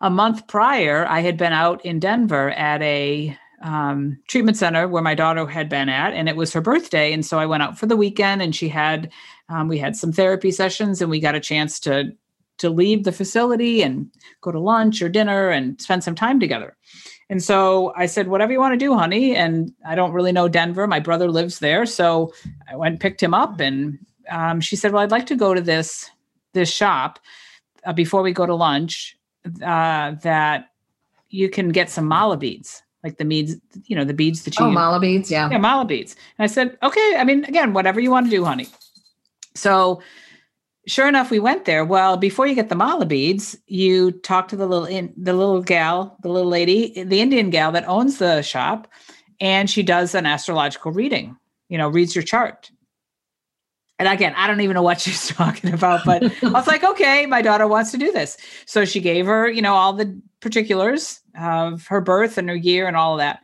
a 0.00 0.10
month 0.10 0.46
prior 0.46 1.06
i 1.08 1.20
had 1.20 1.36
been 1.36 1.52
out 1.52 1.84
in 1.84 1.98
denver 1.98 2.50
at 2.52 2.82
a 2.82 3.36
um, 3.62 4.18
treatment 4.28 4.56
center 4.56 4.86
where 4.86 5.02
my 5.02 5.14
daughter 5.14 5.46
had 5.46 5.68
been 5.68 5.88
at 5.88 6.12
and 6.12 6.28
it 6.28 6.36
was 6.36 6.52
her 6.52 6.60
birthday 6.60 7.12
and 7.12 7.24
so 7.24 7.38
i 7.38 7.46
went 7.46 7.62
out 7.62 7.78
for 7.78 7.86
the 7.86 7.96
weekend 7.96 8.42
and 8.42 8.54
she 8.54 8.68
had 8.68 9.10
um, 9.48 9.68
we 9.68 9.78
had 9.78 9.96
some 9.96 10.12
therapy 10.12 10.50
sessions 10.50 11.00
and 11.00 11.10
we 11.10 11.20
got 11.20 11.34
a 11.34 11.40
chance 11.40 11.80
to 11.80 12.12
to 12.58 12.70
leave 12.70 13.04
the 13.04 13.12
facility 13.12 13.82
and 13.82 14.10
go 14.40 14.50
to 14.50 14.58
lunch 14.58 15.02
or 15.02 15.08
dinner 15.08 15.50
and 15.50 15.80
spend 15.80 16.02
some 16.02 16.14
time 16.14 16.40
together. 16.40 16.76
And 17.28 17.42
so 17.42 17.92
I 17.96 18.06
said, 18.06 18.28
whatever 18.28 18.52
you 18.52 18.60
want 18.60 18.72
to 18.72 18.78
do, 18.78 18.94
honey. 18.94 19.34
And 19.34 19.72
I 19.84 19.94
don't 19.94 20.12
really 20.12 20.32
know 20.32 20.48
Denver. 20.48 20.86
My 20.86 21.00
brother 21.00 21.30
lives 21.30 21.58
there. 21.58 21.84
So 21.86 22.32
I 22.70 22.76
went 22.76 23.00
picked 23.00 23.22
him 23.22 23.34
up. 23.34 23.60
And 23.60 23.98
um, 24.30 24.60
she 24.60 24.76
said, 24.76 24.92
well, 24.92 25.02
I'd 25.02 25.10
like 25.10 25.26
to 25.26 25.36
go 25.36 25.52
to 25.52 25.60
this, 25.60 26.08
this 26.54 26.72
shop 26.72 27.18
uh, 27.84 27.92
before 27.92 28.22
we 28.22 28.32
go 28.32 28.46
to 28.46 28.54
lunch 28.54 29.15
uh, 29.62 30.12
that 30.22 30.70
you 31.30 31.48
can 31.48 31.70
get 31.70 31.90
some 31.90 32.06
mala 32.06 32.36
beads, 32.36 32.82
like 33.02 33.18
the 33.18 33.24
beads, 33.24 33.56
you 33.84 33.96
know, 33.96 34.04
the 34.04 34.14
beads 34.14 34.44
that 34.44 34.58
you. 34.58 34.64
Oh, 34.64 34.70
mala 34.70 35.00
beads. 35.00 35.30
Yeah. 35.30 35.50
Yeah. 35.50 35.58
Mala 35.58 35.84
beads. 35.84 36.16
And 36.38 36.44
I 36.44 36.46
said, 36.46 36.76
okay. 36.82 37.16
I 37.16 37.24
mean, 37.24 37.44
again, 37.44 37.72
whatever 37.72 38.00
you 38.00 38.10
want 38.10 38.26
to 38.26 38.30
do, 38.30 38.44
honey. 38.44 38.68
So 39.54 40.02
sure 40.86 41.08
enough, 41.08 41.30
we 41.30 41.40
went 41.40 41.64
there. 41.64 41.84
Well, 41.84 42.16
before 42.16 42.46
you 42.46 42.54
get 42.54 42.68
the 42.68 42.74
mala 42.74 43.06
beads, 43.06 43.56
you 43.66 44.12
talk 44.12 44.48
to 44.48 44.56
the 44.56 44.66
little 44.66 44.86
in, 44.86 45.12
the 45.16 45.32
little 45.32 45.62
gal, 45.62 46.16
the 46.22 46.28
little 46.28 46.50
lady, 46.50 47.02
the 47.02 47.20
Indian 47.20 47.50
gal 47.50 47.72
that 47.72 47.86
owns 47.88 48.18
the 48.18 48.42
shop, 48.42 48.88
and 49.40 49.68
she 49.68 49.82
does 49.82 50.14
an 50.14 50.26
astrological 50.26 50.92
reading. 50.92 51.36
You 51.68 51.78
know, 51.78 51.88
reads 51.88 52.14
your 52.14 52.22
chart. 52.22 52.70
And 53.98 54.08
again, 54.08 54.34
I 54.36 54.46
don't 54.46 54.60
even 54.60 54.74
know 54.74 54.82
what 54.82 55.00
she's 55.02 55.28
talking 55.28 55.72
about, 55.72 56.04
but 56.04 56.22
I 56.42 56.50
was 56.50 56.66
like, 56.66 56.84
okay, 56.84 57.26
my 57.26 57.42
daughter 57.42 57.66
wants 57.66 57.90
to 57.92 57.98
do 57.98 58.12
this. 58.12 58.36
So 58.66 58.84
she 58.84 59.00
gave 59.00 59.26
her, 59.26 59.48
you 59.48 59.62
know, 59.62 59.74
all 59.74 59.92
the 59.92 60.20
particulars 60.40 61.20
of 61.38 61.86
her 61.88 62.00
birth 62.00 62.38
and 62.38 62.48
her 62.48 62.56
year 62.56 62.86
and 62.86 62.96
all 62.96 63.14
of 63.14 63.18
that. 63.18 63.40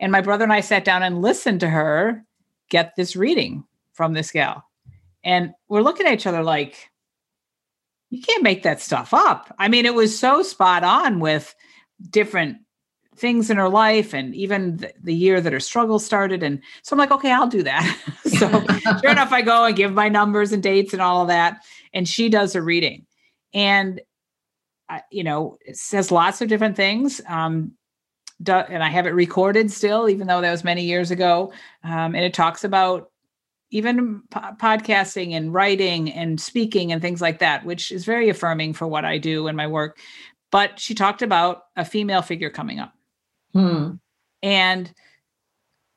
And 0.00 0.10
my 0.10 0.20
brother 0.20 0.44
and 0.44 0.52
I 0.52 0.60
sat 0.60 0.84
down 0.84 1.02
and 1.02 1.22
listened 1.22 1.60
to 1.60 1.68
her 1.68 2.24
get 2.68 2.96
this 2.96 3.14
reading 3.14 3.64
from 3.92 4.14
this 4.14 4.32
gal. 4.32 4.64
And 5.22 5.52
we're 5.68 5.82
looking 5.82 6.06
at 6.06 6.14
each 6.14 6.26
other 6.26 6.42
like, 6.42 6.90
you 8.10 8.20
can't 8.20 8.42
make 8.42 8.64
that 8.64 8.80
stuff 8.80 9.14
up. 9.14 9.54
I 9.58 9.68
mean, 9.68 9.86
it 9.86 9.94
was 9.94 10.18
so 10.18 10.42
spot 10.42 10.82
on 10.84 11.20
with 11.20 11.54
different 12.10 12.58
things 13.22 13.50
in 13.50 13.56
her 13.56 13.68
life 13.68 14.12
and 14.12 14.34
even 14.34 14.78
the, 14.78 14.92
the, 15.00 15.14
year 15.14 15.40
that 15.40 15.52
her 15.52 15.60
struggle 15.60 16.00
started. 16.00 16.42
And 16.42 16.60
so 16.82 16.92
I'm 16.92 16.98
like, 16.98 17.12
okay, 17.12 17.30
I'll 17.30 17.46
do 17.46 17.62
that. 17.62 17.98
so 18.26 18.48
sure 19.00 19.10
enough, 19.10 19.32
I 19.32 19.42
go 19.42 19.64
and 19.64 19.76
give 19.76 19.92
my 19.92 20.08
numbers 20.08 20.50
and 20.50 20.60
dates 20.60 20.92
and 20.92 21.00
all 21.00 21.22
of 21.22 21.28
that. 21.28 21.62
And 21.94 22.06
she 22.06 22.28
does 22.28 22.56
a 22.56 22.60
reading. 22.60 23.06
And, 23.54 24.00
I, 24.88 25.02
you 25.12 25.22
know, 25.22 25.56
it 25.64 25.76
says 25.76 26.10
lots 26.10 26.42
of 26.42 26.48
different 26.48 26.74
things. 26.74 27.20
Um, 27.28 27.72
and 28.44 28.82
I 28.82 28.90
have 28.90 29.06
it 29.06 29.14
recorded 29.14 29.70
still, 29.70 30.08
even 30.08 30.26
though 30.26 30.40
that 30.40 30.50
was 30.50 30.64
many 30.64 30.82
years 30.82 31.12
ago. 31.12 31.52
Um, 31.84 32.16
and 32.16 32.24
it 32.24 32.34
talks 32.34 32.64
about 32.64 33.12
even 33.70 34.22
po- 34.30 34.56
podcasting 34.60 35.30
and 35.30 35.54
writing 35.54 36.10
and 36.10 36.40
speaking 36.40 36.90
and 36.90 37.00
things 37.00 37.20
like 37.20 37.38
that, 37.38 37.64
which 37.64 37.92
is 37.92 38.04
very 38.04 38.28
affirming 38.30 38.72
for 38.72 38.88
what 38.88 39.04
I 39.04 39.18
do 39.18 39.46
and 39.46 39.56
my 39.56 39.68
work. 39.68 39.98
But 40.50 40.80
she 40.80 40.96
talked 40.96 41.22
about 41.22 41.62
a 41.76 41.84
female 41.84 42.20
figure 42.20 42.50
coming 42.50 42.80
up. 42.80 42.92
Hmm. 43.52 43.92
And 44.42 44.92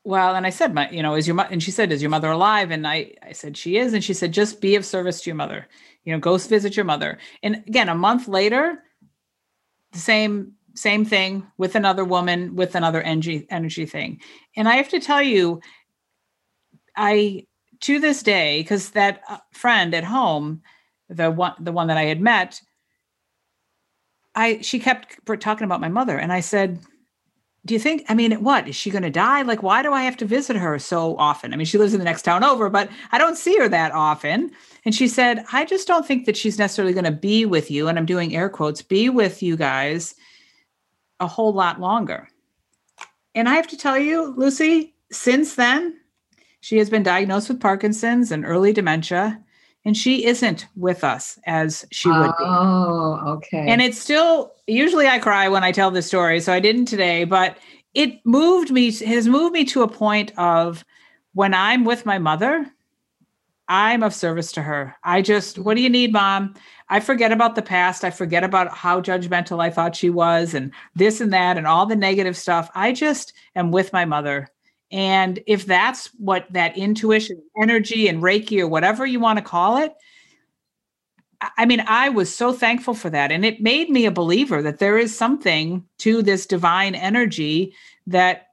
well, 0.04 0.36
and 0.36 0.46
I 0.46 0.52
said, 0.52 0.74
my, 0.74 0.88
you 0.92 1.02
know, 1.02 1.16
is 1.16 1.26
your 1.28 1.36
mother, 1.36 1.50
and 1.52 1.64
she 1.64 1.72
said, 1.72 1.92
is 1.92 2.02
your 2.02 2.12
mother 2.12 2.30
alive? 2.30 2.70
And 2.70 2.88
I, 2.88 3.14
I 3.24 3.32
said, 3.32 3.58
she 3.58 3.78
is. 3.78 3.94
And 3.94 4.04
she 4.04 4.14
said, 4.14 4.32
just 4.32 4.62
be 4.62 4.76
of 4.76 4.86
service 4.86 5.22
to 5.22 5.30
your 5.30 5.36
mother, 5.36 5.68
you 6.04 6.14
know, 6.14 6.20
go 6.20 6.38
visit 6.38 6.76
your 6.76 6.86
mother. 6.86 7.18
And 7.42 7.64
again, 7.68 7.90
a 7.90 7.96
month 7.96 8.28
later, 8.28 8.84
the 9.94 10.00
same, 10.00 10.54
same 10.76 11.06
thing 11.06 11.48
with 11.58 11.76
another 11.76 12.06
woman 12.06 12.56
with 12.56 12.76
another 12.76 13.02
energy, 13.02 13.48
energy 13.50 13.88
thing. 13.88 14.22
And 14.56 14.70
I 14.70 14.76
have 14.76 14.90
to 14.90 15.00
tell 15.00 15.24
you, 15.24 15.62
I, 16.96 17.48
to 17.82 18.00
this 18.00 18.22
day, 18.22 18.62
because 18.62 18.92
that 18.92 19.22
uh, 19.28 19.38
friend 19.52 19.94
at 19.96 20.04
home, 20.04 20.62
the 21.10 21.30
one 21.30 21.54
the 21.60 21.72
one 21.72 21.88
that 21.88 21.98
I 21.98 22.04
had 22.04 22.22
met, 22.22 22.62
I 24.34 24.62
she 24.62 24.80
kept 24.80 25.18
talking 25.40 25.66
about 25.66 25.82
my 25.82 25.90
mother, 25.90 26.18
and 26.18 26.32
I 26.32 26.40
said, 26.40 26.80
do 27.66 27.74
you 27.74 27.80
think, 27.80 28.06
I 28.08 28.14
mean, 28.14 28.44
what 28.44 28.68
is 28.68 28.76
she 28.76 28.92
going 28.92 29.04
to 29.04 29.10
die? 29.10 29.42
Like, 29.42 29.64
why 29.64 29.82
do 29.82 29.92
I 29.92 30.04
have 30.04 30.18
to 30.18 30.26
visit 30.26 30.56
her 30.56 30.78
so 30.78 31.18
often? 31.18 31.52
I 31.52 31.58
mean, 31.58 31.66
she 31.66 31.80
lives 31.80 31.94
in 31.94 32.00
the 32.00 32.06
next 32.06 32.22
town 32.22 32.44
over, 32.44 32.70
but 32.70 32.90
I 33.12 33.18
don't 33.18 33.38
see 33.38 33.58
her 33.58 33.68
that 33.70 33.92
often. 33.92 34.52
And 34.86 34.94
she 34.94 35.08
said, 35.08 35.44
I 35.52 35.66
just 35.66 35.88
don't 35.88 36.06
think 36.06 36.26
that 36.26 36.38
she's 36.38 36.60
necessarily 36.60 36.94
going 36.94 37.06
to 37.06 37.12
be 37.12 37.46
with 37.46 37.72
you. 37.72 37.88
And 37.88 37.98
I'm 37.98 38.06
doing 38.06 38.36
air 38.36 38.50
quotes, 38.50 38.84
be 38.84 39.10
with 39.10 39.42
you 39.42 39.58
guys 39.58 40.14
a 41.20 41.26
whole 41.26 41.54
lot 41.54 41.80
longer. 41.80 42.30
And 43.34 43.50
I 43.50 43.56
have 43.56 43.68
to 43.68 43.78
tell 43.78 43.98
you, 43.98 44.36
Lucy, 44.38 44.94
since 45.12 45.56
then, 45.56 46.00
she 46.62 46.78
has 46.78 46.90
been 46.90 47.04
diagnosed 47.04 47.50
with 47.50 47.62
Parkinson's 47.62 48.32
and 48.32 48.46
early 48.46 48.74
dementia 48.74 49.44
and 49.86 49.96
she 49.96 50.26
isn't 50.26 50.68
with 50.76 51.04
us 51.04 51.40
as 51.46 51.86
she 51.92 52.10
would 52.10 52.34
be. 52.38 52.44
Oh, 52.44 53.22
okay. 53.36 53.66
And 53.68 53.82
it's 53.82 54.00
still 54.00 54.52
usually 54.68 55.08
I 55.08 55.20
cry 55.20 55.48
when 55.48 55.64
I 55.64 55.72
tell 55.72 55.92
this 55.92 56.08
story, 56.08 56.42
so 56.42 56.52
I 56.52 56.60
didn't 56.60 56.86
today, 56.86 57.24
but 57.24 57.58
it 57.94 58.26
moved 58.26 58.72
me 58.72 58.92
has 58.92 59.28
moved 59.28 59.54
me 59.54 59.64
to 59.66 59.84
a 59.84 59.88
point 59.88 60.34
of 60.38 60.84
when 61.34 61.54
I'm 61.54 61.86
with 61.86 62.06
my 62.06 62.18
mother, 62.18 62.66
I'm 63.68 64.04
of 64.04 64.14
service 64.14 64.52
to 64.54 64.62
her. 64.62 64.96
I 65.04 65.22
just, 65.22 65.58
what 65.58 65.76
do 65.76 65.82
you 65.82 65.90
need, 65.90 66.12
mom? 66.12 66.56
I 66.90 67.00
forget 67.00 67.32
about 67.32 67.56
the 67.56 67.62
past. 67.62 68.04
I 68.04 68.12
forget 68.12 68.44
about 68.44 68.72
how 68.72 69.02
judgmental 69.02 69.60
I 69.62 69.70
thought 69.70 69.96
she 69.96 70.10
was 70.10 70.54
and 70.54 70.72
this 70.96 71.20
and 71.20 71.34
that 71.34 71.58
and 71.58 71.66
all 71.66 71.86
the 71.86 71.96
negative 71.96 72.38
stuff. 72.38 72.70
I 72.76 72.92
just 72.92 73.34
am 73.56 73.72
with 73.72 73.92
my 73.92 74.06
mother 74.06 74.50
and 74.92 75.40
if 75.48 75.66
that's 75.66 76.08
what 76.18 76.46
that 76.52 76.78
intuition, 76.78 77.42
energy, 77.60 78.08
and 78.08 78.22
Reiki, 78.22 78.60
or 78.60 78.68
whatever 78.68 79.06
you 79.06 79.20
want 79.20 79.38
to 79.38 79.44
call 79.44 79.78
it, 79.78 79.94
I 81.58 81.66
mean, 81.66 81.84
I 81.88 82.10
was 82.10 82.34
so 82.34 82.54
thankful 82.54 82.94
for 82.94 83.10
that. 83.10 83.32
And 83.32 83.46
it 83.46 83.62
made 83.62 83.90
me 83.90 84.06
a 84.06 84.12
believer 84.12 84.62
that 84.62 84.80
there 84.80 84.98
is 84.98 85.16
something 85.16 85.84
to 86.00 86.22
this 86.22 86.46
divine 86.46 86.96
energy 86.96 87.74
that 88.08 88.48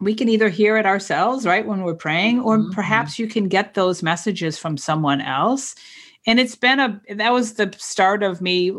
we 0.00 0.14
can 0.14 0.28
either 0.28 0.48
hear 0.48 0.76
it 0.76 0.86
ourselves, 0.86 1.46
right, 1.46 1.66
when 1.66 1.82
we're 1.82 1.94
praying, 1.94 2.40
or 2.40 2.58
mm-hmm. 2.58 2.70
perhaps 2.70 3.18
you 3.18 3.28
can 3.28 3.48
get 3.48 3.74
those 3.74 4.02
messages 4.02 4.58
from 4.58 4.76
someone 4.76 5.20
else. 5.20 5.74
And 6.26 6.40
it's 6.40 6.56
been 6.56 6.80
a, 6.80 7.00
that 7.14 7.32
was 7.32 7.54
the 7.54 7.72
start 7.78 8.22
of 8.22 8.40
me 8.40 8.72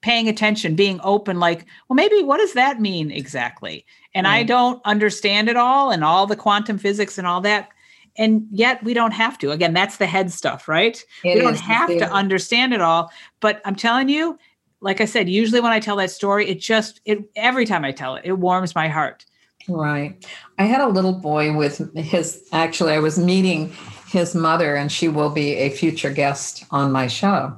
paying 0.00 0.28
attention, 0.28 0.74
being 0.74 1.00
open, 1.02 1.40
like, 1.40 1.66
well, 1.88 1.94
maybe 1.96 2.22
what 2.22 2.38
does 2.38 2.52
that 2.52 2.80
mean 2.80 3.10
exactly? 3.10 3.84
And 4.14 4.26
I 4.26 4.42
don't 4.42 4.80
understand 4.84 5.48
it 5.48 5.56
all 5.56 5.90
and 5.90 6.04
all 6.04 6.26
the 6.26 6.36
quantum 6.36 6.78
physics 6.78 7.18
and 7.18 7.26
all 7.26 7.40
that. 7.42 7.68
And 8.16 8.46
yet 8.50 8.82
we 8.82 8.94
don't 8.94 9.12
have 9.12 9.38
to. 9.38 9.50
Again, 9.52 9.74
that's 9.74 9.98
the 9.98 10.06
head 10.06 10.32
stuff, 10.32 10.66
right? 10.66 11.04
It 11.24 11.36
we 11.36 11.40
don't 11.40 11.58
have 11.58 11.88
to 11.88 12.10
understand 12.10 12.74
it 12.74 12.80
all. 12.80 13.10
But 13.40 13.60
I'm 13.64 13.76
telling 13.76 14.08
you, 14.08 14.38
like 14.80 15.00
I 15.00 15.04
said, 15.04 15.28
usually 15.28 15.60
when 15.60 15.72
I 15.72 15.80
tell 15.80 15.96
that 15.96 16.10
story, 16.10 16.48
it 16.48 16.60
just 16.60 17.00
it 17.04 17.20
every 17.36 17.64
time 17.64 17.84
I 17.84 17.92
tell 17.92 18.16
it, 18.16 18.24
it 18.24 18.32
warms 18.32 18.74
my 18.74 18.88
heart. 18.88 19.24
Right. 19.68 20.24
I 20.58 20.64
had 20.64 20.80
a 20.80 20.88
little 20.88 21.12
boy 21.12 21.56
with 21.56 21.94
his 21.94 22.44
actually 22.52 22.92
I 22.92 22.98
was 22.98 23.18
meeting 23.18 23.72
his 24.08 24.34
mother 24.34 24.74
and 24.74 24.90
she 24.90 25.08
will 25.08 25.30
be 25.30 25.54
a 25.54 25.70
future 25.70 26.10
guest 26.10 26.64
on 26.70 26.90
my 26.90 27.06
show 27.06 27.56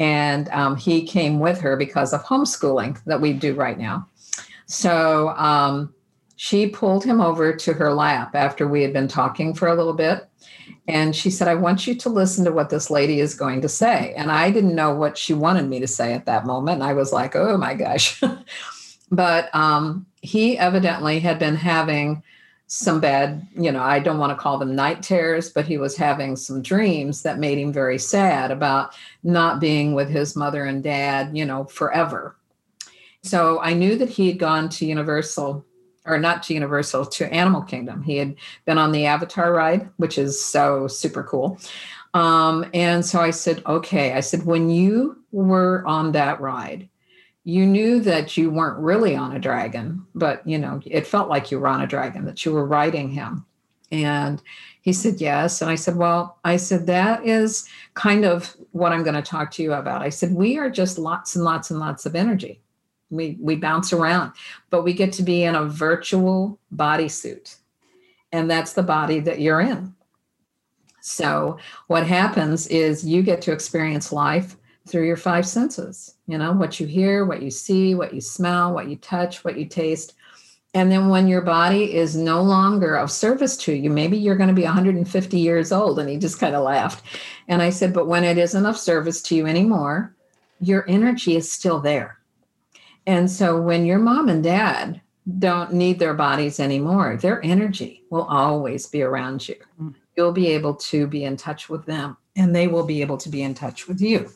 and 0.00 0.48
um, 0.48 0.76
he 0.76 1.04
came 1.04 1.38
with 1.38 1.60
her 1.60 1.76
because 1.76 2.12
of 2.12 2.24
homeschooling 2.24 2.98
that 3.04 3.20
we 3.20 3.34
do 3.34 3.54
right 3.54 3.78
now. 3.78 4.08
So 4.64 5.28
um, 5.30 5.94
she 6.36 6.68
pulled 6.68 7.04
him 7.04 7.20
over 7.20 7.54
to 7.54 7.72
her 7.74 7.92
lap 7.92 8.34
after 8.34 8.66
we 8.66 8.82
had 8.82 8.94
been 8.94 9.08
talking 9.08 9.52
for 9.52 9.68
a 9.68 9.74
little 9.74 9.92
bit. 9.92 10.26
And 10.88 11.14
she 11.14 11.28
said, 11.28 11.48
I 11.48 11.54
want 11.54 11.86
you 11.86 11.94
to 11.96 12.08
listen 12.08 12.46
to 12.46 12.52
what 12.52 12.70
this 12.70 12.90
lady 12.90 13.20
is 13.20 13.34
going 13.34 13.60
to 13.60 13.68
say. 13.68 14.14
And 14.16 14.32
I 14.32 14.50
didn't 14.50 14.74
know 14.74 14.94
what 14.94 15.18
she 15.18 15.34
wanted 15.34 15.68
me 15.68 15.80
to 15.80 15.86
say 15.86 16.14
at 16.14 16.24
that 16.24 16.46
moment. 16.46 16.82
I 16.82 16.94
was 16.94 17.12
like, 17.12 17.36
oh 17.36 17.58
my 17.58 17.74
gosh. 17.74 18.22
but 19.10 19.54
um, 19.54 20.06
he 20.22 20.56
evidently 20.56 21.20
had 21.20 21.38
been 21.38 21.56
having 21.56 22.22
some 22.72 23.00
bad, 23.00 23.48
you 23.56 23.72
know, 23.72 23.82
I 23.82 23.98
don't 23.98 24.20
want 24.20 24.30
to 24.30 24.40
call 24.40 24.56
them 24.56 24.76
night 24.76 25.02
terrors, 25.02 25.50
but 25.50 25.66
he 25.66 25.76
was 25.76 25.96
having 25.96 26.36
some 26.36 26.62
dreams 26.62 27.22
that 27.22 27.40
made 27.40 27.58
him 27.58 27.72
very 27.72 27.98
sad 27.98 28.52
about 28.52 28.94
not 29.24 29.58
being 29.58 29.92
with 29.92 30.08
his 30.08 30.36
mother 30.36 30.64
and 30.64 30.80
dad, 30.80 31.36
you 31.36 31.44
know, 31.44 31.64
forever. 31.64 32.36
So 33.24 33.60
I 33.60 33.72
knew 33.72 33.96
that 33.96 34.08
he 34.08 34.28
had 34.28 34.38
gone 34.38 34.68
to 34.68 34.86
Universal, 34.86 35.66
or 36.06 36.16
not 36.20 36.44
to 36.44 36.54
Universal, 36.54 37.06
to 37.06 37.32
Animal 37.34 37.62
Kingdom. 37.62 38.04
He 38.04 38.18
had 38.18 38.36
been 38.66 38.78
on 38.78 38.92
the 38.92 39.04
Avatar 39.04 39.52
ride, 39.52 39.88
which 39.96 40.16
is 40.16 40.40
so 40.40 40.86
super 40.86 41.24
cool. 41.24 41.58
Um, 42.14 42.70
and 42.72 43.04
so 43.04 43.20
I 43.20 43.30
said, 43.30 43.64
okay, 43.66 44.12
I 44.12 44.20
said, 44.20 44.46
when 44.46 44.70
you 44.70 45.24
were 45.32 45.84
on 45.88 46.12
that 46.12 46.40
ride, 46.40 46.88
you 47.44 47.66
knew 47.66 48.00
that 48.00 48.36
you 48.36 48.50
weren't 48.50 48.78
really 48.78 49.16
on 49.16 49.34
a 49.34 49.38
dragon, 49.38 50.04
but 50.14 50.46
you 50.46 50.58
know, 50.58 50.80
it 50.84 51.06
felt 51.06 51.28
like 51.28 51.50
you 51.50 51.58
were 51.58 51.68
on 51.68 51.80
a 51.80 51.86
dragon, 51.86 52.24
that 52.26 52.44
you 52.44 52.52
were 52.52 52.66
riding 52.66 53.10
him. 53.10 53.46
And 53.90 54.42
he 54.82 54.92
said, 54.92 55.20
Yes. 55.20 55.60
And 55.60 55.70
I 55.70 55.74
said, 55.74 55.96
Well, 55.96 56.38
I 56.44 56.56
said, 56.56 56.86
that 56.86 57.26
is 57.26 57.68
kind 57.94 58.24
of 58.24 58.56
what 58.72 58.92
I'm 58.92 59.02
going 59.02 59.14
to 59.14 59.22
talk 59.22 59.50
to 59.52 59.62
you 59.62 59.72
about. 59.72 60.02
I 60.02 60.10
said, 60.10 60.32
We 60.32 60.58
are 60.58 60.70
just 60.70 60.98
lots 60.98 61.34
and 61.34 61.44
lots 61.44 61.70
and 61.70 61.80
lots 61.80 62.06
of 62.06 62.14
energy. 62.14 62.60
We 63.10 63.36
we 63.40 63.56
bounce 63.56 63.92
around, 63.92 64.32
but 64.70 64.84
we 64.84 64.92
get 64.92 65.12
to 65.14 65.22
be 65.24 65.42
in 65.42 65.56
a 65.56 65.64
virtual 65.64 66.58
bodysuit. 66.74 67.56
And 68.32 68.48
that's 68.48 68.74
the 68.74 68.84
body 68.84 69.18
that 69.20 69.40
you're 69.40 69.60
in. 69.60 69.94
So 71.00 71.58
what 71.88 72.06
happens 72.06 72.68
is 72.68 73.04
you 73.04 73.22
get 73.22 73.42
to 73.42 73.52
experience 73.52 74.12
life 74.12 74.56
through 74.90 75.06
your 75.06 75.16
five 75.16 75.46
senses 75.46 76.16
you 76.26 76.36
know 76.36 76.52
what 76.52 76.80
you 76.80 76.86
hear 76.86 77.24
what 77.24 77.42
you 77.42 77.50
see 77.50 77.94
what 77.94 78.12
you 78.12 78.20
smell 78.20 78.72
what 78.72 78.88
you 78.88 78.96
touch 78.96 79.44
what 79.44 79.58
you 79.58 79.66
taste. 79.66 80.14
And 80.72 80.92
then 80.92 81.08
when 81.08 81.26
your 81.26 81.40
body 81.40 81.96
is 81.96 82.14
no 82.14 82.40
longer 82.42 82.94
of 82.94 83.10
service 83.10 83.56
to 83.58 83.72
you 83.72 83.90
maybe 83.90 84.16
you're 84.16 84.36
going 84.36 84.48
to 84.48 84.54
be 84.54 84.64
150 84.64 85.38
years 85.38 85.72
old 85.72 85.98
and 85.98 86.08
he 86.08 86.16
just 86.16 86.38
kind 86.38 86.54
of 86.54 86.64
laughed. 86.64 87.04
And 87.48 87.62
i 87.62 87.70
said 87.70 87.94
but 87.94 88.06
when 88.06 88.24
it 88.24 88.38
isn't 88.38 88.66
of 88.66 88.76
service 88.76 89.22
to 89.22 89.34
you 89.34 89.46
anymore 89.46 90.14
your 90.60 90.84
energy 90.88 91.36
is 91.36 91.50
still 91.50 91.80
there. 91.80 92.18
And 93.06 93.30
so 93.30 93.60
when 93.60 93.86
your 93.86 93.98
mom 93.98 94.28
and 94.28 94.44
dad 94.44 95.00
don't 95.38 95.72
need 95.72 95.98
their 95.98 96.14
bodies 96.14 96.60
anymore 96.60 97.16
their 97.16 97.44
energy 97.44 98.04
will 98.10 98.24
always 98.24 98.86
be 98.86 99.02
around 99.02 99.48
you. 99.48 99.56
Mm. 99.80 99.94
you'll 100.16 100.32
be 100.32 100.48
able 100.48 100.74
to 100.74 101.06
be 101.06 101.24
in 101.24 101.36
touch 101.36 101.68
with 101.68 101.86
them 101.86 102.16
and 102.36 102.54
they 102.54 102.68
will 102.68 102.84
be 102.84 103.00
able 103.00 103.16
to 103.18 103.28
be 103.28 103.42
in 103.42 103.54
touch 103.54 103.88
with 103.88 104.00
you 104.00 104.30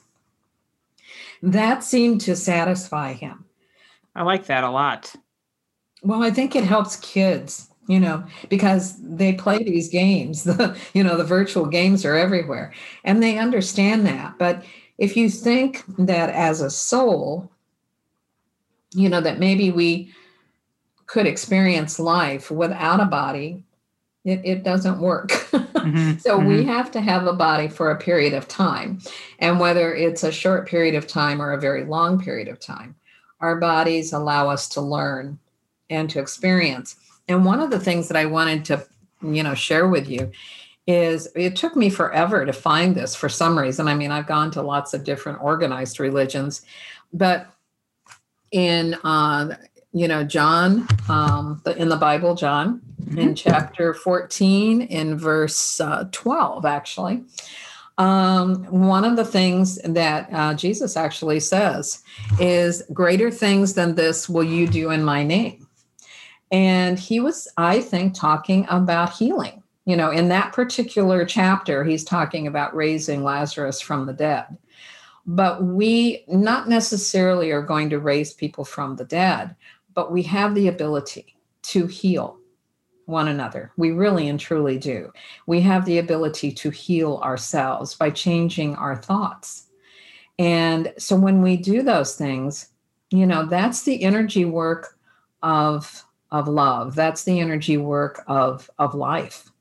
that 1.44 1.84
seemed 1.84 2.22
to 2.22 2.34
satisfy 2.34 3.12
him. 3.12 3.44
I 4.14 4.22
like 4.22 4.46
that 4.46 4.64
a 4.64 4.70
lot. 4.70 5.14
Well, 6.02 6.22
I 6.22 6.30
think 6.30 6.56
it 6.56 6.64
helps 6.64 6.96
kids, 6.96 7.68
you 7.86 8.00
know, 8.00 8.24
because 8.48 8.96
they 9.02 9.34
play 9.34 9.58
these 9.58 9.88
games. 9.88 10.44
The, 10.54 10.76
you 10.94 11.04
know, 11.04 11.16
the 11.16 11.24
virtual 11.24 11.66
games 11.66 12.04
are 12.04 12.16
everywhere 12.16 12.72
and 13.04 13.22
they 13.22 13.38
understand 13.38 14.06
that. 14.06 14.38
But 14.38 14.64
if 14.96 15.16
you 15.16 15.28
think 15.28 15.82
that 15.98 16.30
as 16.30 16.60
a 16.60 16.70
soul, 16.70 17.50
you 18.94 19.08
know, 19.08 19.20
that 19.20 19.38
maybe 19.38 19.70
we 19.70 20.12
could 21.06 21.26
experience 21.26 21.98
life 21.98 22.50
without 22.50 23.00
a 23.00 23.06
body, 23.06 23.64
it, 24.24 24.40
it 24.44 24.64
doesn't 24.64 24.98
work. 24.98 25.28
Mm-hmm. 25.28 26.16
so 26.18 26.38
mm-hmm. 26.38 26.48
we 26.48 26.64
have 26.64 26.90
to 26.92 27.00
have 27.00 27.26
a 27.26 27.32
body 27.32 27.68
for 27.68 27.90
a 27.90 27.98
period 27.98 28.32
of 28.32 28.48
time. 28.48 29.00
And 29.38 29.60
whether 29.60 29.94
it's 29.94 30.24
a 30.24 30.32
short 30.32 30.66
period 30.66 30.94
of 30.94 31.06
time 31.06 31.40
or 31.40 31.52
a 31.52 31.60
very 31.60 31.84
long 31.84 32.22
period 32.22 32.48
of 32.48 32.58
time, 32.58 32.96
our 33.40 33.56
bodies 33.56 34.12
allow 34.12 34.48
us 34.48 34.68
to 34.70 34.80
learn 34.80 35.38
and 35.90 36.08
to 36.10 36.20
experience. 36.20 36.96
And 37.28 37.44
one 37.44 37.60
of 37.60 37.70
the 37.70 37.80
things 37.80 38.08
that 38.08 38.16
I 38.16 38.26
wanted 38.26 38.64
to, 38.66 38.86
you 39.22 39.42
know, 39.42 39.54
share 39.54 39.88
with 39.88 40.08
you 40.08 40.30
is 40.86 41.28
it 41.34 41.56
took 41.56 41.76
me 41.76 41.88
forever 41.88 42.44
to 42.44 42.52
find 42.52 42.94
this 42.94 43.14
for 43.14 43.28
some 43.28 43.58
reason. 43.58 43.88
I 43.88 43.94
mean, 43.94 44.10
I've 44.10 44.26
gone 44.26 44.50
to 44.52 44.62
lots 44.62 44.92
of 44.92 45.04
different 45.04 45.42
organized 45.42 45.98
religions, 45.98 46.62
but 47.12 47.46
in 48.50 48.94
uh, 49.02 49.56
you 49.94 50.08
know, 50.08 50.24
John, 50.24 50.88
um, 51.08 51.62
in 51.76 51.88
the 51.88 51.96
Bible, 51.96 52.34
John, 52.34 52.82
mm-hmm. 53.00 53.18
in 53.18 53.34
chapter 53.36 53.94
14, 53.94 54.82
in 54.82 55.16
verse 55.16 55.80
uh, 55.80 56.08
12, 56.10 56.66
actually. 56.66 57.22
Um, 57.96 58.64
one 58.64 59.04
of 59.04 59.14
the 59.14 59.24
things 59.24 59.76
that 59.84 60.28
uh, 60.32 60.54
Jesus 60.54 60.96
actually 60.96 61.38
says 61.38 62.02
is, 62.40 62.82
Greater 62.92 63.30
things 63.30 63.74
than 63.74 63.94
this 63.94 64.28
will 64.28 64.42
you 64.42 64.66
do 64.66 64.90
in 64.90 65.04
my 65.04 65.22
name. 65.22 65.68
And 66.50 66.98
he 66.98 67.20
was, 67.20 67.46
I 67.56 67.80
think, 67.80 68.14
talking 68.14 68.66
about 68.68 69.12
healing. 69.12 69.62
You 69.86 69.96
know, 69.96 70.10
in 70.10 70.28
that 70.28 70.52
particular 70.52 71.24
chapter, 71.24 71.84
he's 71.84 72.04
talking 72.04 72.48
about 72.48 72.74
raising 72.74 73.22
Lazarus 73.22 73.80
from 73.80 74.06
the 74.06 74.12
dead. 74.12 74.56
But 75.26 75.62
we 75.62 76.24
not 76.26 76.68
necessarily 76.68 77.50
are 77.50 77.62
going 77.62 77.90
to 77.90 77.98
raise 77.98 78.34
people 78.34 78.64
from 78.64 78.96
the 78.96 79.04
dead, 79.04 79.54
but 79.94 80.12
we 80.12 80.22
have 80.22 80.54
the 80.54 80.68
ability 80.68 81.36
to 81.62 81.86
heal 81.86 82.38
one 83.06 83.28
another. 83.28 83.70
We 83.76 83.90
really 83.90 84.28
and 84.28 84.40
truly 84.40 84.78
do. 84.78 85.12
We 85.46 85.60
have 85.60 85.84
the 85.84 85.98
ability 85.98 86.52
to 86.52 86.70
heal 86.70 87.20
ourselves 87.22 87.94
by 87.94 88.10
changing 88.10 88.76
our 88.76 88.96
thoughts. 88.96 89.66
And 90.38 90.92
so 90.98 91.16
when 91.16 91.42
we 91.42 91.56
do 91.56 91.82
those 91.82 92.16
things, 92.16 92.68
you 93.10 93.26
know, 93.26 93.46
that's 93.46 93.82
the 93.82 94.02
energy 94.02 94.44
work 94.44 94.98
of 95.42 96.04
of 96.34 96.48
love. 96.48 96.96
That's 96.96 97.22
the 97.22 97.38
energy 97.38 97.76
work 97.76 98.24
of, 98.26 98.68
of 98.80 98.92
life. 98.92 99.52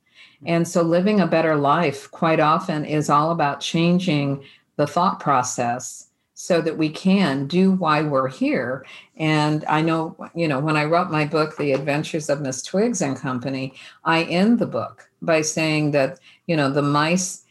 And 0.43 0.67
so 0.67 0.81
living 0.81 1.19
a 1.19 1.27
better 1.27 1.55
life 1.55 2.09
quite 2.09 2.39
often 2.39 2.83
is 2.83 3.11
all 3.11 3.29
about 3.29 3.61
changing 3.61 4.43
the 4.75 4.87
thought 4.87 5.19
process 5.19 6.07
so 6.35 6.61
that 6.61 6.77
we 6.77 6.89
can 6.89 7.47
do 7.47 7.71
why 7.71 8.01
we're 8.01 8.27
here. 8.27 8.85
And 9.17 9.63
I 9.65 9.81
know, 9.81 10.15
you 10.35 10.47
know, 10.47 10.59
when 10.59 10.75
I 10.75 10.85
wrote 10.85 11.11
my 11.11 11.25
book, 11.25 11.57
The 11.57 11.73
Adventures 11.73 12.29
of 12.29 12.41
Miss 12.41 12.63
Twiggs 12.63 13.01
and 13.01 13.15
Company, 13.15 13.73
I 14.03 14.23
end 14.23 14.59
the 14.59 14.65
book 14.65 15.09
by 15.21 15.41
saying 15.41 15.91
that, 15.91 16.19
you 16.47 16.55
know, 16.55 16.71
the 16.71 16.81
mice 16.81 17.43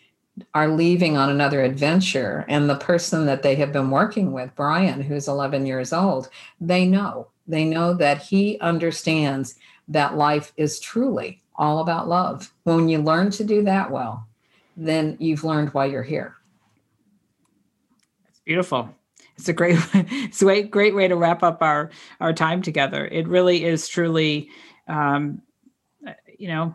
are 0.55 0.69
leaving 0.69 1.17
on 1.17 1.31
another 1.31 1.63
adventure 1.63 2.45
and 2.49 2.69
the 2.69 2.77
person 2.77 3.27
that 3.27 3.43
they 3.43 3.55
have 3.57 3.73
been 3.73 3.91
working 3.91 4.33
with, 4.33 4.55
Brian, 4.57 5.03
who's 5.03 5.29
11 5.29 5.67
years 5.67 5.93
old, 5.93 6.29
they 6.61 6.87
know. 6.87 7.29
They 7.47 7.65
know 7.65 7.93
that 7.95 8.23
he 8.23 8.59
understands 8.61 9.57
that 9.89 10.17
life 10.17 10.53
is 10.57 10.81
truly 10.81 11.43
all 11.57 11.81
about 11.81 12.09
love. 12.09 12.53
When 12.65 12.89
you 12.89 12.99
learn 12.99 13.31
to 13.33 13.45
do 13.45 13.63
that 13.65 13.91
well, 13.91 14.27
then 14.77 15.17
you've 15.21 15.45
learned 15.45 15.75
why 15.75 15.87
you're 15.87 16.03
here. 16.03 16.37
It's 18.43 18.47
beautiful. 18.47 18.93
It's 19.37 19.49
a 19.49 19.53
great, 19.53 19.79
it's 19.95 20.43
a 20.43 20.63
great 20.63 20.97
way 20.97 21.07
to 21.07 21.15
wrap 21.15 21.45
up 21.45 21.63
our 21.63 21.91
our 22.21 22.33
time 22.33 22.61
together. 22.61 23.07
It 23.07 23.29
really 23.29 23.65
is 23.65 23.87
truly, 23.87 24.49
um, 24.89 25.43
you 26.37 26.49
know, 26.49 26.75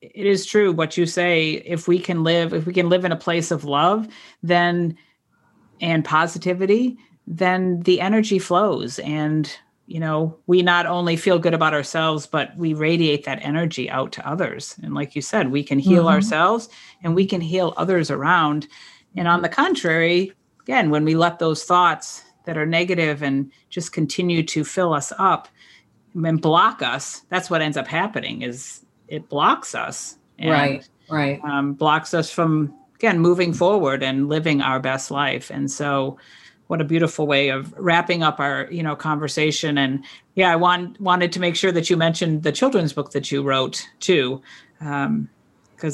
it 0.00 0.26
is 0.26 0.46
true 0.46 0.70
what 0.70 0.96
you 0.96 1.06
say. 1.06 1.54
If 1.54 1.88
we 1.88 1.98
can 1.98 2.22
live, 2.22 2.54
if 2.54 2.66
we 2.66 2.72
can 2.72 2.88
live 2.88 3.04
in 3.04 3.10
a 3.10 3.16
place 3.16 3.50
of 3.50 3.64
love, 3.64 4.06
then 4.44 4.96
and 5.80 6.04
positivity, 6.04 6.96
then 7.26 7.80
the 7.80 8.00
energy 8.00 8.38
flows 8.38 9.00
and 9.00 9.50
you 9.86 9.98
know, 9.98 10.38
we 10.46 10.60
not 10.60 10.84
only 10.84 11.16
feel 11.16 11.38
good 11.38 11.54
about 11.54 11.72
ourselves, 11.72 12.26
but 12.26 12.54
we 12.58 12.74
radiate 12.74 13.24
that 13.24 13.42
energy 13.42 13.88
out 13.88 14.12
to 14.12 14.28
others. 14.28 14.76
And 14.82 14.94
like 14.94 15.16
you 15.16 15.22
said, 15.22 15.50
we 15.50 15.64
can 15.64 15.78
heal 15.78 16.04
mm-hmm. 16.04 16.12
ourselves 16.12 16.68
and 17.02 17.14
we 17.14 17.24
can 17.26 17.40
heal 17.40 17.72
others 17.78 18.10
around. 18.10 18.68
And 19.16 19.26
on 19.26 19.40
the 19.40 19.48
contrary, 19.48 20.34
again, 20.68 20.90
when 20.90 21.02
we 21.02 21.14
let 21.14 21.38
those 21.38 21.64
thoughts 21.64 22.22
that 22.44 22.58
are 22.58 22.66
negative 22.66 23.22
and 23.22 23.50
just 23.70 23.90
continue 23.90 24.42
to 24.42 24.64
fill 24.64 24.92
us 24.92 25.14
up 25.18 25.48
and 26.14 26.42
block 26.42 26.82
us, 26.82 27.22
that's 27.30 27.48
what 27.48 27.62
ends 27.62 27.78
up 27.78 27.86
happening 27.86 28.42
is 28.42 28.84
it 29.08 29.30
blocks 29.30 29.74
us. 29.74 30.16
And, 30.38 30.50
right. 30.50 30.88
Right. 31.10 31.42
Um, 31.42 31.72
blocks 31.72 32.12
us 32.12 32.30
from 32.30 32.74
again 32.96 33.18
moving 33.18 33.54
forward 33.54 34.02
and 34.02 34.28
living 34.28 34.60
our 34.60 34.78
best 34.78 35.10
life. 35.10 35.50
And 35.50 35.70
so 35.70 36.18
what 36.66 36.82
a 36.82 36.84
beautiful 36.84 37.26
way 37.26 37.48
of 37.48 37.72
wrapping 37.78 38.22
up 38.22 38.38
our 38.38 38.68
you 38.70 38.82
know 38.82 38.94
conversation 38.94 39.78
and 39.78 40.04
yeah 40.34 40.52
i 40.52 40.56
want 40.56 41.00
wanted 41.00 41.32
to 41.32 41.40
make 41.40 41.56
sure 41.56 41.72
that 41.72 41.88
you 41.88 41.96
mentioned 41.96 42.42
the 42.42 42.52
children's 42.52 42.92
book 42.92 43.12
that 43.12 43.32
you 43.32 43.42
wrote 43.42 43.88
too 44.00 44.42
because 44.78 45.06
um, 45.06 45.28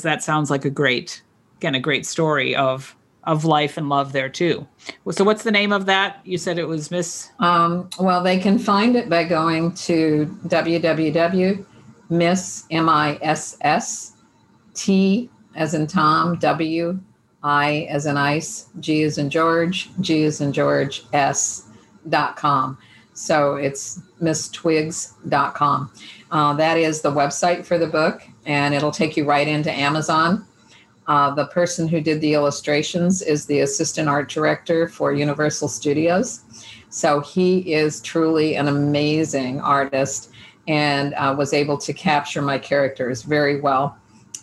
that 0.02 0.20
sounds 0.20 0.50
like 0.50 0.64
a 0.64 0.70
great 0.70 1.22
again 1.58 1.76
a 1.76 1.80
great 1.80 2.04
story 2.04 2.56
of 2.56 2.96
of 3.26 3.44
life 3.44 3.76
and 3.76 3.88
love 3.88 4.12
there 4.12 4.28
too 4.28 4.66
so 5.10 5.24
what's 5.24 5.42
the 5.42 5.50
name 5.50 5.72
of 5.72 5.86
that 5.86 6.20
you 6.24 6.38
said 6.38 6.58
it 6.58 6.66
was 6.66 6.90
miss 6.90 7.30
um, 7.38 7.88
well 7.98 8.22
they 8.22 8.38
can 8.38 8.58
find 8.58 8.96
it 8.96 9.08
by 9.08 9.24
going 9.24 9.72
to 9.74 10.26
www 10.46 11.66
miss 12.10 12.64
m-i-s-s 12.70 14.12
t 14.74 15.30
as 15.56 15.74
in 15.74 15.86
tom 15.86 16.38
w 16.38 16.98
I 17.44 17.86
as 17.90 18.06
in 18.06 18.16
ice, 18.16 18.70
G 18.80 19.04
as 19.04 19.18
in 19.18 19.28
George, 19.28 19.90
G 20.00 20.24
as 20.24 20.40
in 20.40 20.52
George, 20.52 21.04
S 21.12 21.68
dot 22.08 22.36
com. 22.36 22.78
So 23.12 23.56
it's 23.56 24.00
misstwiggs.com. 24.20 25.92
Uh, 26.30 26.54
that 26.54 26.78
is 26.78 27.02
the 27.02 27.12
website 27.12 27.64
for 27.64 27.78
the 27.78 27.86
book, 27.86 28.22
and 28.46 28.74
it'll 28.74 28.90
take 28.90 29.16
you 29.16 29.24
right 29.24 29.46
into 29.46 29.70
Amazon. 29.70 30.44
Uh, 31.06 31.34
the 31.34 31.46
person 31.46 31.86
who 31.86 32.00
did 32.00 32.20
the 32.20 32.34
illustrations 32.34 33.20
is 33.20 33.46
the 33.46 33.60
assistant 33.60 34.08
art 34.08 34.28
director 34.28 34.88
for 34.88 35.12
Universal 35.12 35.68
Studios. 35.68 36.40
So 36.88 37.20
he 37.20 37.72
is 37.72 38.00
truly 38.00 38.54
an 38.56 38.68
amazing 38.68 39.60
artist 39.60 40.30
and 40.66 41.12
uh, 41.14 41.34
was 41.36 41.52
able 41.52 41.76
to 41.78 41.92
capture 41.92 42.40
my 42.40 42.58
characters 42.58 43.22
very 43.22 43.60
well. 43.60 43.98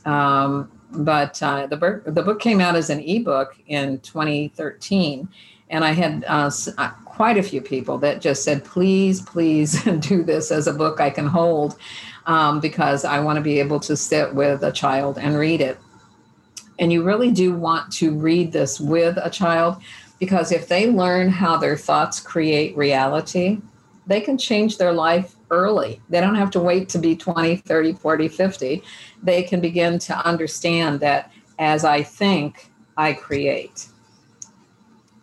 Um, 0.05 0.71
but 0.91 1.41
uh, 1.41 1.67
the, 1.67 1.77
book, 1.77 2.03
the 2.05 2.21
book 2.21 2.39
came 2.39 2.59
out 2.59 2.75
as 2.75 2.89
an 2.89 2.99
ebook 2.99 3.55
in 3.67 3.99
2013 3.99 5.27
and 5.69 5.85
i 5.85 5.91
had 5.91 6.25
uh, 6.27 6.51
uh, 6.77 6.89
quite 7.05 7.37
a 7.37 7.43
few 7.43 7.61
people 7.61 7.97
that 7.97 8.21
just 8.21 8.43
said 8.43 8.63
please 8.63 9.21
please 9.21 9.81
do 9.99 10.21
this 10.21 10.51
as 10.51 10.67
a 10.67 10.73
book 10.73 10.99
i 10.99 11.09
can 11.09 11.25
hold 11.25 11.77
um, 12.27 12.59
because 12.59 13.05
i 13.05 13.19
want 13.19 13.37
to 13.37 13.41
be 13.41 13.59
able 13.59 13.79
to 13.79 13.95
sit 13.95 14.35
with 14.35 14.63
a 14.63 14.71
child 14.71 15.17
and 15.17 15.37
read 15.37 15.61
it 15.61 15.79
and 16.79 16.91
you 16.91 17.03
really 17.03 17.31
do 17.31 17.53
want 17.53 17.91
to 17.93 18.17
read 18.17 18.51
this 18.51 18.79
with 18.79 19.17
a 19.21 19.29
child 19.29 19.81
because 20.19 20.51
if 20.51 20.67
they 20.67 20.89
learn 20.89 21.29
how 21.29 21.57
their 21.57 21.77
thoughts 21.77 22.19
create 22.19 22.75
reality 22.75 23.59
they 24.07 24.21
can 24.21 24.37
change 24.37 24.77
their 24.77 24.93
life 24.93 25.35
early. 25.51 26.01
They 26.09 26.19
don't 26.19 26.35
have 26.35 26.51
to 26.51 26.59
wait 26.59 26.89
to 26.89 26.99
be 26.99 27.15
20, 27.15 27.57
30, 27.57 27.93
40, 27.93 28.27
50. 28.27 28.83
They 29.23 29.43
can 29.43 29.61
begin 29.61 29.99
to 29.99 30.27
understand 30.27 30.99
that 31.01 31.31
as 31.59 31.85
I 31.85 32.03
think, 32.03 32.71
I 32.97 33.13
create. 33.13 33.87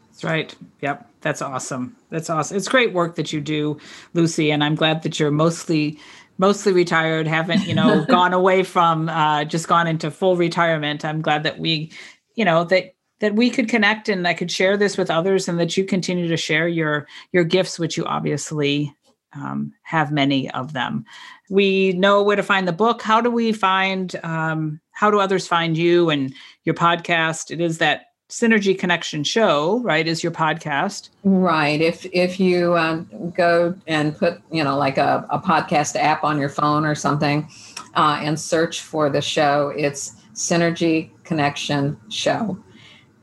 That's 0.09 0.24
right. 0.24 0.55
Yep. 0.80 1.07
That's 1.20 1.42
awesome. 1.42 1.96
That's 2.11 2.30
awesome. 2.30 2.57
It's 2.57 2.68
great 2.68 2.92
work 2.92 3.16
that 3.16 3.32
you 3.32 3.40
do, 3.40 3.78
Lucy, 4.14 4.53
and 4.53 4.62
I'm 4.62 4.76
glad 4.76 5.03
that 5.03 5.18
you're 5.18 5.32
mostly 5.32 5.99
mostly 6.39 6.72
retired, 6.72 7.26
haven't, 7.26 7.66
you 7.66 7.74
know, 7.74 8.05
gone 8.09 8.32
away 8.32 8.62
from 8.62 9.09
uh, 9.09 9.45
just 9.45 9.68
gone 9.68 9.86
into 9.86 10.11
full 10.11 10.36
retirement. 10.36 11.05
I'm 11.05 11.20
glad 11.20 11.43
that 11.43 11.59
we, 11.59 11.93
you 12.34 12.45
know, 12.45 12.64
that 12.64 12.95
that 13.20 13.34
we 13.34 13.51
could 13.51 13.68
connect 13.68 14.09
and 14.09 14.26
I 14.28 14.34
could 14.34 14.51
share 14.51 14.76
this 14.76 14.97
with 14.97 15.11
others 15.11 15.49
and 15.49 15.59
that 15.59 15.76
you 15.76 15.84
continue 15.84 16.28
to 16.28 16.36
share 16.36 16.68
your 16.68 17.07
your 17.32 17.45
gifts, 17.45 17.78
which 17.78 17.97
you 17.97 18.05
obviously 18.05 18.95
um, 19.34 19.72
have 19.82 20.12
many 20.12 20.51
of 20.51 20.72
them. 20.72 21.05
We 21.51 21.93
know 21.93 22.22
where 22.22 22.36
to 22.36 22.43
find 22.43 22.66
the 22.66 22.72
book. 22.72 23.03
How 23.03 23.20
do 23.20 23.30
we 23.30 23.53
find, 23.53 24.14
um, 24.22 24.80
how 24.93 25.11
do 25.11 25.20
others 25.20 25.47
find 25.47 25.76
you 25.76 26.11
and 26.11 26.34
your 26.64 26.74
podcast? 26.74 27.51
It 27.51 27.61
is 27.61 27.78
that 27.78 28.07
Synergy 28.29 28.79
Connection 28.79 29.24
Show, 29.24 29.81
right? 29.81 30.07
Is 30.07 30.22
your 30.22 30.33
podcast. 30.33 31.09
Right. 31.24 31.81
If 31.81 32.05
if 32.12 32.39
you 32.39 32.74
uh, 32.74 32.97
go 33.35 33.74
and 33.87 34.16
put, 34.16 34.43
you 34.53 34.62
know, 34.62 34.76
like 34.76 34.99
a, 34.99 35.26
a 35.31 35.39
podcast 35.39 35.97
app 35.97 36.24
on 36.24 36.39
your 36.39 36.51
phone 36.51 36.85
or 36.85 36.95
something 36.95 37.49
uh, 37.95 38.20
and 38.22 38.39
search 38.39 38.83
for 38.83 39.09
the 39.09 39.22
show, 39.22 39.72
it's 39.74 40.16
Synergy 40.35 41.11
Connection 41.24 41.99
Show. 42.11 42.59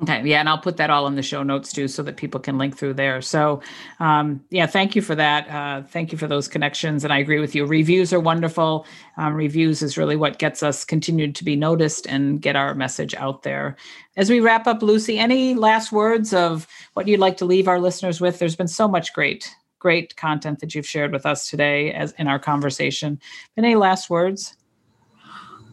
Okay, 0.02 0.22
yeah, 0.26 0.40
and 0.40 0.48
I'll 0.48 0.58
put 0.58 0.78
that 0.78 0.90
all 0.90 1.08
in 1.08 1.16
the 1.16 1.22
show 1.22 1.44
notes 1.44 1.74
too, 1.74 1.90
so 1.90 2.02
that 2.04 2.16
people 2.16 2.40
can 2.40 2.58
link 2.58 2.78
through 2.78 2.94
there. 2.94 3.22
So, 3.22 3.62
um, 4.00 4.42
yeah, 4.50 4.66
thank 4.66 4.96
you 4.96 5.02
for 5.02 5.14
that. 5.16 5.50
Uh, 5.50 5.86
thank 5.86 6.14
you 6.14 6.18
for 6.18 6.26
those 6.26 6.48
connections, 6.48 7.04
and 7.04 7.12
I 7.12 7.18
agree 7.18 7.40
with 7.40 7.54
you. 7.54 7.66
Reviews 7.66 8.14
are 8.14 8.20
wonderful. 8.20 8.86
Um, 9.18 9.34
reviews 9.34 9.82
is 9.82 9.98
really 9.98 10.16
what 10.16 10.40
gets 10.40 10.64
us 10.64 10.86
continued 10.86 11.36
to 11.36 11.44
be 11.44 11.58
noticed 11.58 12.08
and 12.08 12.42
get 12.42 12.56
our 12.56 12.74
message 12.76 13.14
out 13.16 13.44
there. 13.44 13.76
As 14.16 14.30
we 14.30 14.40
wrap 14.40 14.68
up, 14.68 14.82
Lucy, 14.82 15.20
any 15.20 15.54
last 15.54 15.92
words 15.92 16.34
of 16.34 16.66
what 16.94 17.10
you'd 17.10 17.20
like 17.20 17.36
to 17.38 17.46
leave 17.46 17.68
our 17.68 17.80
listeners 17.80 18.22
with? 18.22 18.40
There's 18.40 18.56
been 18.56 18.70
so 18.70 18.88
much 18.88 19.14
great, 19.14 19.54
great 19.80 20.16
content 20.16 20.60
that 20.60 20.76
you've 20.76 20.88
shared 20.88 21.12
with 21.12 21.26
us 21.26 21.50
today, 21.50 21.92
as 21.94 22.12
in 22.14 22.28
our 22.28 22.40
conversation. 22.40 23.20
Any 23.58 23.76
last 23.76 24.10
words? 24.10 24.56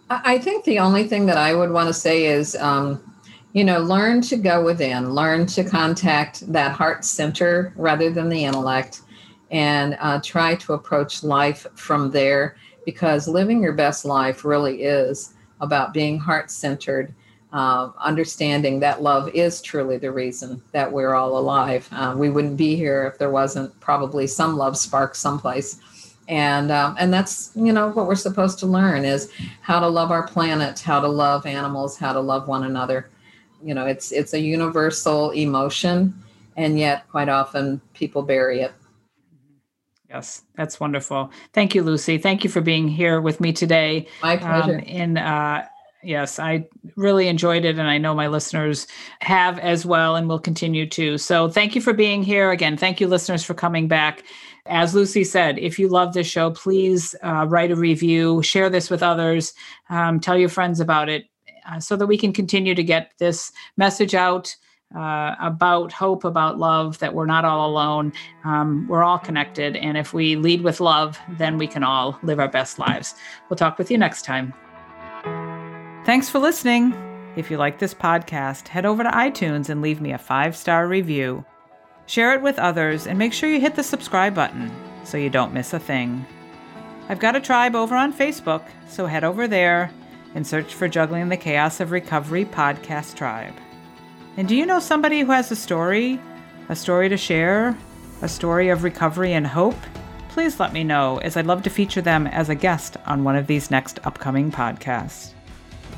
I 0.09 0.39
think 0.39 0.65
the 0.65 0.79
only 0.79 1.05
thing 1.05 1.27
that 1.27 1.37
I 1.37 1.55
would 1.55 1.71
want 1.71 1.89
to 1.89 1.95
say 1.95 2.27
is. 2.27 2.57
Um, 2.57 3.13
you 3.57 3.65
know, 3.65 3.79
learn 3.79 4.21
to 4.21 4.37
go 4.37 4.63
within, 4.63 5.15
learn 5.15 5.47
to 5.47 5.65
contact 5.65 6.41
that 6.53 6.73
heart 6.73 7.07
center 7.07 7.73
rather 7.75 8.11
than 8.11 8.29
the 8.29 8.45
intellect, 8.45 9.01
and 9.51 9.97
uh, 9.99 10.21
try 10.23 10.57
to 10.57 10.75
approach 10.75 11.23
life 11.23 11.67
from 11.75 12.11
there 12.11 12.59
because 12.85 13.27
living 13.27 13.63
your 13.63 13.73
best 13.73 14.05
life 14.05 14.45
really 14.45 14.83
is 14.83 15.33
about 15.63 15.95
being 15.95 16.19
heart 16.19 16.51
centered. 16.51 17.15
Uh, 17.53 17.91
understanding 18.01 18.81
that 18.81 19.03
love 19.03 19.29
is 19.33 19.63
truly 19.63 19.97
the 19.97 20.11
reason 20.11 20.61
that 20.73 20.91
we're 20.91 21.15
all 21.15 21.39
alive. 21.39 21.89
Uh, 21.93 22.13
we 22.17 22.29
wouldn't 22.29 22.57
be 22.57 22.75
here 22.75 23.07
if 23.07 23.19
there 23.19 23.31
wasn't 23.31 23.79
probably 23.81 24.27
some 24.27 24.57
love 24.57 24.77
spark 24.77 25.15
someplace. 25.15 25.81
And 26.29 26.73
um, 26.73 26.97
and 26.99 27.15
that's 27.15 27.53
you 27.55 27.73
know 27.73 27.91
what 27.91 28.09
we're 28.09 28.17
supposed 28.17 28.59
to 28.59 28.67
learn 28.67 29.05
is 29.05 29.31
how 29.61 29.79
to 29.79 29.87
love 29.87 30.11
our 30.11 30.27
planet 30.27 30.81
how 30.81 31.01
to 31.01 31.07
love 31.07 31.47
animals 31.47 31.97
how 31.97 32.13
to 32.13 32.21
love 32.21 32.49
one 32.49 32.65
another. 32.65 33.09
You 33.63 33.75
know 33.75 33.87
it's 33.87 34.11
it's 34.11 34.35
a 34.35 34.41
universal 34.41 35.31
emotion 35.31 36.21
and 36.57 36.79
yet 36.79 37.09
quite 37.11 37.29
often 37.29 37.81
people 37.95 38.23
bury 38.23 38.61
it. 38.63 38.73
Yes 40.11 40.43
that's 40.57 40.81
wonderful. 40.81 41.31
Thank 41.53 41.77
you 41.77 41.85
lucy. 41.85 42.19
Thank 42.19 42.43
you 42.43 42.51
for 42.51 42.61
being 42.61 42.89
here 42.89 43.21
with 43.21 43.41
me 43.41 43.53
today. 43.53 44.09
My 44.21 44.37
pleasure. 44.37 44.75
Um, 44.75 44.81
in 44.81 45.17
uh 45.17 45.69
yes 46.07 46.39
i 46.39 46.67
really 46.97 47.29
enjoyed 47.29 47.65
it 47.65 47.79
and 47.79 47.89
i 47.89 47.99
know 47.99 48.15
my 48.15 48.29
listeners 48.29 48.87
have 49.21 49.59
as 49.59 49.85
well 49.85 50.17
and 50.17 50.29
will 50.29 50.39
continue 50.39 50.89
to 50.89 51.19
so 51.19 51.49
thank 51.49 51.75
you 51.75 51.81
for 51.81 51.93
being 51.93 52.23
here 52.23 52.51
again 52.51 52.77
thank 52.77 53.01
you 53.01 53.07
listeners 53.07 53.45
for 53.45 53.55
coming 53.55 53.89
back 53.89 54.25
as 54.69 54.97
Lucy 54.97 55.23
said, 55.23 55.59
if 55.59 55.79
you 55.79 55.87
love 55.87 56.13
this 56.13 56.27
show, 56.27 56.51
please 56.51 57.15
uh, 57.23 57.47
write 57.49 57.71
a 57.71 57.77
review, 57.77 58.43
share 58.43 58.69
this 58.69 58.91
with 58.91 59.01
others, 59.01 59.55
um, 59.91 60.19
tell 60.19 60.37
your 60.37 60.49
friends 60.49 60.81
about 60.81 61.09
it 61.09 61.27
uh, 61.69 61.81
so 61.81 61.97
that 61.97 62.07
we 62.07 62.19
can 62.19 62.33
continue 62.33 62.75
to 62.75 62.83
get 62.83 63.13
this 63.19 63.53
message 63.77 64.15
out 64.15 64.55
uh, 64.95 65.35
about 65.41 65.93
hope, 65.93 66.25
about 66.25 66.59
love, 66.59 66.99
that 66.99 67.15
we're 67.15 67.27
not 67.27 67.45
all 67.45 67.69
alone. 67.69 68.13
Um, 68.45 68.87
we're 68.89 69.03
all 69.03 69.19
connected. 69.19 69.77
And 69.77 69.97
if 69.97 70.15
we 70.15 70.37
lead 70.37 70.63
with 70.63 70.81
love, 70.81 71.19
then 71.39 71.59
we 71.59 71.67
can 71.67 71.83
all 71.83 72.19
live 72.23 72.39
our 72.39 72.49
best 72.49 72.79
lives. 72.79 73.15
We'll 73.49 73.57
talk 73.57 73.79
with 73.79 73.91
you 73.91 73.99
next 73.99 74.25
time. 74.25 74.55
Thanks 76.07 76.31
for 76.31 76.39
listening. 76.39 76.95
If 77.35 77.51
you 77.51 77.57
like 77.57 77.81
this 77.81 77.93
podcast, 77.93 78.69
head 78.69 78.87
over 78.87 79.03
to 79.03 79.11
iTunes 79.11 79.71
and 79.71 79.83
leave 79.83 80.01
me 80.01 80.13
a 80.13 80.19
five 80.19 80.57
star 80.57 80.87
review. 80.87 81.45
Share 82.07 82.33
it 82.33 82.43
with 82.43 82.61
others 82.61 83.09
and 83.09 83.19
make 83.19 83.33
sure 83.33 83.51
you 83.51 83.59
hit 83.59 83.75
the 83.75 83.83
subscribe 83.83 84.33
button 84.33 84.71
so 85.03 85.19
you 85.19 85.31
don't 85.31 85.53
miss 85.53 85.73
a 85.73 85.81
thing. 85.81 86.25
I've 87.09 87.19
got 87.19 87.35
a 87.35 87.41
tribe 87.41 87.75
over 87.75 87.97
on 87.97 88.13
Facebook, 88.13 88.63
so 88.87 89.07
head 89.07 89.25
over 89.25 89.49
there 89.49 89.91
and 90.37 90.47
search 90.47 90.75
for 90.75 90.87
Juggling 90.87 91.29
the 91.29 91.37
Chaos 91.37 91.81
of 91.81 91.91
Recovery 91.91 92.45
Podcast 92.45 93.17
Tribe. 93.17 93.55
And 94.37 94.47
do 94.47 94.55
you 94.55 94.65
know 94.65 94.79
somebody 94.79 95.23
who 95.23 95.33
has 95.33 95.51
a 95.51 95.57
story, 95.57 96.21
a 96.69 96.77
story 96.77 97.09
to 97.09 97.17
share, 97.17 97.77
a 98.23 98.29
story 98.29 98.69
of 98.69 98.85
recovery 98.85 99.33
and 99.33 99.45
hope? 99.45 99.75
Please 100.29 100.61
let 100.61 100.73
me 100.73 100.85
know, 100.85 101.19
as 101.19 101.37
I'd 101.37 101.47
love 101.47 101.65
to 101.65 101.71
feature 101.71 102.01
them 102.01 102.29
as 102.29 102.49
a 102.49 102.55
guest 102.55 102.97
on 103.07 103.25
one 103.25 103.35
of 103.35 103.49
these 103.49 103.73
next 103.73 103.99
upcoming 104.05 104.53
podcasts. 104.53 105.33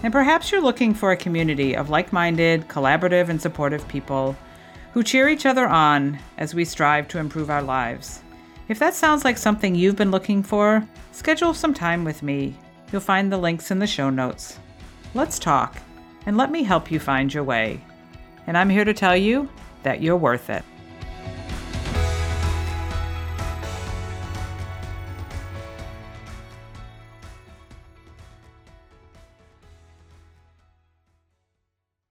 And 0.03 0.13
perhaps 0.13 0.53
you're 0.53 0.63
looking 0.63 0.95
for 0.95 1.11
a 1.11 1.17
community 1.17 1.75
of 1.75 1.91
like 1.91 2.13
minded, 2.13 2.69
collaborative, 2.69 3.29
and 3.29 3.41
supportive 3.41 3.87
people 3.89 4.37
who 4.93 5.03
cheer 5.03 5.29
each 5.29 5.45
other 5.45 5.67
on 5.67 6.19
as 6.39 6.55
we 6.55 6.65
strive 6.65 7.09
to 7.09 7.19
improve 7.19 7.51
our 7.51 7.63
lives. 7.63 8.23
If 8.69 8.79
that 8.79 8.95
sounds 8.95 9.25
like 9.25 9.39
something 9.39 9.75
you've 9.75 9.97
been 9.97 10.11
looking 10.11 10.43
for, 10.43 10.87
schedule 11.13 11.53
some 11.55 11.75
time 11.75 12.05
with 12.05 12.23
me. 12.23 12.57
You'll 12.93 13.01
find 13.01 13.31
the 13.31 13.39
links 13.39 13.71
in 13.71 13.79
the 13.79 13.87
show 13.87 14.09
notes. 14.09 14.59
Let's 15.15 15.39
talk, 15.39 15.77
and 16.27 16.37
let 16.37 16.51
me 16.51 16.63
help 16.63 16.91
you 16.91 17.01
find 17.01 17.33
your 17.33 17.45
way. 17.45 17.81
And 18.47 18.57
I'm 18.57 18.71
here 18.71 18.85
to 18.85 18.95
tell 18.95 19.17
you 19.17 19.49
that 19.83 20.01
you're 20.01 20.17
worth 20.17 20.49
it. 20.49 20.65